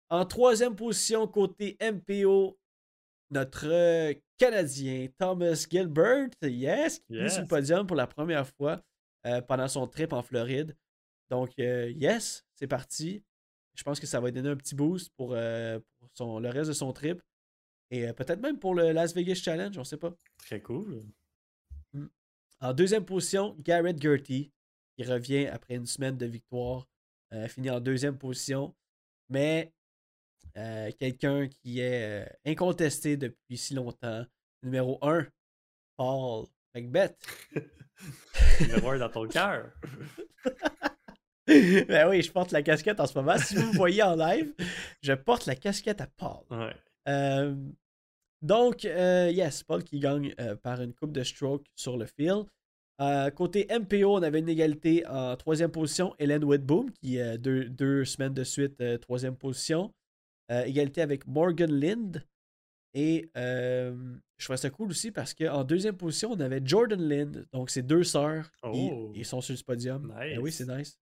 En 0.10 0.26
troisième 0.26 0.76
position, 0.76 1.28
côté 1.28 1.78
MPO, 1.82 2.58
notre 3.32 3.68
euh, 3.68 4.14
Canadien 4.38 5.08
Thomas 5.18 5.66
Gilbert, 5.70 6.30
yes, 6.42 7.00
qui 7.00 7.18
est 7.18 7.24
Yes. 7.24 7.34
sur 7.34 7.42
le 7.42 7.48
podium 7.48 7.86
pour 7.88 7.96
la 7.98 8.08
première 8.08 8.48
fois 8.48 8.82
euh, 9.26 9.42
pendant 9.42 9.68
son 9.68 9.88
trip 9.88 10.14
en 10.14 10.22
Floride. 10.22 10.76
Donc, 11.30 11.52
euh, 11.60 11.90
yes, 11.92 12.46
c'est 12.56 12.68
parti. 12.68 13.24
Je 13.78 13.84
pense 13.84 14.00
que 14.00 14.08
ça 14.08 14.20
va 14.20 14.32
donner 14.32 14.50
un 14.50 14.56
petit 14.56 14.76
boost 14.76 15.12
pour, 15.16 15.34
euh, 15.34 15.80
pour 16.00 16.10
son, 16.16 16.40
le 16.40 16.50
reste 16.50 16.70
de 16.70 16.74
son 16.74 16.92
trip. 16.94 17.22
Et 17.92 18.08
euh, 18.08 18.14
peut-être 18.14 18.42
même 18.42 18.60
pour 18.60 18.74
le 18.74 18.92
Las 18.92 19.14
Vegas 19.14 19.36
Challenge, 19.36 19.78
on 19.78 19.84
sait 19.84 19.98
pas. 19.98 20.14
Très 20.38 20.62
cool. 20.62 21.00
En 22.60 22.74
deuxième 22.74 23.06
position, 23.06 23.56
Garrett 23.60 24.02
Gertie, 24.02 24.52
qui 24.98 25.06
revient 25.06 25.46
après 25.46 25.76
une 25.76 25.86
semaine 25.86 26.18
de 26.18 26.26
victoire, 26.26 26.88
euh, 27.34 27.48
finit 27.48 27.70
en 27.70 27.80
deuxième 27.80 28.18
position. 28.18 28.76
Mais 29.30 29.72
quelqu'un 31.00 31.48
qui 31.48 31.82
est 31.82 32.28
incontesté 32.44 33.16
depuis 33.16 33.58
si 33.58 33.76
longtemps, 33.76 34.26
numéro 34.64 34.98
1, 35.04 35.28
Paul 35.98 36.48
Macbeth. 36.74 37.16
Numéro 38.60 38.90
un 38.90 38.98
dans 38.98 39.10
ton 39.10 39.28
cœur. 39.28 39.72
ben 41.88 42.10
oui, 42.10 42.22
je 42.22 42.32
porte 42.32 42.52
la 42.52 42.62
casquette 42.62 43.00
en 43.00 43.08
ce 43.08 43.18
moment. 43.18 43.38
Si 43.38 43.56
vous 43.56 43.68
me 43.72 43.76
voyez 43.78 44.04
en 44.04 44.16
live, 44.16 44.54
je 45.02 45.14
porte 45.14 45.46
la 45.46 45.56
casquette 45.56 46.02
à 46.02 46.08
Paul. 46.08 46.44
Ouais. 46.52 46.74
Euh, 47.08 47.56
donc, 48.42 48.86
euh, 48.86 49.32
yes, 49.32 49.64
Paul 49.64 49.84
qui 49.84 50.00
gagne 50.00 50.34
euh, 50.40 50.56
par 50.56 50.82
une 50.82 50.94
coupe 50.94 51.12
de 51.12 51.24
stroke 51.24 51.66
sur 51.76 51.98
le 51.98 52.06
field. 52.06 52.46
Euh, 53.00 53.30
côté 53.30 53.68
MPO, 53.70 54.16
on 54.18 54.22
avait 54.24 54.40
une 54.40 54.50
égalité 54.50 55.06
en 55.08 55.36
troisième 55.38 55.72
position. 55.72 56.16
Hélène 56.20 56.44
Whitboom, 56.44 56.92
qui 56.92 57.18
est 57.18 57.38
deux, 57.38 57.66
deux 57.66 58.06
semaines 58.06 58.34
de 58.34 58.44
suite, 58.44 58.84
troisième 59.02 59.36
position. 59.36 59.94
Égalité 60.50 61.02
avec 61.02 61.28
Morgan 61.28 61.72
Lind. 61.72 62.24
Et 62.94 63.30
je 63.36 64.44
trouvais 64.44 64.58
ça 64.58 64.70
cool 64.72 64.90
aussi 64.90 65.12
parce 65.12 65.34
qu'en 65.34 65.64
deuxième 65.64 65.96
position, 65.96 66.32
on 66.32 66.40
avait 66.40 66.62
Jordan 66.64 67.02
Lind. 67.08 67.46
Donc, 67.52 67.70
c'est 67.70 67.84
deux 67.84 68.04
sœurs. 68.04 68.52
Ils, 68.74 68.90
Oh. 68.92 69.12
ils 69.16 69.26
sont 69.26 69.42
sur 69.42 69.54
le 69.56 69.64
podium. 69.64 70.14
Ben 70.18 70.40
oui, 70.40 70.52
c'est 70.52 70.68
nice. 70.68 70.98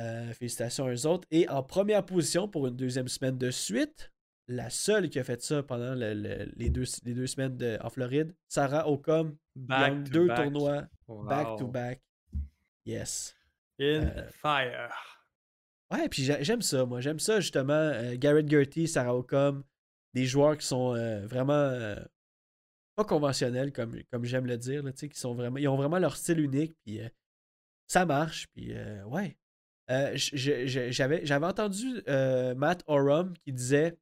Euh, 0.00 0.32
félicitations 0.32 0.86
à 0.86 0.92
eux 0.92 1.06
autres. 1.06 1.26
Et 1.30 1.48
en 1.48 1.62
première 1.62 2.04
position 2.04 2.48
pour 2.48 2.66
une 2.66 2.74
deuxième 2.76 3.06
semaine 3.06 3.38
de 3.38 3.50
suite, 3.52 4.10
la 4.48 4.68
seule 4.68 5.08
qui 5.08 5.20
a 5.20 5.24
fait 5.24 5.40
ça 5.40 5.62
pendant 5.62 5.94
le- 5.94 6.14
le- 6.14 6.50
les, 6.56 6.68
deux, 6.68 6.82
les 7.04 7.14
deux 7.14 7.28
semaines 7.28 7.56
de- 7.56 7.78
en 7.80 7.90
Floride, 7.90 8.34
Sarah 8.48 8.88
Ocom. 8.88 9.36
Deux 9.54 10.26
back. 10.26 10.42
tournois 10.42 10.82
back 11.08 11.58
to 11.58 11.68
back. 11.68 12.02
Yes. 12.84 13.36
In 13.78 13.84
Euh, 13.84 14.28
fire. 14.32 14.92
Ouais, 15.92 16.08
puis 16.08 16.24
j'a- 16.24 16.42
j'aime 16.42 16.60
ça, 16.62 16.84
moi. 16.84 17.00
J'aime 17.00 17.20
ça, 17.20 17.38
justement. 17.40 17.72
euh, 17.72 18.16
Garrett 18.16 18.48
Gertie, 18.50 18.88
Sarah 18.88 19.14
Ocom, 19.16 19.62
des 20.12 20.26
joueurs 20.26 20.56
qui 20.58 20.66
sont 20.66 20.92
vraiment 21.26 21.94
pas 22.96 23.04
conventionnels, 23.04 23.72
comme, 23.72 23.94
comme 24.12 24.24
j'aime 24.24 24.46
le 24.46 24.56
dire, 24.58 24.82
là, 24.82 24.92
qui 24.92 25.08
sont 25.14 25.34
vraiment, 25.34 25.58
ils 25.58 25.68
ont 25.68 25.76
vraiment 25.76 25.98
leur 26.00 26.16
style 26.16 26.40
unique, 26.40 26.74
puis 26.84 27.00
ça 27.86 28.04
marche, 28.06 28.48
puis 28.48 28.74
ouais. 29.06 29.36
Euh, 29.90 30.12
J'avais 30.14 31.26
j'avais 31.26 31.46
entendu 31.46 32.02
euh, 32.08 32.54
Matt 32.54 32.82
Oram 32.86 33.34
qui 33.44 33.52
disait 33.52 33.96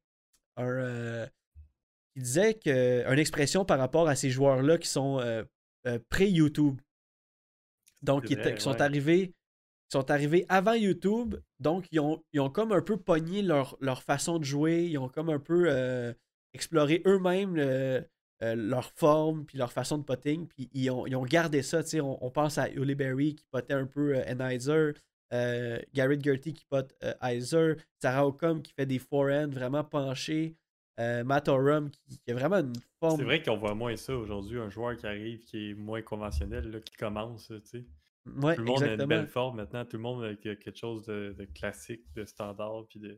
un, 0.55 0.65
euh, 0.65 1.27
qui 2.13 2.21
disait 2.21 2.53
que 2.53 3.03
une 3.11 3.19
expression 3.19 3.65
par 3.65 3.79
rapport 3.79 4.07
à 4.07 4.15
ces 4.15 4.29
joueurs-là 4.29 4.77
qui 4.77 4.87
sont 4.87 5.19
pré-YouTube. 6.09 6.79
Donc, 8.01 8.25
qui, 8.25 8.33
étaient- 8.33 8.43
vrai, 8.43 8.55
qui 8.55 8.61
sont 8.61 8.71
ouais. 8.71 8.81
arrivés 8.81 9.27
qui 9.89 9.97
sont 9.99 10.09
arrivés 10.09 10.45
avant 10.49 10.73
YouTube, 10.73 11.35
donc 11.59 11.85
ils 11.91 11.99
ont, 11.99 12.23
ils 12.33 12.39
ont 12.39 12.49
comme 12.49 12.71
un 12.71 12.81
peu 12.81 12.97
pogné 12.97 13.41
leur, 13.43 13.77
leur 13.79 14.01
façon 14.01 14.39
de 14.39 14.43
jouer, 14.43 14.85
ils 14.85 14.97
ont 14.97 15.07
comme 15.09 15.29
un 15.29 15.39
peu 15.39 15.69
exploré 16.53 17.01
eux-mêmes 17.05 17.55
le- 17.55 18.05
leur 18.41 18.91
forme 18.91 19.45
puis 19.45 19.57
leur 19.57 19.71
façon 19.71 19.97
de 19.99 20.03
potting, 20.03 20.47
puis 20.47 20.69
ils 20.73 20.89
ont, 20.89 21.05
ils 21.05 21.15
ont 21.15 21.23
gardé 21.25 21.61
ça, 21.61 21.81
on, 22.01 22.17
on 22.21 22.31
pense 22.31 22.57
à 22.57 22.69
Uli 22.71 22.95
Berry 22.95 23.35
qui 23.35 23.45
potait 23.51 23.73
un 23.73 23.85
peu 23.85 24.15
Enizer, 24.27 24.93
euh, 25.33 25.79
Garrett 25.93 26.23
Gertie 26.23 26.53
qui 26.53 26.65
pote 26.65 26.93
euh, 27.03 27.13
Iser, 27.23 27.73
Sarah 27.99 28.27
Ocom 28.27 28.61
qui 28.61 28.71
fait 28.73 28.85
des 28.85 28.99
forehands 28.99 29.49
vraiment 29.51 29.83
penchés, 29.83 30.55
euh, 30.99 31.23
Matt 31.23 31.47
Oram 31.49 31.89
qui, 31.89 32.19
qui 32.19 32.31
a 32.31 32.35
vraiment 32.35 32.57
une 32.57 32.73
forme... 32.99 33.17
C'est 33.17 33.23
vrai 33.25 33.41
qu'on 33.41 33.57
voit 33.57 33.73
moins 33.73 33.95
ça 33.95 34.15
aujourd'hui, 34.15 34.59
un 34.59 34.69
joueur 34.69 34.95
qui 34.95 35.07
arrive 35.07 35.39
qui 35.45 35.71
est 35.71 35.73
moins 35.73 36.01
conventionnel, 36.03 36.69
là, 36.69 36.79
qui 36.79 36.93
commence, 36.95 37.47
tu 37.47 37.61
sais. 37.63 37.85
Ouais, 38.41 38.55
Tout 38.55 38.61
le 38.61 38.67
monde 38.67 38.83
a 38.83 38.85
une 38.85 38.91
exactement. 38.93 39.07
belle 39.07 39.27
forme 39.27 39.57
maintenant, 39.57 39.83
tout 39.85 39.97
le 39.97 40.03
monde 40.03 40.23
a 40.23 40.35
que- 40.35 40.53
quelque 40.53 40.77
chose 40.77 41.03
de, 41.05 41.35
de 41.37 41.45
classique, 41.45 42.03
de 42.15 42.23
standard, 42.25 42.85
puis 42.87 42.99
de... 42.99 43.17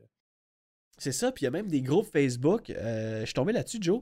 C'est 0.98 1.12
ça, 1.12 1.32
puis 1.34 1.44
il 1.44 1.46
y 1.46 1.48
a 1.48 1.52
même 1.52 1.68
des 1.68 1.82
groupes 1.82 2.08
Facebook. 2.08 2.70
euh, 2.70 3.20
je 3.20 3.26
suis 3.26 3.34
tombé 3.34 3.52
là-dessus, 3.52 3.78
Joe. 3.82 4.02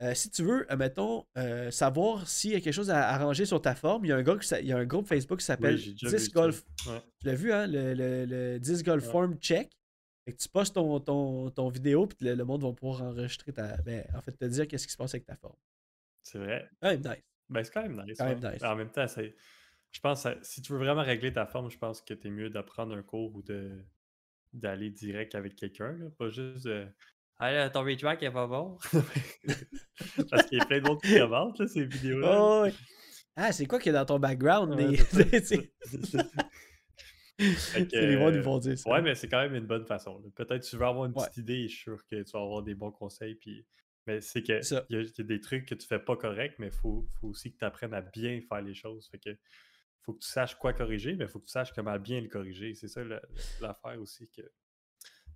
Euh, 0.00 0.14
si 0.14 0.30
tu 0.30 0.44
veux, 0.44 0.64
mettons, 0.76 1.26
savoir 1.70 2.28
s'il 2.28 2.52
y 2.52 2.54
a 2.54 2.60
quelque 2.60 2.72
chose 2.74 2.90
à 2.90 3.08
arranger 3.08 3.46
sur 3.46 3.60
ta 3.60 3.74
forme, 3.74 4.04
il 4.04 4.08
y 4.08 4.12
a 4.12 4.16
un, 4.16 4.22
gars 4.22 4.36
qui 4.36 4.46
s'a- 4.46 4.60
il 4.60 4.66
y 4.66 4.72
a 4.72 4.76
un 4.78 4.84
groupe 4.86 5.06
Facebook 5.08 5.40
qui 5.40 5.44
s'appelle 5.44 5.74
Oui, 5.74 5.80
j'ai 5.80 5.92
déjà 5.92 6.08
vu 6.08 6.16
10 6.16 6.24
ça. 6.26 6.30
Golf. 6.32 6.64
Ouais. 6.86 7.02
Tu 7.20 7.26
l'as 7.26 7.34
vu, 7.34 7.52
hein? 7.52 7.66
Le, 7.66 7.94
le, 7.94 8.24
le 8.24 8.60
10 8.60 8.82
Golf 8.84 9.04
Ouais. 9.06 9.10
Form 9.10 9.36
Check? 9.38 9.72
Fait 10.24 10.32
que 10.34 10.38
tu 10.38 10.48
postes 10.48 10.74
ton, 10.74 11.00
ton, 11.00 11.50
ton 11.50 11.68
vidéo, 11.68 12.06
puis 12.06 12.18
le, 12.26 12.34
le 12.34 12.44
monde 12.44 12.62
va 12.62 12.72
pouvoir 12.72 13.02
enregistrer 13.02 13.52
ta. 13.52 13.76
Ben, 13.78 14.04
en 14.14 14.20
fait, 14.20 14.32
te 14.32 14.44
dire 14.44 14.68
qu'est-ce 14.68 14.86
qui 14.86 14.92
se 14.92 14.96
passe 14.96 15.14
avec 15.14 15.24
ta 15.26 15.36
forme. 15.36 15.56
C'est 16.22 16.38
vrai. 16.38 16.68
Quand 16.80 16.90
même 16.90 17.00
nice. 17.00 17.24
Ben, 17.48 17.64
c'est 17.64 17.72
quand 17.72 17.82
même 17.82 18.04
nice. 18.06 18.18
Quand 18.18 18.26
même 18.26 18.38
ouais. 18.44 18.52
nice. 18.52 18.62
En 18.62 18.76
même 18.76 18.90
temps, 18.90 19.06
je 19.90 20.00
pense 20.00 20.22
que 20.24 20.28
si 20.42 20.60
tu 20.62 20.72
veux 20.72 20.78
vraiment 20.78 21.02
régler 21.02 21.32
ta 21.32 21.46
forme, 21.46 21.70
je 21.70 21.78
pense 21.78 22.02
que 22.02 22.14
t'es 22.14 22.28
mieux 22.30 22.50
d'apprendre 22.50 22.94
un 22.94 23.02
cours 23.02 23.34
ou 23.34 23.42
de 23.42 23.82
d'aller 24.52 24.90
direct 24.90 25.34
avec 25.34 25.56
quelqu'un, 25.56 25.94
pas 26.18 26.28
juste 26.30 26.64
de 26.66 26.86
Ah 27.38 27.52
là, 27.52 27.70
ton 27.70 27.84
retrack 27.84 28.22
est 28.22 28.30
pas 28.32 28.46
bon. 28.46 28.78
Parce 30.30 30.46
qu'il 30.46 30.58
y 30.58 30.60
a 30.60 30.64
plein 30.66 30.80
d'autres 30.80 31.00
qui 31.02 31.16
commentent, 31.18 31.66
ces 31.68 31.84
vidéos-là. 31.84 32.36
Oh. 32.40 32.66
Ah, 33.36 33.52
c'est 33.52 33.66
quoi 33.66 33.78
qu'il 33.78 33.92
y 33.92 33.96
a 33.96 33.98
dans 34.00 34.06
ton 34.06 34.18
background? 34.18 34.74
Ouais, 34.74 34.86
des- 34.88 35.40
c'est 35.40 35.72
les 37.92 38.12
gens 38.18 38.30
nous 38.32 38.42
vont 38.42 38.58
dire 38.58 38.76
ça. 38.76 38.90
Ouais, 38.90 39.00
mais 39.02 39.14
c'est 39.14 39.28
quand 39.28 39.40
même 39.40 39.54
une 39.54 39.66
bonne 39.66 39.86
façon. 39.86 40.20
Peut-être 40.34 40.64
que 40.64 40.68
tu 40.68 40.76
veux 40.76 40.84
avoir 40.86 41.06
une 41.06 41.12
Ouais. 41.12 41.24
petite 41.26 41.36
idée, 41.38 41.62
je 41.68 41.74
suis 41.74 41.82
sûr 41.84 42.04
que 42.06 42.22
tu 42.22 42.30
vas 42.32 42.40
avoir 42.42 42.62
des 42.62 42.74
bons 42.74 42.90
conseils. 42.90 43.36
Puis... 43.36 43.64
Mais 44.06 44.20
c'est 44.20 44.42
que 44.42 44.60
il 44.60 44.72
y, 44.72 44.96
a- 44.96 45.02
il 45.02 45.12
y 45.16 45.20
a 45.20 45.24
des 45.24 45.40
trucs 45.40 45.66
que 45.66 45.74
tu 45.76 45.86
fais 45.86 46.00
pas 46.00 46.16
correct, 46.16 46.56
mais 46.58 46.66
il 46.68 46.72
faut, 46.72 47.06
faut 47.20 47.28
aussi 47.28 47.52
que 47.52 47.58
tu 47.58 47.64
apprennes 47.64 47.94
à 47.94 48.00
bien 48.00 48.40
faire 48.48 48.62
les 48.62 48.74
choses. 48.74 49.08
Fait 49.10 49.18
que 49.18 49.30
faut 50.02 50.14
que 50.14 50.20
tu 50.20 50.28
saches 50.28 50.56
quoi 50.56 50.72
corriger, 50.72 51.14
mais 51.14 51.26
il 51.26 51.28
faut 51.30 51.38
que 51.38 51.44
tu 51.46 51.52
saches 51.52 51.72
comment 51.72 51.96
bien 51.98 52.20
le 52.20 52.28
corriger. 52.28 52.74
C'est 52.74 52.88
ça 52.88 53.02
l'affaire 53.60 54.00
aussi 54.00 54.28
que 54.30 54.42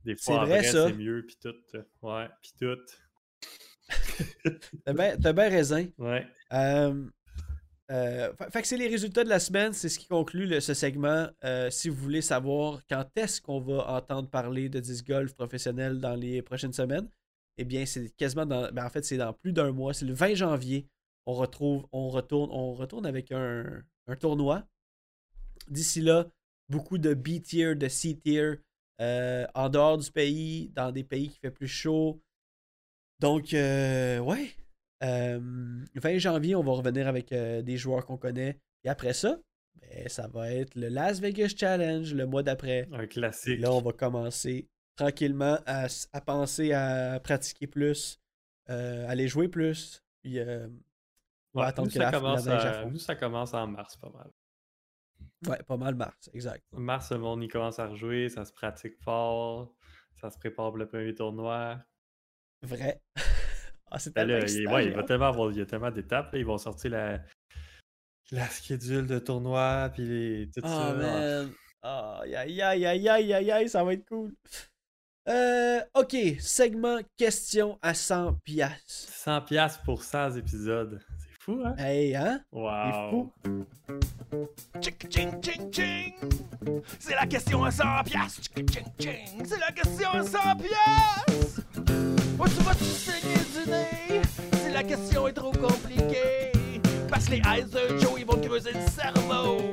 des 0.05 0.17
C'est 0.17 0.25
fois 0.33 0.47
c'est 0.63 0.93
mieux, 0.95 1.25
puis 1.27 1.37
tout. 1.41 1.55
Ouais, 2.03 2.29
puis 2.41 2.53
tout. 2.59 2.79
T'as 4.85 4.93
bien 4.93 5.17
bien 5.33 5.49
raison. 5.49 5.87
Ouais. 5.99 6.27
Euh, 6.53 7.07
euh, 7.91 8.33
fa- 8.35 8.51
fait 8.51 8.63
que 8.63 8.69
c'est 8.69 8.77
les 8.77 8.89
résultats 8.89 9.25
de 9.25 9.29
la 9.29 9.41
semaine, 9.41 9.73
c'est 9.73 9.89
ce 9.89 9.99
qui 9.99 10.07
conclut 10.07 10.47
le- 10.47 10.61
ce 10.61 10.73
segment. 10.75 11.29
Euh, 11.45 11.69
si 11.71 11.89
vous 11.89 11.97
voulez 11.97 12.23
savoir 12.23 12.81
quand 12.89 13.05
est-ce 13.17 13.41
qu'on 13.41 13.61
va 13.61 13.87
entendre 13.97 14.29
parler 14.31 14.69
de 14.69 14.81
disc 14.81 15.07
golf 15.07 15.35
professionnel 15.35 15.99
dans 16.01 16.15
les 16.15 16.43
prochaines 16.43 16.73
semaines, 16.73 17.09
eh 17.59 17.65
bien 17.65 17.85
c'est 17.85 18.09
quasiment 18.17 18.47
dans. 18.47 18.71
ben, 18.73 18.87
en 18.87 18.91
fait, 18.91 19.05
c'est 19.05 19.19
dans 19.19 19.33
plus 19.33 19.53
d'un 19.53 19.73
mois. 19.73 19.93
C'est 19.95 20.07
le 20.07 20.15
20 20.15 20.35
janvier. 20.35 20.87
On 21.27 21.35
retrouve, 21.35 21.87
on 21.93 22.09
retourne, 22.09 22.51
on 22.53 22.73
retourne 22.75 23.07
avec 23.07 23.31
un, 23.33 23.83
un 24.07 24.17
tournoi. 24.17 24.65
D'ici 25.69 26.01
là, 26.01 26.27
beaucoup 26.69 26.99
de 26.99 27.15
B-tier, 27.15 27.75
de 27.77 27.89
C-tier, 27.89 28.55
euh, 29.03 29.47
en 29.55 29.69
dehors 29.69 29.99
du 29.99 30.11
pays, 30.11 30.71
dans 30.75 30.93
des 30.93 31.05
pays 31.05 31.29
qui 31.31 31.39
fait 31.39 31.51
plus 31.51 31.67
chaud. 31.69 32.23
Donc, 33.21 33.53
euh, 33.55 34.19
ouais. 34.21 34.51
Euh, 35.03 35.41
20 35.97 36.19
janvier, 36.19 36.55
on 36.55 36.63
va 36.63 36.73
revenir 36.73 37.09
avec 37.09 37.33
euh, 37.33 37.61
des 37.63 37.77
joueurs 37.77 38.07
qu'on 38.07 38.17
connaît. 38.17 38.59
Et 38.85 38.89
après 38.89 39.13
ça, 39.13 39.39
ben, 39.81 40.09
ça 40.09 40.29
va 40.29 40.51
être 40.53 40.75
le 40.77 40.89
Las 40.89 41.21
Vegas 41.21 41.53
Challenge 41.57 42.15
le 42.15 42.27
mois 42.27 42.43
d'après. 42.43 42.89
Un 42.93 43.03
Et 43.03 43.09
classique. 43.09 43.61
là, 43.61 43.73
on 43.73 43.81
va 43.81 43.93
commencer 43.93 44.69
tranquillement 44.97 45.59
à, 45.67 45.89
penser 46.25 46.73
à 46.73 47.19
pratiquer 47.23 47.67
plus, 47.67 48.21
aller 48.69 49.27
jouer 49.29 49.49
plus. 49.49 50.03
Puis, 50.23 50.39
on 50.41 50.45
va 50.45 51.63
Ouais, 51.63 51.67
attendre 51.67 51.89
nous, 51.89 51.93
que 51.93 51.99
ça 51.99 52.11
la, 52.11 52.13
commence 52.13 52.47
à- 52.47 52.85
nous, 52.87 52.99
ça 52.99 53.15
commence 53.17 53.55
en 53.55 53.67
mars 53.67 53.97
pas 53.97 54.11
mal. 54.11 54.31
Ouais, 55.49 55.63
pas 55.67 55.77
mal 55.77 55.95
mars, 55.95 56.31
exact. 56.33 56.65
Mars, 56.73 57.11
le 57.11 57.19
monde 57.19 57.43
y 57.43 57.49
commence 57.49 57.79
à 57.79 57.89
rejouer, 57.89 58.29
ça 58.29 58.45
se 58.45 58.53
pratique 58.53 58.97
fort, 59.03 59.75
ça 60.21 60.31
se 60.31 60.39
prépare 60.39 60.69
pour 60.69 60.79
le 60.79 60.87
premier 60.87 61.15
tournoi. 61.15 61.79
Vrai. 62.63 63.03
ah, 63.91 63.99
c'est 63.99 64.15
Ben 64.15 64.27
tellement 64.27 64.45
là, 64.45 64.53
il, 64.53 64.69
ouais, 64.69 64.91
va 64.91 65.03
tellement 65.03 65.29
avoir, 65.29 65.51
il 65.51 65.59
y 65.59 65.61
a 65.61 65.67
tellement 65.67 65.91
d'étapes, 65.91 66.31
ils 66.35 66.47
vont 66.47 66.59
sortir 66.59 66.93
la, 66.93 67.21
la 68.31 68.47
schedule 68.47 69.07
de 69.07 69.19
tournoi, 69.19 69.91
puis 69.93 70.05
les, 70.05 70.51
tout 70.51 70.61
Oh 70.63 70.69
ça. 70.69 70.89
Ah, 70.89 70.95
man. 70.95 71.53
Aïe 71.85 72.37
aïe 72.37 72.63
aïe 72.63 72.87
aïe 72.87 73.09
aïe 73.09 73.33
aïe 73.33 73.51
aïe, 73.51 73.69
ça 73.69 73.83
va 73.83 73.95
être 73.95 74.07
cool. 74.07 74.33
Euh, 75.29 75.81
ok, 75.95 76.17
segment 76.41 76.99
question 77.17 77.79
à 77.83 77.95
100 77.95 78.35
piastres. 78.45 78.85
100 78.87 79.43
pièces 79.43 79.79
pour 79.85 80.03
100 80.03 80.37
épisodes. 80.37 81.01
C'est 81.19 81.43
fou, 81.43 81.63
hein? 81.65 81.75
Hey, 81.79 82.15
hein? 82.15 82.41
Wow. 82.51 83.33
fou. 83.45 83.61
C'est 86.99 87.15
la 87.15 87.27
question 87.27 87.65
à 87.65 87.71
100 87.71 87.85
piastres. 88.05 88.41
C'est 89.45 89.61
la 89.61 89.73
question 89.73 90.09
à 90.09 90.23
100 90.23 90.39
piastres. 90.57 91.61
Où 92.39 92.49
tu 92.49 92.63
vas-tu 92.65 92.85
saigner 92.85 93.35
du 93.35 93.71
nez? 93.71 94.23
Si 94.65 94.73
la 94.73 94.83
question 94.83 95.29
est 95.29 95.33
trop 95.35 95.53
compliquée. 95.53 96.53
Parce 97.11 97.27
que 97.27 97.33
les 97.33 97.43
eyes 97.47 97.65
de 97.65 97.99
Joe, 97.99 98.13
ils 98.19 98.25
vont 98.25 98.41
creuser 98.41 98.71
le 98.73 98.91
cerveau. 98.91 99.71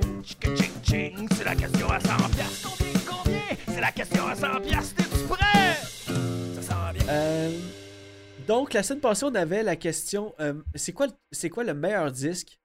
C'est 0.86 1.46
la 1.46 1.56
question 1.56 1.90
à 1.90 2.00
100 2.02 2.08
piastres. 2.36 2.70
Combien, 2.78 2.94
combien? 3.08 3.42
C'est 3.68 3.82
la 3.82 3.92
question 3.94 4.28
à 4.28 4.36
100 4.36 4.62
piastres. 4.62 4.96
T'es-tu 4.96 5.24
prêt? 5.26 5.78
Ça 6.56 6.62
sent 6.62 6.94
bien. 6.96 7.06
Euh, 7.08 7.58
donc, 8.46 8.74
la 8.74 8.84
semaine 8.84 9.00
passée, 9.00 9.26
on 9.26 9.36
avait 9.36 9.64
la 9.64 9.78
question 9.78 10.34
euh, 10.42 10.54
c'est 10.76 10.92
quoi, 10.92 11.08
c'est 11.32 11.50
quoi 11.50 11.64
le 11.64 11.74
meilleur 11.74 12.12
disque? 12.12 12.59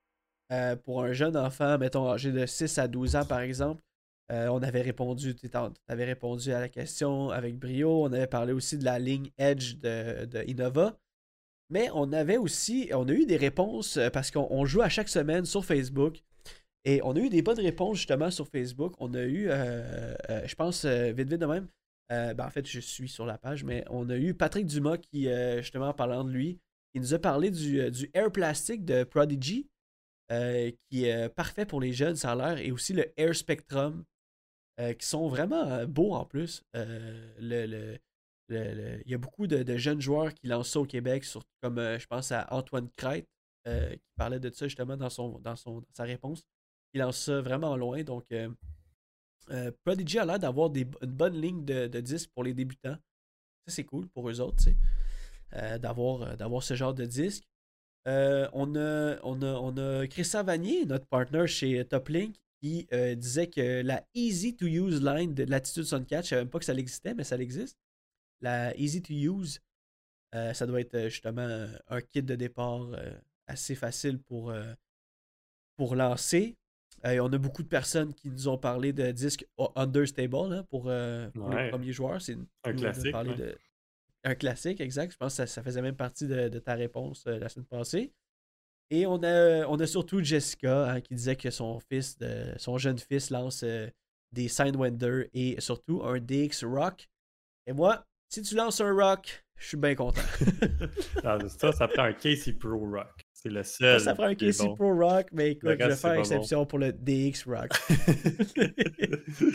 Euh, 0.55 0.77
pour 0.77 1.03
un 1.03 1.13
jeune 1.13 1.37
enfant, 1.37 1.79
mettons, 1.79 2.09
âgé 2.11 2.33
de 2.33 2.47
6 2.47 2.79
à 2.79 2.89
12 2.89 3.17
ans, 3.17 3.25
par 3.25 3.41
exemple 3.41 3.83
Euh, 4.33 4.49
On 4.49 4.63
avait 4.63 4.81
répondu, 4.81 5.35
avais 5.89 6.05
répondu 6.05 6.51
à 6.53 6.61
la 6.61 6.69
question 6.69 7.31
avec 7.31 7.59
brio. 7.59 8.05
On 8.05 8.13
avait 8.13 8.27
parlé 8.27 8.53
aussi 8.53 8.79
de 8.79 8.85
la 8.85 8.99
ligne 8.99 9.31
Edge 9.39 9.77
de, 9.77 10.25
de 10.25 10.43
Innova. 10.49 10.99
Mais 11.71 11.91
on 11.95 12.13
avait 12.13 12.37
aussi, 12.39 12.91
on 12.95 13.09
a 13.09 13.13
eu 13.13 13.27
des 13.27 13.37
réponses 13.37 13.97
euh, 13.97 14.11
parce 14.11 14.31
qu'on 14.31 14.47
on 14.51 14.65
joue 14.65 14.83
à 14.83 14.89
chaque 14.89 15.09
semaine 15.09 15.45
sur 15.45 15.65
Facebook. 15.65 16.23
Et 16.87 17.01
on 17.03 17.17
a 17.17 17.19
eu 17.19 17.29
des 17.31 17.43
bonnes 17.43 17.61
réponses 17.61 17.99
justement 17.99 18.31
sur 18.31 18.49
Facebook. 18.49 18.95
On 18.99 19.13
a 19.15 19.25
eu, 19.25 19.49
je 19.49 20.55
pense, 20.55 20.85
euh, 20.85 21.13
vite 21.13 21.31
vite 21.31 21.41
de 21.41 21.47
même, 21.47 21.67
ben, 22.11 22.47
en 22.47 22.51
fait, 22.51 22.67
je 22.67 22.81
suis 22.81 23.09
sur 23.09 23.25
la 23.25 23.39
page, 23.39 23.65
mais 23.65 23.85
on 23.91 24.11
a 24.11 24.17
eu 24.17 24.35
Patrick 24.35 24.67
Dumas 24.67 24.99
qui, 24.99 25.27
justement, 25.59 25.89
en 25.89 25.95
parlant 25.95 26.25
de 26.25 26.31
lui, 26.31 26.59
il 26.93 27.01
nous 27.01 27.15
a 27.15 27.19
parlé 27.19 27.51
du, 27.51 27.91
du 27.91 28.11
Air 28.13 28.31
Plastic 28.31 28.85
de 28.85 29.03
Prodigy, 29.05 29.67
euh, 30.33 30.71
qui 30.91 31.05
est 31.05 31.27
euh, 31.27 31.29
parfait 31.29 31.67
pour 31.67 31.81
les 31.81 31.93
jeunes, 31.93 32.17
ça 32.17 32.33
a 32.33 32.37
l'air, 32.37 32.59
et 32.59 32.73
aussi 32.73 32.93
le 32.93 33.13
Air 33.19 33.35
Spectrum, 33.37 34.05
euh, 34.81 34.93
qui 34.95 35.07
sont 35.07 35.29
vraiment 35.29 35.85
beaux 35.87 36.15
en 36.15 36.25
plus. 36.25 36.65
Le, 36.75 37.67
le- 37.67 37.99
le- 38.49 39.03
il 39.05 39.11
y 39.11 39.15
a 39.15 39.19
beaucoup 39.19 39.47
de, 39.47 39.77
jeunes 39.77 40.01
joueurs 40.01 40.35
qui 40.35 40.47
lancent 40.49 40.71
ça 40.71 40.81
au 40.81 40.87
Québec, 40.87 41.25
surtout 41.25 41.49
comme 41.63 41.79
je 41.79 42.07
pense 42.07 42.33
à 42.33 42.47
Antoine 42.53 42.89
Crête, 42.97 43.29
qui 43.67 44.01
parlait 44.17 44.41
de 44.41 44.51
ça 44.51 44.67
justement 44.69 44.97
dans, 44.97 45.11
son, 45.11 45.39
dans, 45.41 45.57
son, 45.57 45.83
sa 45.93 46.05
réponse. 46.05 46.43
Il 46.93 47.01
lance 47.01 47.19
ça 47.19 47.41
vraiment 47.41 47.77
loin, 47.77 48.03
donc 48.03 48.27
Prodigy 49.85 50.19
a 50.19 50.25
l'air 50.25 50.39
d'avoir 50.39 50.71
une 50.75 51.11
bonne 51.13 51.41
ligne 51.41 51.65
de, 51.65 51.87
de 51.87 52.01
disques 52.01 52.31
pour 52.35 52.45
les 52.45 52.55
débutants. 52.55 52.97
Ça, 53.67 53.75
c'est 53.75 53.85
cool 53.85 54.09
pour 54.09 54.29
eux 54.29 54.41
autres, 54.41 54.63
tu 54.63 54.77
sais, 55.53 55.79
d'avoir, 55.79 56.37
d'avoir 56.37 56.63
ce 56.63 56.75
genre 56.75 56.95
de 56.95 57.05
disque. 57.05 57.45
Euh, 58.07 58.49
on, 58.53 58.75
a, 58.77 59.19
on, 59.23 59.41
a, 59.43 59.47
on 59.55 59.77
a 59.77 60.07
Christian 60.07 60.45
Vanier, 60.45 60.85
notre 60.85 61.07
partner 61.07 61.47
chez 61.47 61.85
Toplink, 61.85 62.37
qui 62.61 62.87
euh, 62.93 63.15
disait 63.15 63.47
que 63.47 63.83
la 63.83 64.05
Easy 64.15 64.55
to 64.57 64.67
Use 64.67 65.03
line 65.03 65.35
de 65.35 65.45
Latitude 65.45 65.85
64, 65.85 66.25
je 66.25 66.29
savais 66.31 66.43
même 66.43 66.51
pas 66.51 66.59
que 66.59 66.65
ça 66.65 66.75
existait, 66.75 67.15
mais 67.15 67.25
ça 67.25 67.37
existe. 67.39 67.79
La 68.41 68.77
Easy 68.77 69.01
to 69.01 69.13
Use, 69.13 69.61
euh, 70.35 70.53
ça 70.53 70.67
doit 70.67 70.81
être 70.81 71.09
justement 71.09 71.67
un 71.89 72.01
kit 72.01 72.23
de 72.23 72.35
départ 72.35 72.87
assez 73.47 73.75
facile 73.75 74.19
pour, 74.19 74.53
pour 75.77 75.95
lancer. 75.95 76.57
On 77.05 77.33
a 77.33 77.39
beaucoup 77.39 77.63
de 77.63 77.69
personnes 77.69 78.13
qui 78.15 78.29
nous 78.29 78.49
ont 78.49 78.59
parlé 78.59 78.93
de 78.93 79.11
disques 79.13 79.47
understable 79.77 80.53
hein, 80.53 80.65
pour, 80.71 80.91
les 80.91 81.69
premiers 81.71 81.93
joueurs. 81.93 82.21
C'est 82.21 82.37
Un 82.65 82.75
ouais. 82.77 83.35
de- 83.37 83.57
un 84.25 84.35
classique, 84.35 84.81
exact. 84.81 85.13
Je 85.13 85.17
pense 85.17 85.33
que 85.33 85.37
ça, 85.37 85.47
ça 85.47 85.63
faisait 85.63 85.83
même 85.83 85.97
partie 85.97 86.27
de, 86.27 86.49
de 86.49 86.59
ta 86.59 86.75
réponse 86.75 87.25
euh, 87.27 87.39
la 87.39 87.49
semaine 87.49 87.67
passée. 87.67 88.13
Et 88.91 89.07
on 89.07 89.23
a, 89.23 89.67
on 89.67 89.79
a 89.81 89.87
surtout 89.87 90.23
Jessica 90.23 90.91
hein, 90.91 91.01
qui 91.01 91.15
disait 91.15 91.37
que 91.37 91.51
son 91.51 91.81
fils, 91.81 92.19
de, 92.19 92.53
son 92.57 92.79
jeune 92.79 92.99
fils 92.99 93.31
lance 93.31 93.63
euh, 93.63 93.89
des 94.33 94.49
Sidewinder 94.49 95.31
et 95.33 95.61
surtout 95.61 96.03
un 96.05 96.19
DX 96.19 96.65
Rock. 96.65 97.09
Et 97.67 97.73
moi, 97.73 98.05
si 98.29 98.43
tu 98.43 98.55
lances 98.55 98.81
un 98.81 98.93
Rock, 98.93 99.45
je 99.57 99.69
suis 99.69 99.77
bien 99.77 99.95
content. 99.95 100.21
Ça, 101.23 101.73
ça 101.73 101.89
prend 101.89 102.03
un 102.05 102.13
Casey 102.13 102.53
Pro 102.53 102.79
Rock. 102.79 103.25
C'est 103.33 103.49
le 103.51 103.63
ça, 103.63 103.77
seul. 103.79 104.01
ça 104.01 104.15
prend 104.15 104.25
un 104.25 104.35
Casey 104.35 104.67
bon. 104.67 104.75
Pro 104.75 104.95
Rock, 104.95 105.29
mais 105.33 105.53
écoute, 105.53 105.71
je 105.79 105.87
vais 105.87 105.97
faire 105.97 106.15
bon. 106.15 106.21
exception 106.21 106.67
pour 106.67 106.79
le 106.79 106.93
DX 106.93 107.45
Rock. 107.47 107.71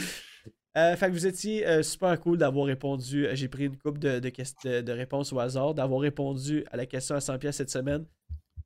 Euh, 0.77 0.95
fait 0.95 1.07
que 1.07 1.13
vous 1.13 1.25
étiez 1.25 1.65
euh, 1.67 1.81
super 1.81 2.19
cool 2.19 2.37
d'avoir 2.37 2.65
répondu. 2.65 3.27
J'ai 3.33 3.47
pris 3.47 3.65
une 3.65 3.77
coupe 3.77 3.97
de, 3.97 4.19
de, 4.19 4.29
de- 4.29 4.81
de 4.81 4.91
réponses 4.91 5.33
au 5.33 5.39
hasard, 5.39 5.73
d'avoir 5.73 6.01
répondu 6.01 6.63
à 6.71 6.77
la 6.77 6.85
question 6.85 7.15
à 7.15 7.21
100 7.21 7.39
pièces 7.39 7.57
cette 7.57 7.71
semaine. 7.71 8.05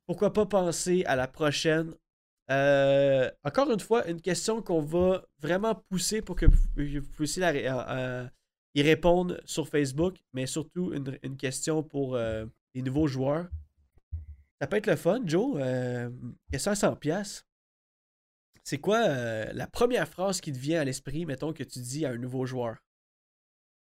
Pourquoi 0.06 0.32
pas 0.32 0.44
penser 0.44 1.02
à 1.06 1.16
la 1.16 1.26
prochaine? 1.26 1.94
Euh, 2.50 3.30
encore 3.42 3.70
une 3.70 3.80
fois, 3.80 4.06
une 4.06 4.20
question 4.20 4.60
qu'on 4.60 4.82
va 4.82 5.24
vraiment 5.40 5.74
pousser 5.74 6.20
pour 6.20 6.36
que 6.36 6.46
vous 6.46 7.02
puissiez 7.16 7.42
euh, 7.42 7.82
euh, 7.88 8.28
y 8.74 8.82
répondre 8.82 9.40
sur 9.46 9.66
Facebook, 9.66 10.16
mais 10.34 10.46
surtout 10.46 10.92
une, 10.92 11.36
question 11.38 11.82
pour 11.82 12.16
euh, 12.16 12.44
les 12.74 12.82
nouveaux 12.82 13.06
joueurs. 13.06 13.48
Ça 14.60 14.66
peut 14.66 14.76
être 14.76 14.86
le 14.86 14.96
fun, 14.96 15.22
Joe. 15.24 15.56
Euh, 15.58 16.10
question 16.50 16.72
à 16.72 16.74
100 16.74 16.96
pièces. 16.96 17.44
C'est 18.64 18.78
quoi 18.78 19.06
euh, 19.06 19.44
la 19.52 19.66
première 19.66 20.08
phrase 20.08 20.40
qui 20.40 20.50
te 20.50 20.58
vient 20.58 20.80
à 20.80 20.84
l'esprit, 20.84 21.26
mettons, 21.26 21.52
que 21.52 21.62
tu 21.62 21.80
dis 21.80 22.06
à 22.06 22.10
un 22.10 22.16
nouveau 22.16 22.46
joueur? 22.46 22.78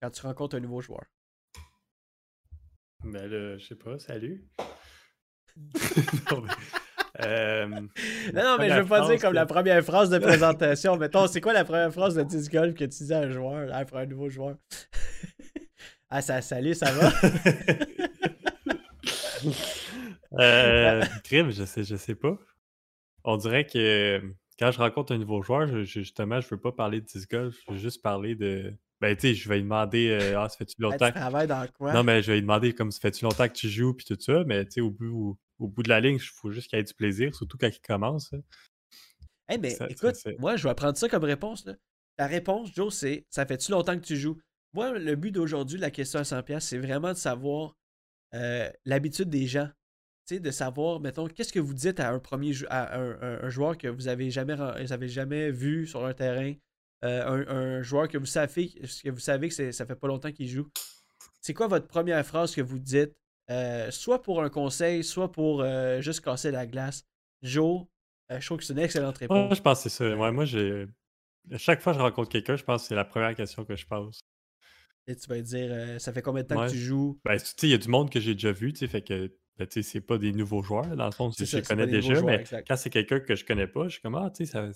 Quand 0.00 0.10
tu 0.10 0.22
rencontres 0.22 0.56
un 0.56 0.60
nouveau 0.60 0.80
joueur. 0.80 1.04
Ben 3.04 3.26
là, 3.30 3.58
je 3.58 3.66
sais 3.66 3.76
pas, 3.76 3.98
salut. 3.98 4.48
Non, 6.30 6.40
mais, 6.40 7.26
euh, 7.26 7.66
Non, 7.66 8.42
non, 8.42 8.56
mais 8.58 8.70
je 8.70 8.80
veux 8.80 8.86
pas 8.86 9.06
dire 9.06 9.20
comme 9.20 9.34
la 9.34 9.44
première 9.44 9.84
phrase 9.84 10.08
de 10.08 10.18
présentation. 10.30 10.96
Mettons, 10.96 11.26
c'est 11.26 11.42
quoi 11.42 11.52
la 11.52 11.66
première 11.66 11.92
phrase 11.92 12.14
de 12.14 12.22
disc 12.22 12.50
golf 12.50 12.74
que 12.74 12.84
tu 12.84 13.04
dis 13.04 13.12
à 13.12 13.18
un 13.18 13.30
joueur, 13.30 13.66
là, 13.66 13.84
pour 13.84 13.98
un 13.98 14.06
nouveau 14.06 14.30
joueur? 14.30 14.56
ah, 16.08 16.22
ça, 16.22 16.40
salut, 16.40 16.74
ça 16.74 16.90
va? 16.92 17.12
Euh, 20.38 21.04
crime, 21.24 21.50
je 21.50 21.64
sais, 21.64 21.84
je 21.84 21.96
sais 21.96 22.14
pas. 22.14 22.38
On 23.24 23.36
dirait 23.36 23.66
que 23.66 24.22
quand 24.62 24.70
je 24.70 24.78
rencontre 24.78 25.12
un 25.12 25.18
nouveau 25.18 25.42
joueur, 25.42 25.66
je- 25.66 25.82
je- 25.82 26.00
justement, 26.00 26.40
je 26.40 26.48
veux 26.48 26.60
pas 26.60 26.70
parler 26.72 27.00
de 27.00 27.06
disc 27.06 27.28
golf, 27.30 27.56
je 27.66 27.72
veux 27.72 27.78
juste 27.78 28.00
parler 28.02 28.34
de. 28.36 28.72
Ben, 29.00 29.16
tu 29.16 29.22
sais, 29.22 29.34
je 29.34 29.48
vais 29.48 29.56
lui 29.56 29.62
demander 29.64 30.08
euh, 30.10 30.38
Ah, 30.38 30.48
ça 30.48 30.56
fait-tu 30.56 30.74
longtemps 30.78 31.06
tu 31.06 31.12
travailles 31.14 31.48
dans 31.48 31.66
quoi? 31.76 31.92
Non, 31.92 32.04
mais 32.04 32.22
je 32.22 32.28
vais 32.28 32.36
lui 32.36 32.42
demander 32.42 32.72
comme 32.72 32.92
ça 32.92 33.00
fait-tu 33.00 33.24
longtemps 33.24 33.48
que 33.48 33.54
tu 33.54 33.68
joues, 33.68 33.94
puis 33.94 34.06
tout 34.06 34.16
ça, 34.20 34.44
mais 34.46 34.64
tu 34.64 34.72
sais, 34.74 34.80
au 34.80 34.90
bout, 34.92 35.38
au, 35.58 35.64
au 35.64 35.68
bout 35.68 35.82
de 35.82 35.88
la 35.88 36.00
ligne, 36.00 36.14
il 36.14 36.20
faut 36.20 36.52
juste 36.52 36.68
qu'il 36.70 36.78
y 36.78 36.80
ait 36.80 36.84
du 36.84 36.94
plaisir, 36.94 37.34
surtout 37.34 37.58
quand 37.58 37.66
il 37.68 37.80
commence. 37.80 38.32
Hey, 39.48 39.58
mais 39.58 39.70
ça- 39.70 39.78
ça, 39.78 39.86
écoute, 39.90 40.14
moi, 40.38 40.54
je 40.56 40.68
vais 40.68 40.74
prendre 40.76 40.96
ça 40.96 41.08
comme 41.08 41.24
réponse. 41.24 41.66
Là. 41.66 41.74
Ta 42.16 42.26
réponse, 42.28 42.72
Joe, 42.72 42.94
c'est 42.94 43.26
ça 43.30 43.44
fait-tu 43.44 43.72
longtemps 43.72 43.98
que 43.98 44.04
tu 44.04 44.16
joues? 44.16 44.38
Moi, 44.72 44.96
le 44.98 45.16
but 45.16 45.32
d'aujourd'hui, 45.32 45.78
la 45.78 45.90
question 45.90 46.20
à 46.20 46.22
100$, 46.22 46.60
c'est 46.60 46.78
vraiment 46.78 47.08
de 47.12 47.18
savoir 47.18 47.76
euh, 48.34 48.70
l'habitude 48.84 49.28
des 49.28 49.46
gens. 49.46 49.68
De 50.40 50.50
savoir, 50.50 51.00
mettons, 51.00 51.26
qu'est-ce 51.28 51.52
que 51.52 51.60
vous 51.60 51.74
dites 51.74 52.00
à 52.00 52.10
un 52.10 52.18
premier 52.18 52.52
à 52.68 52.98
un, 52.98 53.10
un- 53.20 53.44
un 53.44 53.48
joueur 53.50 53.76
que 53.76 53.88
vous 53.88 54.08
avez 54.08 54.30
jamais, 54.30 54.54
vous 54.54 54.92
avez 54.92 55.08
jamais 55.08 55.50
vu 55.50 55.86
sur 55.86 56.04
un 56.04 56.14
terrain, 56.14 56.52
euh, 57.04 57.26
un, 57.26 57.48
un 57.78 57.82
joueur 57.82 58.08
que 58.08 58.18
vous 58.18 58.26
savez 58.26 58.68
que 58.70 59.10
vous 59.10 59.18
savez 59.20 59.48
que 59.48 59.72
ça 59.72 59.86
fait 59.86 59.96
pas 59.96 60.08
longtemps 60.08 60.32
qu'il 60.32 60.48
joue. 60.48 60.68
C'est 61.40 61.54
quoi 61.54 61.66
votre 61.66 61.86
première 61.86 62.24
phrase 62.24 62.54
que 62.54 62.60
vous 62.60 62.78
dites, 62.78 63.12
euh, 63.50 63.90
soit 63.90 64.22
pour 64.22 64.42
un 64.42 64.48
conseil, 64.50 65.02
soit 65.02 65.30
pour 65.32 65.62
euh, 65.62 66.00
juste 66.00 66.20
casser 66.20 66.50
la 66.50 66.66
glace? 66.66 67.04
Joe, 67.42 67.86
je 68.30 68.44
trouve 68.46 68.58
que 68.58 68.64
c'est 68.64 68.72
une 68.72 68.78
excellente 68.78 69.18
réponse. 69.18 69.46
Moi, 69.48 69.54
je 69.56 69.60
pense 69.60 69.82
que 69.82 69.88
c'est 69.88 69.96
ça. 69.96 70.16
Ouais, 70.16 70.30
moi, 70.32 70.44
j'ai. 70.44 70.86
À 71.50 71.58
chaque 71.58 71.82
fois 71.82 71.92
que 71.92 71.98
je 71.98 72.02
rencontre 72.04 72.28
quelqu'un, 72.30 72.54
je 72.56 72.62
pense 72.62 72.82
que 72.82 72.88
c'est 72.88 72.94
la 72.94 73.04
première 73.04 73.34
question 73.34 73.64
que 73.64 73.74
je 73.74 73.84
pose. 73.84 74.20
Et 75.08 75.16
tu 75.16 75.28
vas 75.28 75.40
dire, 75.40 76.00
ça 76.00 76.12
fait 76.12 76.22
combien 76.22 76.44
de 76.44 76.48
temps 76.48 76.60
Ouais. 76.60 76.68
que 76.68 76.72
tu 76.72 76.78
joues? 76.78 77.18
Ben, 77.24 77.36
tu 77.36 77.44
sais, 77.46 77.54
il 77.64 77.70
y 77.70 77.74
a 77.74 77.78
du 77.78 77.88
monde 77.88 78.08
que 78.08 78.20
j'ai 78.20 78.34
déjà 78.34 78.52
vu, 78.52 78.72
tu 78.72 78.78
sais, 78.78 78.86
fait 78.86 79.02
que, 79.02 79.32
ben, 79.58 79.66
tu 79.66 79.82
sais, 79.82 79.90
c'est 79.90 80.00
pas 80.00 80.18
des 80.18 80.32
nouveaux 80.32 80.62
joueurs, 80.62 80.96
dans 80.96 81.06
le 81.06 81.12
fond, 81.12 81.30
C'est 81.30 81.46
je 81.46 81.56
les 81.58 81.62
connais 81.62 81.86
déjà, 81.86 82.14
joueurs, 82.14 82.24
mais 82.26 82.40
exact. 82.40 82.66
quand 82.66 82.76
c'est 82.76 82.90
quelqu'un 82.90 83.20
que 83.20 83.34
je 83.34 83.44
connais 83.44 83.66
pas, 83.66 83.84
je 83.84 83.94
suis 83.94 84.00
comme, 84.02 84.14
ah, 84.14 84.30
tu 84.34 84.44
sais, 84.46 84.52
ça... 84.52 84.68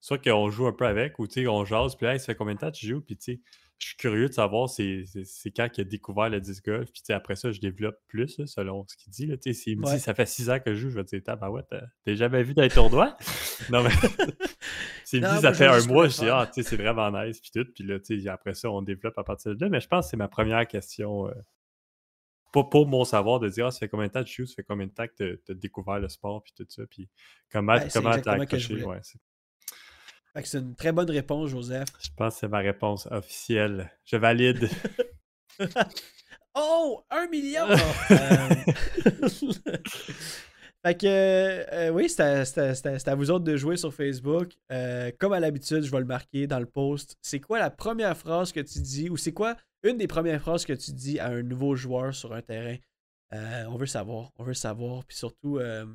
soit 0.00 0.18
qu'on 0.18 0.50
joue 0.50 0.66
un 0.66 0.72
peu 0.72 0.86
avec, 0.86 1.18
ou 1.18 1.26
tu 1.26 1.42
sais, 1.42 1.46
on 1.46 1.64
jase, 1.64 1.96
puis 1.96 2.06
là, 2.06 2.18
ça 2.18 2.26
fait 2.26 2.34
combien 2.34 2.54
de 2.54 2.60
temps 2.60 2.70
tu 2.70 2.86
joues, 2.86 3.00
puis 3.00 3.16
tu 3.16 3.34
sais, 3.34 3.40
je 3.78 3.86
suis 3.86 3.96
curieux 3.96 4.28
de 4.28 4.34
savoir 4.34 4.68
c'est 4.68 5.04
quand 5.56 5.70
qu'il 5.70 5.80
a 5.80 5.84
découvert 5.84 6.28
le 6.28 6.38
disc 6.38 6.62
golf, 6.66 6.92
puis 6.92 7.00
tu 7.00 7.06
sais, 7.06 7.12
après 7.14 7.34
ça, 7.34 7.50
je 7.50 7.60
développe 7.60 7.96
plus, 8.08 8.36
là, 8.38 8.46
selon 8.46 8.84
ce 8.86 8.94
qu'il 8.94 9.10
dit, 9.10 9.24
là, 9.26 9.38
tu 9.38 9.54
sais, 9.54 9.58
s'il 9.58 9.78
me 9.78 9.86
Ouais. 9.86 9.94
dit, 9.94 10.00
ça 10.00 10.12
fait 10.14 10.26
six 10.26 10.50
ans 10.50 10.60
que 10.60 10.74
je 10.74 10.80
joue, 10.80 10.90
je 10.90 10.96
vais 10.96 11.04
dire, 11.04 11.22
tabarouette, 11.24 11.66
t'as 11.70 11.80
t'as 12.04 12.14
jamais 12.14 12.42
vu 12.42 12.52
dans 12.52 12.62
les 12.62 12.68
tournois? 12.68 13.16
non, 13.70 13.82
mais... 13.82 13.90
S'il 15.04 15.22
me 15.22 15.34
dit, 15.34 15.40
ça 15.40 15.54
fait 15.54 15.66
un 15.66 15.84
mois, 15.86 16.08
je 16.08 16.18
dis, 16.20 16.28
ah, 16.28 16.46
tu 16.52 16.62
sais, 16.62 16.68
c'est 16.68 16.76
vraiment 16.76 17.10
nice, 17.10 17.40
puis 17.40 17.50
tout, 17.54 17.66
puis 17.74 17.84
là, 17.84 17.98
tu 17.98 18.20
sais, 18.20 18.28
après 18.28 18.52
ça, 18.54 18.70
on 18.70 18.82
développe 18.82 19.16
à 19.18 19.24
partir 19.24 19.56
de 19.56 19.64
là, 19.64 19.70
mais 19.70 19.80
je 19.80 19.88
pense 19.88 20.04
que 20.06 20.10
c'est 20.10 20.16
ma 20.18 20.28
première 20.28 20.66
question... 20.68 21.26
euh, 21.28 21.32
pas 22.52 22.64
pour 22.64 22.86
mon 22.86 23.04
savoir 23.04 23.38
de 23.40 23.48
dire 23.48 23.66
ah, 23.66 23.70
ça 23.70 23.78
fait 23.80 23.88
combien 23.88 24.06
de 24.06 24.12
temps 24.12 24.22
que 24.22 24.28
tu 24.28 24.42
joues, 24.42 24.46
ça 24.46 24.54
fait 24.56 24.64
combien 24.64 24.86
de 24.86 24.92
temps 24.92 25.06
que 25.06 25.34
tu 25.44 25.52
as 25.52 25.54
découvert 25.54 25.98
le 25.98 26.08
sport 26.08 26.42
puis 26.42 26.52
tout 26.56 26.66
ça, 26.68 26.82
puis 26.88 27.08
comment 27.52 27.74
Ben, 27.76 27.88
comment 27.92 28.18
t'as 28.20 28.32
accroché. 28.32 28.82
Ouais, 28.84 28.98
c'est- 29.02 29.18
Fait 30.32 30.42
que 30.42 30.48
c'est 30.48 30.58
une 30.58 30.74
très 30.74 30.92
bonne 30.92 31.10
réponse, 31.10 31.50
Joseph. 31.50 31.88
je 32.02 32.08
pense 32.16 32.34
que 32.34 32.40
c'est 32.40 32.48
ma 32.48 32.58
réponse 32.58 33.06
officielle. 33.10 33.90
Je 34.04 34.16
valide. 34.16 34.68
oh, 36.54 37.02
un 37.10 37.26
million! 37.28 37.66
Euh, 37.68 37.76
fait 40.84 40.94
que, 40.98 41.06
euh, 41.06 41.90
oui, 41.90 42.06
à, 42.18 42.24
à- 42.40 42.44
c'est 42.44 43.08
à 43.08 43.14
vous 43.14 43.30
autres 43.30 43.44
de 43.44 43.56
jouer 43.56 43.76
sur 43.76 43.92
Facebook. 43.92 44.52
Euh, 44.72 45.10
comme 45.18 45.32
à 45.32 45.40
l'habitude, 45.40 45.82
je 45.82 45.90
vais 45.90 45.98
le 46.00 46.04
marquer 46.06 46.46
dans 46.46 46.58
le 46.58 46.66
post. 46.66 47.16
C'est 47.20 47.40
quoi 47.40 47.58
la 47.58 47.70
première 47.70 48.16
phrase 48.16 48.52
que 48.52 48.60
tu 48.60 48.80
dis, 48.80 49.10
ou 49.10 49.16
c'est 49.16 49.32
quoi 49.32 49.56
une 49.82 49.96
des 49.96 50.06
premières 50.06 50.40
phrases 50.40 50.64
que 50.64 50.72
tu 50.72 50.92
dis 50.92 51.18
à 51.18 51.28
un 51.28 51.42
nouveau 51.42 51.74
joueur 51.76 52.14
sur 52.14 52.32
un 52.32 52.42
terrain? 52.42 52.76
Euh, 53.32 53.64
on 53.68 53.76
veut 53.76 53.86
savoir, 53.86 54.30
on 54.38 54.44
veut 54.44 54.54
savoir. 54.54 55.04
Puis 55.04 55.16
surtout, 55.16 55.58
euh, 55.58 55.86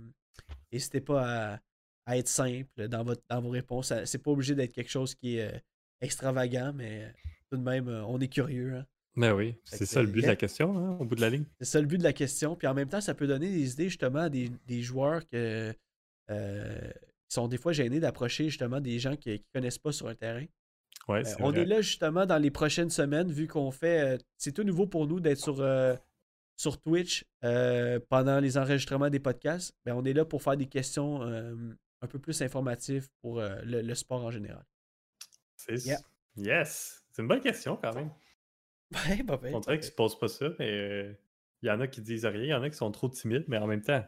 n'hésitez 0.71 1.01
pas 1.01 1.53
à, 1.53 1.59
à 2.05 2.17
être 2.17 2.27
simple 2.27 2.87
dans, 2.87 3.03
votre, 3.03 3.21
dans 3.29 3.41
vos 3.41 3.49
réponses. 3.49 3.93
C'est 4.05 4.23
pas 4.23 4.31
obligé 4.31 4.55
d'être 4.55 4.71
quelque 4.71 4.89
chose 4.91 5.15
qui 5.15 5.37
est 5.37 5.53
euh, 5.53 5.59
extravagant, 6.01 6.71
mais 6.73 7.13
tout 7.51 7.57
de 7.57 7.63
même, 7.63 7.87
on 7.87 8.19
est 8.19 8.27
curieux. 8.27 8.75
hein. 8.75 8.85
Ben 9.17 9.33
oui, 9.33 9.55
c'est 9.63 9.85
ça 9.85 10.01
le 10.01 10.09
but 10.09 10.21
de 10.23 10.27
la 10.27 10.35
question, 10.35 10.77
hein, 10.77 10.97
au 10.99 11.05
bout 11.05 11.15
de 11.15 11.21
la 11.21 11.29
ligne. 11.29 11.45
C'est 11.59 11.65
ça 11.65 11.79
le 11.79 11.87
but 11.87 11.97
de 11.97 12.03
la 12.03 12.11
question. 12.11 12.55
Puis 12.57 12.67
en 12.67 12.73
même 12.73 12.89
temps, 12.89 12.99
ça 12.99 13.13
peut 13.13 13.27
donner 13.27 13.49
des 13.49 13.71
idées 13.71 13.87
justement 13.87 14.19
à 14.19 14.29
des, 14.29 14.51
des 14.67 14.81
joueurs 14.81 15.25
que, 15.29 15.73
euh, 16.31 16.91
qui 17.29 17.33
sont 17.33 17.47
des 17.47 17.57
fois 17.57 17.71
gênés 17.71 18.01
d'approcher 18.01 18.49
justement 18.49 18.81
des 18.81 18.99
gens 18.99 19.15
qui 19.15 19.29
ne 19.29 19.37
connaissent 19.53 19.77
pas 19.79 19.93
sur 19.93 20.09
un 20.09 20.15
terrain. 20.15 20.43
Ouais, 21.07 21.25
Euh, 21.27 21.35
on 21.39 21.51
vrai. 21.51 21.61
est 21.61 21.65
là 21.65 21.81
justement 21.81 22.25
dans 22.25 22.37
les 22.37 22.51
prochaines 22.51 22.89
semaines, 22.89 23.31
vu 23.31 23.47
qu'on 23.47 23.71
fait. 23.71 24.15
euh, 24.15 24.17
c'est 24.37 24.51
tout 24.51 24.63
nouveau 24.63 24.87
pour 24.87 25.07
nous 25.07 25.19
d'être 25.19 25.37
sur, 25.37 25.61
euh, 25.61 25.95
sur 26.57 26.79
Twitch 26.81 27.25
pendant 28.09 28.39
les 28.39 28.57
enregistrements 28.57 29.09
des 29.09 29.19
podcasts. 29.19 29.75
Ben, 29.85 29.93
on 29.95 30.03
est 30.05 30.13
là 30.13 30.25
pour 30.25 30.41
faire 30.41 30.57
des 30.57 30.67
questions 30.67 31.21
un 32.01 32.07
peu 32.07 32.17
plus 32.19 32.41
informatives 32.41 33.07
pour 33.21 33.39
le, 33.41 33.81
le 33.81 33.95
sport 33.95 34.23
en 34.25 34.31
général. 34.31 34.65
C'est- 35.55 35.85
Yeah. 35.85 35.99
Yes! 36.37 37.03
C'est 37.11 37.21
une 37.21 37.27
bonne 37.29 37.39
question 37.41 37.77
quand 37.77 37.93
même. 37.93 38.11
Ouais, 39.09 39.23
bah, 39.23 39.39
ben, 39.41 39.53
On 39.55 39.59
dirait 39.59 39.77
qu'ils 39.79 39.87
se 39.87 39.91
posent 39.91 40.17
pas 40.19 40.27
ça, 40.27 40.49
mais 40.59 40.69
euh, 40.71 41.13
il 41.61 41.67
y 41.67 41.71
en 41.71 41.79
a 41.81 41.87
qui 41.87 42.01
disent 42.01 42.25
rien, 42.25 42.43
il 42.43 42.49
y 42.49 42.53
en 42.53 42.61
a 42.61 42.69
qui 42.69 42.77
sont 42.77 42.91
trop 42.91 43.09
timides, 43.09 43.45
mais 43.47 43.57
en 43.57 43.65
même 43.67 43.81
temps, 43.81 44.05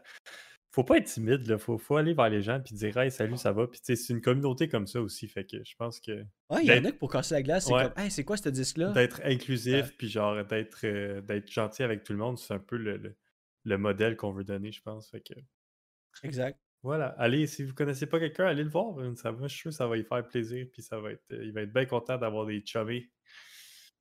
faut 0.72 0.84
pas 0.84 0.98
être 0.98 1.06
timide, 1.06 1.48
là. 1.48 1.58
Faut, 1.58 1.78
faut 1.78 1.96
aller 1.98 2.14
vers 2.14 2.30
les 2.30 2.42
gens 2.42 2.60
puis 2.60 2.76
dire 2.76 2.96
Hey, 2.98 3.10
salut, 3.12 3.38
ça 3.38 3.52
va. 3.52 3.68
Puis 3.68 3.80
tu 3.80 3.86
sais, 3.86 3.96
c'est 3.96 4.14
une 4.14 4.22
communauté 4.22 4.68
comme 4.68 4.86
ça 4.88 5.02
aussi. 5.02 5.28
Fait 5.28 5.44
que 5.46 5.58
je 5.64 5.76
pense 5.76 6.00
que 6.00 6.12
Ouais, 6.50 6.60
il 6.64 6.66
y 6.68 6.72
en 6.74 6.86
a 6.86 6.92
que 6.92 6.98
pour 6.98 7.12
casser 7.12 7.34
la 7.36 7.42
glace, 7.42 7.66
c'est 7.66 7.74
Ouais. 7.74 7.84
comme 7.94 8.04
Hey, 8.04 8.12
c'est 8.12 8.24
quoi 8.24 8.38
ce 8.38 8.50
disque-là? 8.50 8.92
d'être 8.92 9.22
inclusif 9.24 9.96
puis 9.98 10.08
genre 10.10 10.46
d'être 10.46 10.80
euh, 10.86 11.22
d'être 11.22 11.52
gentil 11.52 11.84
avec 11.84 12.04
tout 12.04 12.14
le 12.14 12.20
monde, 12.20 12.38
c'est 12.38 12.54
un 12.54 12.60
peu 12.60 12.78
le, 12.78 12.98
le- 12.98 13.16
le 13.64 13.78
modèle 13.78 14.16
qu'on 14.16 14.32
veut 14.32 14.44
donner, 14.44 14.72
je 14.72 14.82
pense. 14.82 15.10
Fait 15.10 15.22
que 15.22 15.34
Exact. 16.24 16.60
voilà, 16.84 17.08
allez, 17.18 17.48
si 17.48 17.64
vous 17.64 17.74
connaissez 17.74 18.06
pas 18.06 18.20
quelqu'un, 18.20 18.46
allez 18.46 18.64
le 18.64 18.70
voir. 18.70 18.96
Ça 19.18 19.32
va, 19.32 19.48
je 19.48 19.54
suis 19.54 19.62
sûr 19.62 19.72
que 19.72 19.76
ça 19.76 19.88
va 19.88 19.96
lui 19.96 20.04
faire 20.04 20.26
plaisir, 20.28 20.66
puis 20.72 20.82
ça 20.82 21.00
va 21.00 21.12
être, 21.12 21.24
euh, 21.32 21.44
il 21.44 21.52
va 21.52 21.62
être 21.62 21.74
bien 21.74 21.86
content 21.86 22.18
d'avoir 22.18 22.46
des 22.46 22.62
chummés 22.66 23.10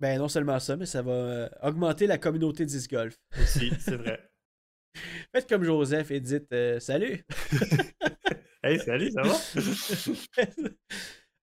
Ben 0.00 0.18
non 0.18 0.28
seulement 0.28 0.58
ça, 0.60 0.76
mais 0.76 0.86
ça 0.86 1.02
va 1.02 1.12
euh, 1.12 1.48
augmenter 1.62 2.06
la 2.06 2.18
communauté 2.18 2.64
disc 2.66 2.90
golf. 2.90 3.16
aussi, 3.40 3.70
c'est 3.80 3.96
vrai. 3.96 4.20
Faites 5.34 5.48
comme 5.48 5.64
Joseph 5.64 6.10
et 6.10 6.20
dites 6.20 6.52
euh, 6.52 6.80
salut. 6.80 7.24
Hey, 8.62 8.80
salut, 8.80 9.12
ça 9.12 9.22
va? 9.22 9.34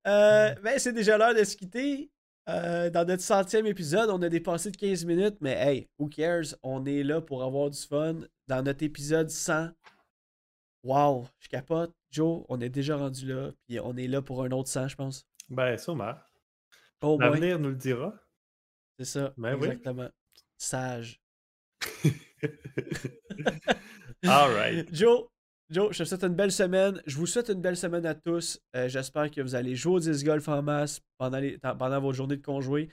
Euh, 0.05 0.53
ben, 0.55 0.77
c'est 0.77 0.91
déjà 0.91 1.17
l'heure 1.17 1.33
de 1.33 1.45
se 1.45 1.55
quitter. 1.55 2.11
Euh, 2.49 2.89
dans 2.89 3.07
notre 3.07 3.23
centième 3.23 3.65
épisode, 3.65 4.09
on 4.09 4.21
a 4.21 4.27
dépassé 4.27 4.69
de 4.69 4.75
15 4.75 5.05
minutes, 5.05 5.37
mais 5.39 5.53
hey, 5.53 5.89
who 5.97 6.09
cares? 6.09 6.55
On 6.61 6.85
est 6.85 7.03
là 7.03 7.21
pour 7.21 7.41
avoir 7.41 7.69
du 7.69 7.79
fun. 7.79 8.17
Dans 8.49 8.61
notre 8.61 8.83
épisode 8.83 9.29
100, 9.29 9.69
wow, 10.83 11.25
je 11.39 11.47
capote. 11.47 11.95
Joe, 12.11 12.43
on 12.49 12.59
est 12.59 12.67
déjà 12.67 12.97
rendu 12.97 13.25
là, 13.27 13.51
puis 13.65 13.79
on 13.79 13.95
est 13.95 14.07
là 14.09 14.21
pour 14.21 14.43
un 14.43 14.51
autre 14.51 14.67
100, 14.67 14.89
je 14.89 14.95
pense. 14.97 15.25
Ben, 15.49 15.77
sûrement. 15.77 16.15
Moins, 17.01 17.17
L'avenir 17.19 17.57
nous 17.57 17.69
le 17.69 17.75
dira. 17.75 18.13
c'est 18.99 19.05
ça. 19.05 19.33
Ben 19.37 19.55
oui. 19.55 19.67
exactement. 19.67 20.09
Sage. 20.57 21.21
All 24.25 24.53
right. 24.53 24.87
Joe, 24.93 25.27
Joe, 25.69 25.91
je 25.91 25.99
te 25.99 26.03
souhaite 26.07 26.23
une 26.23 26.35
belle 26.35 26.51
semaine. 26.51 27.01
Je 27.05 27.17
vous 27.17 27.25
souhaite 27.25 27.49
une 27.49 27.61
belle 27.61 27.77
semaine 27.77 28.05
à 28.05 28.13
tous. 28.15 28.59
Euh, 28.75 28.87
J'espère 28.87 29.31
que 29.31 29.41
vous 29.41 29.55
allez 29.55 29.75
jouer 29.75 29.95
au 29.95 29.99
disc 29.99 30.25
golf 30.25 30.47
en 30.47 30.61
masse 30.61 31.01
pendant, 31.17 31.39
les, 31.39 31.57
pendant 31.57 31.99
votre 31.99 32.13
journée 32.15 32.37
de 32.37 32.43
conjouer. 32.43 32.89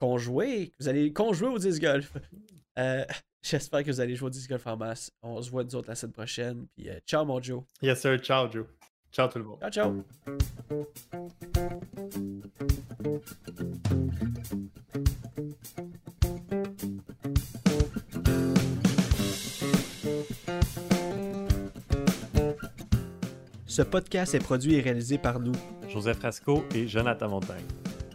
Conjouer? 0.00 0.72
Vous 0.78 0.88
allez 0.88 1.12
conjouer 1.12 1.48
au 1.48 1.58
disc 1.58 1.80
golf. 1.80 2.12
Euh, 2.78 3.04
J'espère 3.42 3.84
que 3.84 3.90
vous 3.90 4.00
allez 4.00 4.16
jouer 4.16 4.28
au 4.28 4.30
disc 4.30 4.48
golf 4.48 4.66
en 4.66 4.76
masse. 4.76 5.12
On 5.22 5.40
se 5.42 5.50
voit 5.50 5.64
nous 5.64 5.74
autres 5.76 5.88
la 5.88 5.94
semaine 5.94 6.12
prochaine. 6.12 6.66
Puis 6.74 6.88
euh, 6.88 6.98
ciao 7.06 7.24
mon 7.24 7.40
Joe. 7.42 7.62
Yes, 7.82 8.00
sir. 8.00 8.18
Ciao, 8.18 8.50
Joe. 8.50 8.66
Ciao, 9.12 9.28
tout 9.28 9.38
le 9.38 9.44
monde. 9.44 9.60
Ciao, 9.60 9.70
ciao. 9.70 10.04
Ce 23.74 23.82
podcast 23.82 24.36
est 24.36 24.38
produit 24.38 24.76
et 24.76 24.80
réalisé 24.80 25.18
par 25.18 25.40
nous. 25.40 25.50
Joseph 25.88 26.20
Rasco 26.20 26.64
et 26.76 26.86
Jonathan 26.86 27.28
Montagne. 27.28 27.64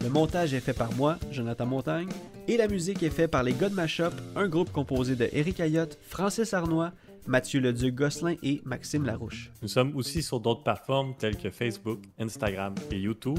Le 0.02 0.08
montage 0.08 0.54
est 0.54 0.62
fait 0.62 0.72
par 0.72 0.96
moi, 0.96 1.18
Jonathan 1.34 1.66
Montagne, 1.66 2.08
et 2.48 2.56
la 2.56 2.70
musique 2.70 3.04
est 3.04 3.10
faite 3.10 3.30
par 3.30 3.44
les 3.44 3.52
God 3.52 3.74
Mashup, 3.74 4.14
un 4.38 4.48
groupe 4.48 4.72
composé 4.72 5.18
de 5.18 5.28
Eric 5.34 5.60
Ayotte, 5.60 5.98
Francis 6.02 6.54
Arnois, 6.54 6.94
Mathieu 7.28 7.60
Leduc-Gosselin 7.60 8.36
et 8.42 8.62
Maxime 8.64 9.06
Larouche. 9.06 9.52
Nous 9.62 9.68
sommes 9.68 9.94
aussi 9.98 10.24
sur 10.24 10.40
d'autres 10.40 10.64
plateformes 10.64 11.14
telles 11.20 11.36
que 11.36 11.50
Facebook, 11.50 12.00
Instagram 12.18 12.74
et 12.90 12.98
YouTube. 12.98 13.38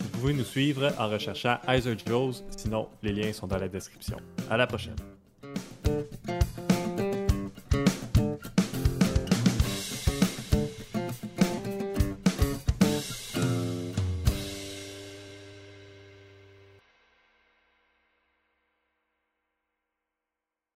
Vous 0.00 0.08
pouvez 0.20 0.34
nous 0.34 0.44
suivre 0.44 0.92
en 0.98 1.08
recherchant 1.08 1.56
Heiser 1.66 1.96
Joes, 2.06 2.44
sinon 2.58 2.88
les 3.02 3.14
liens 3.14 3.32
sont 3.32 3.46
dans 3.46 3.56
la 3.56 3.68
description. 3.68 4.18
À 4.50 4.58
la 4.58 4.66
prochaine. 4.66 4.96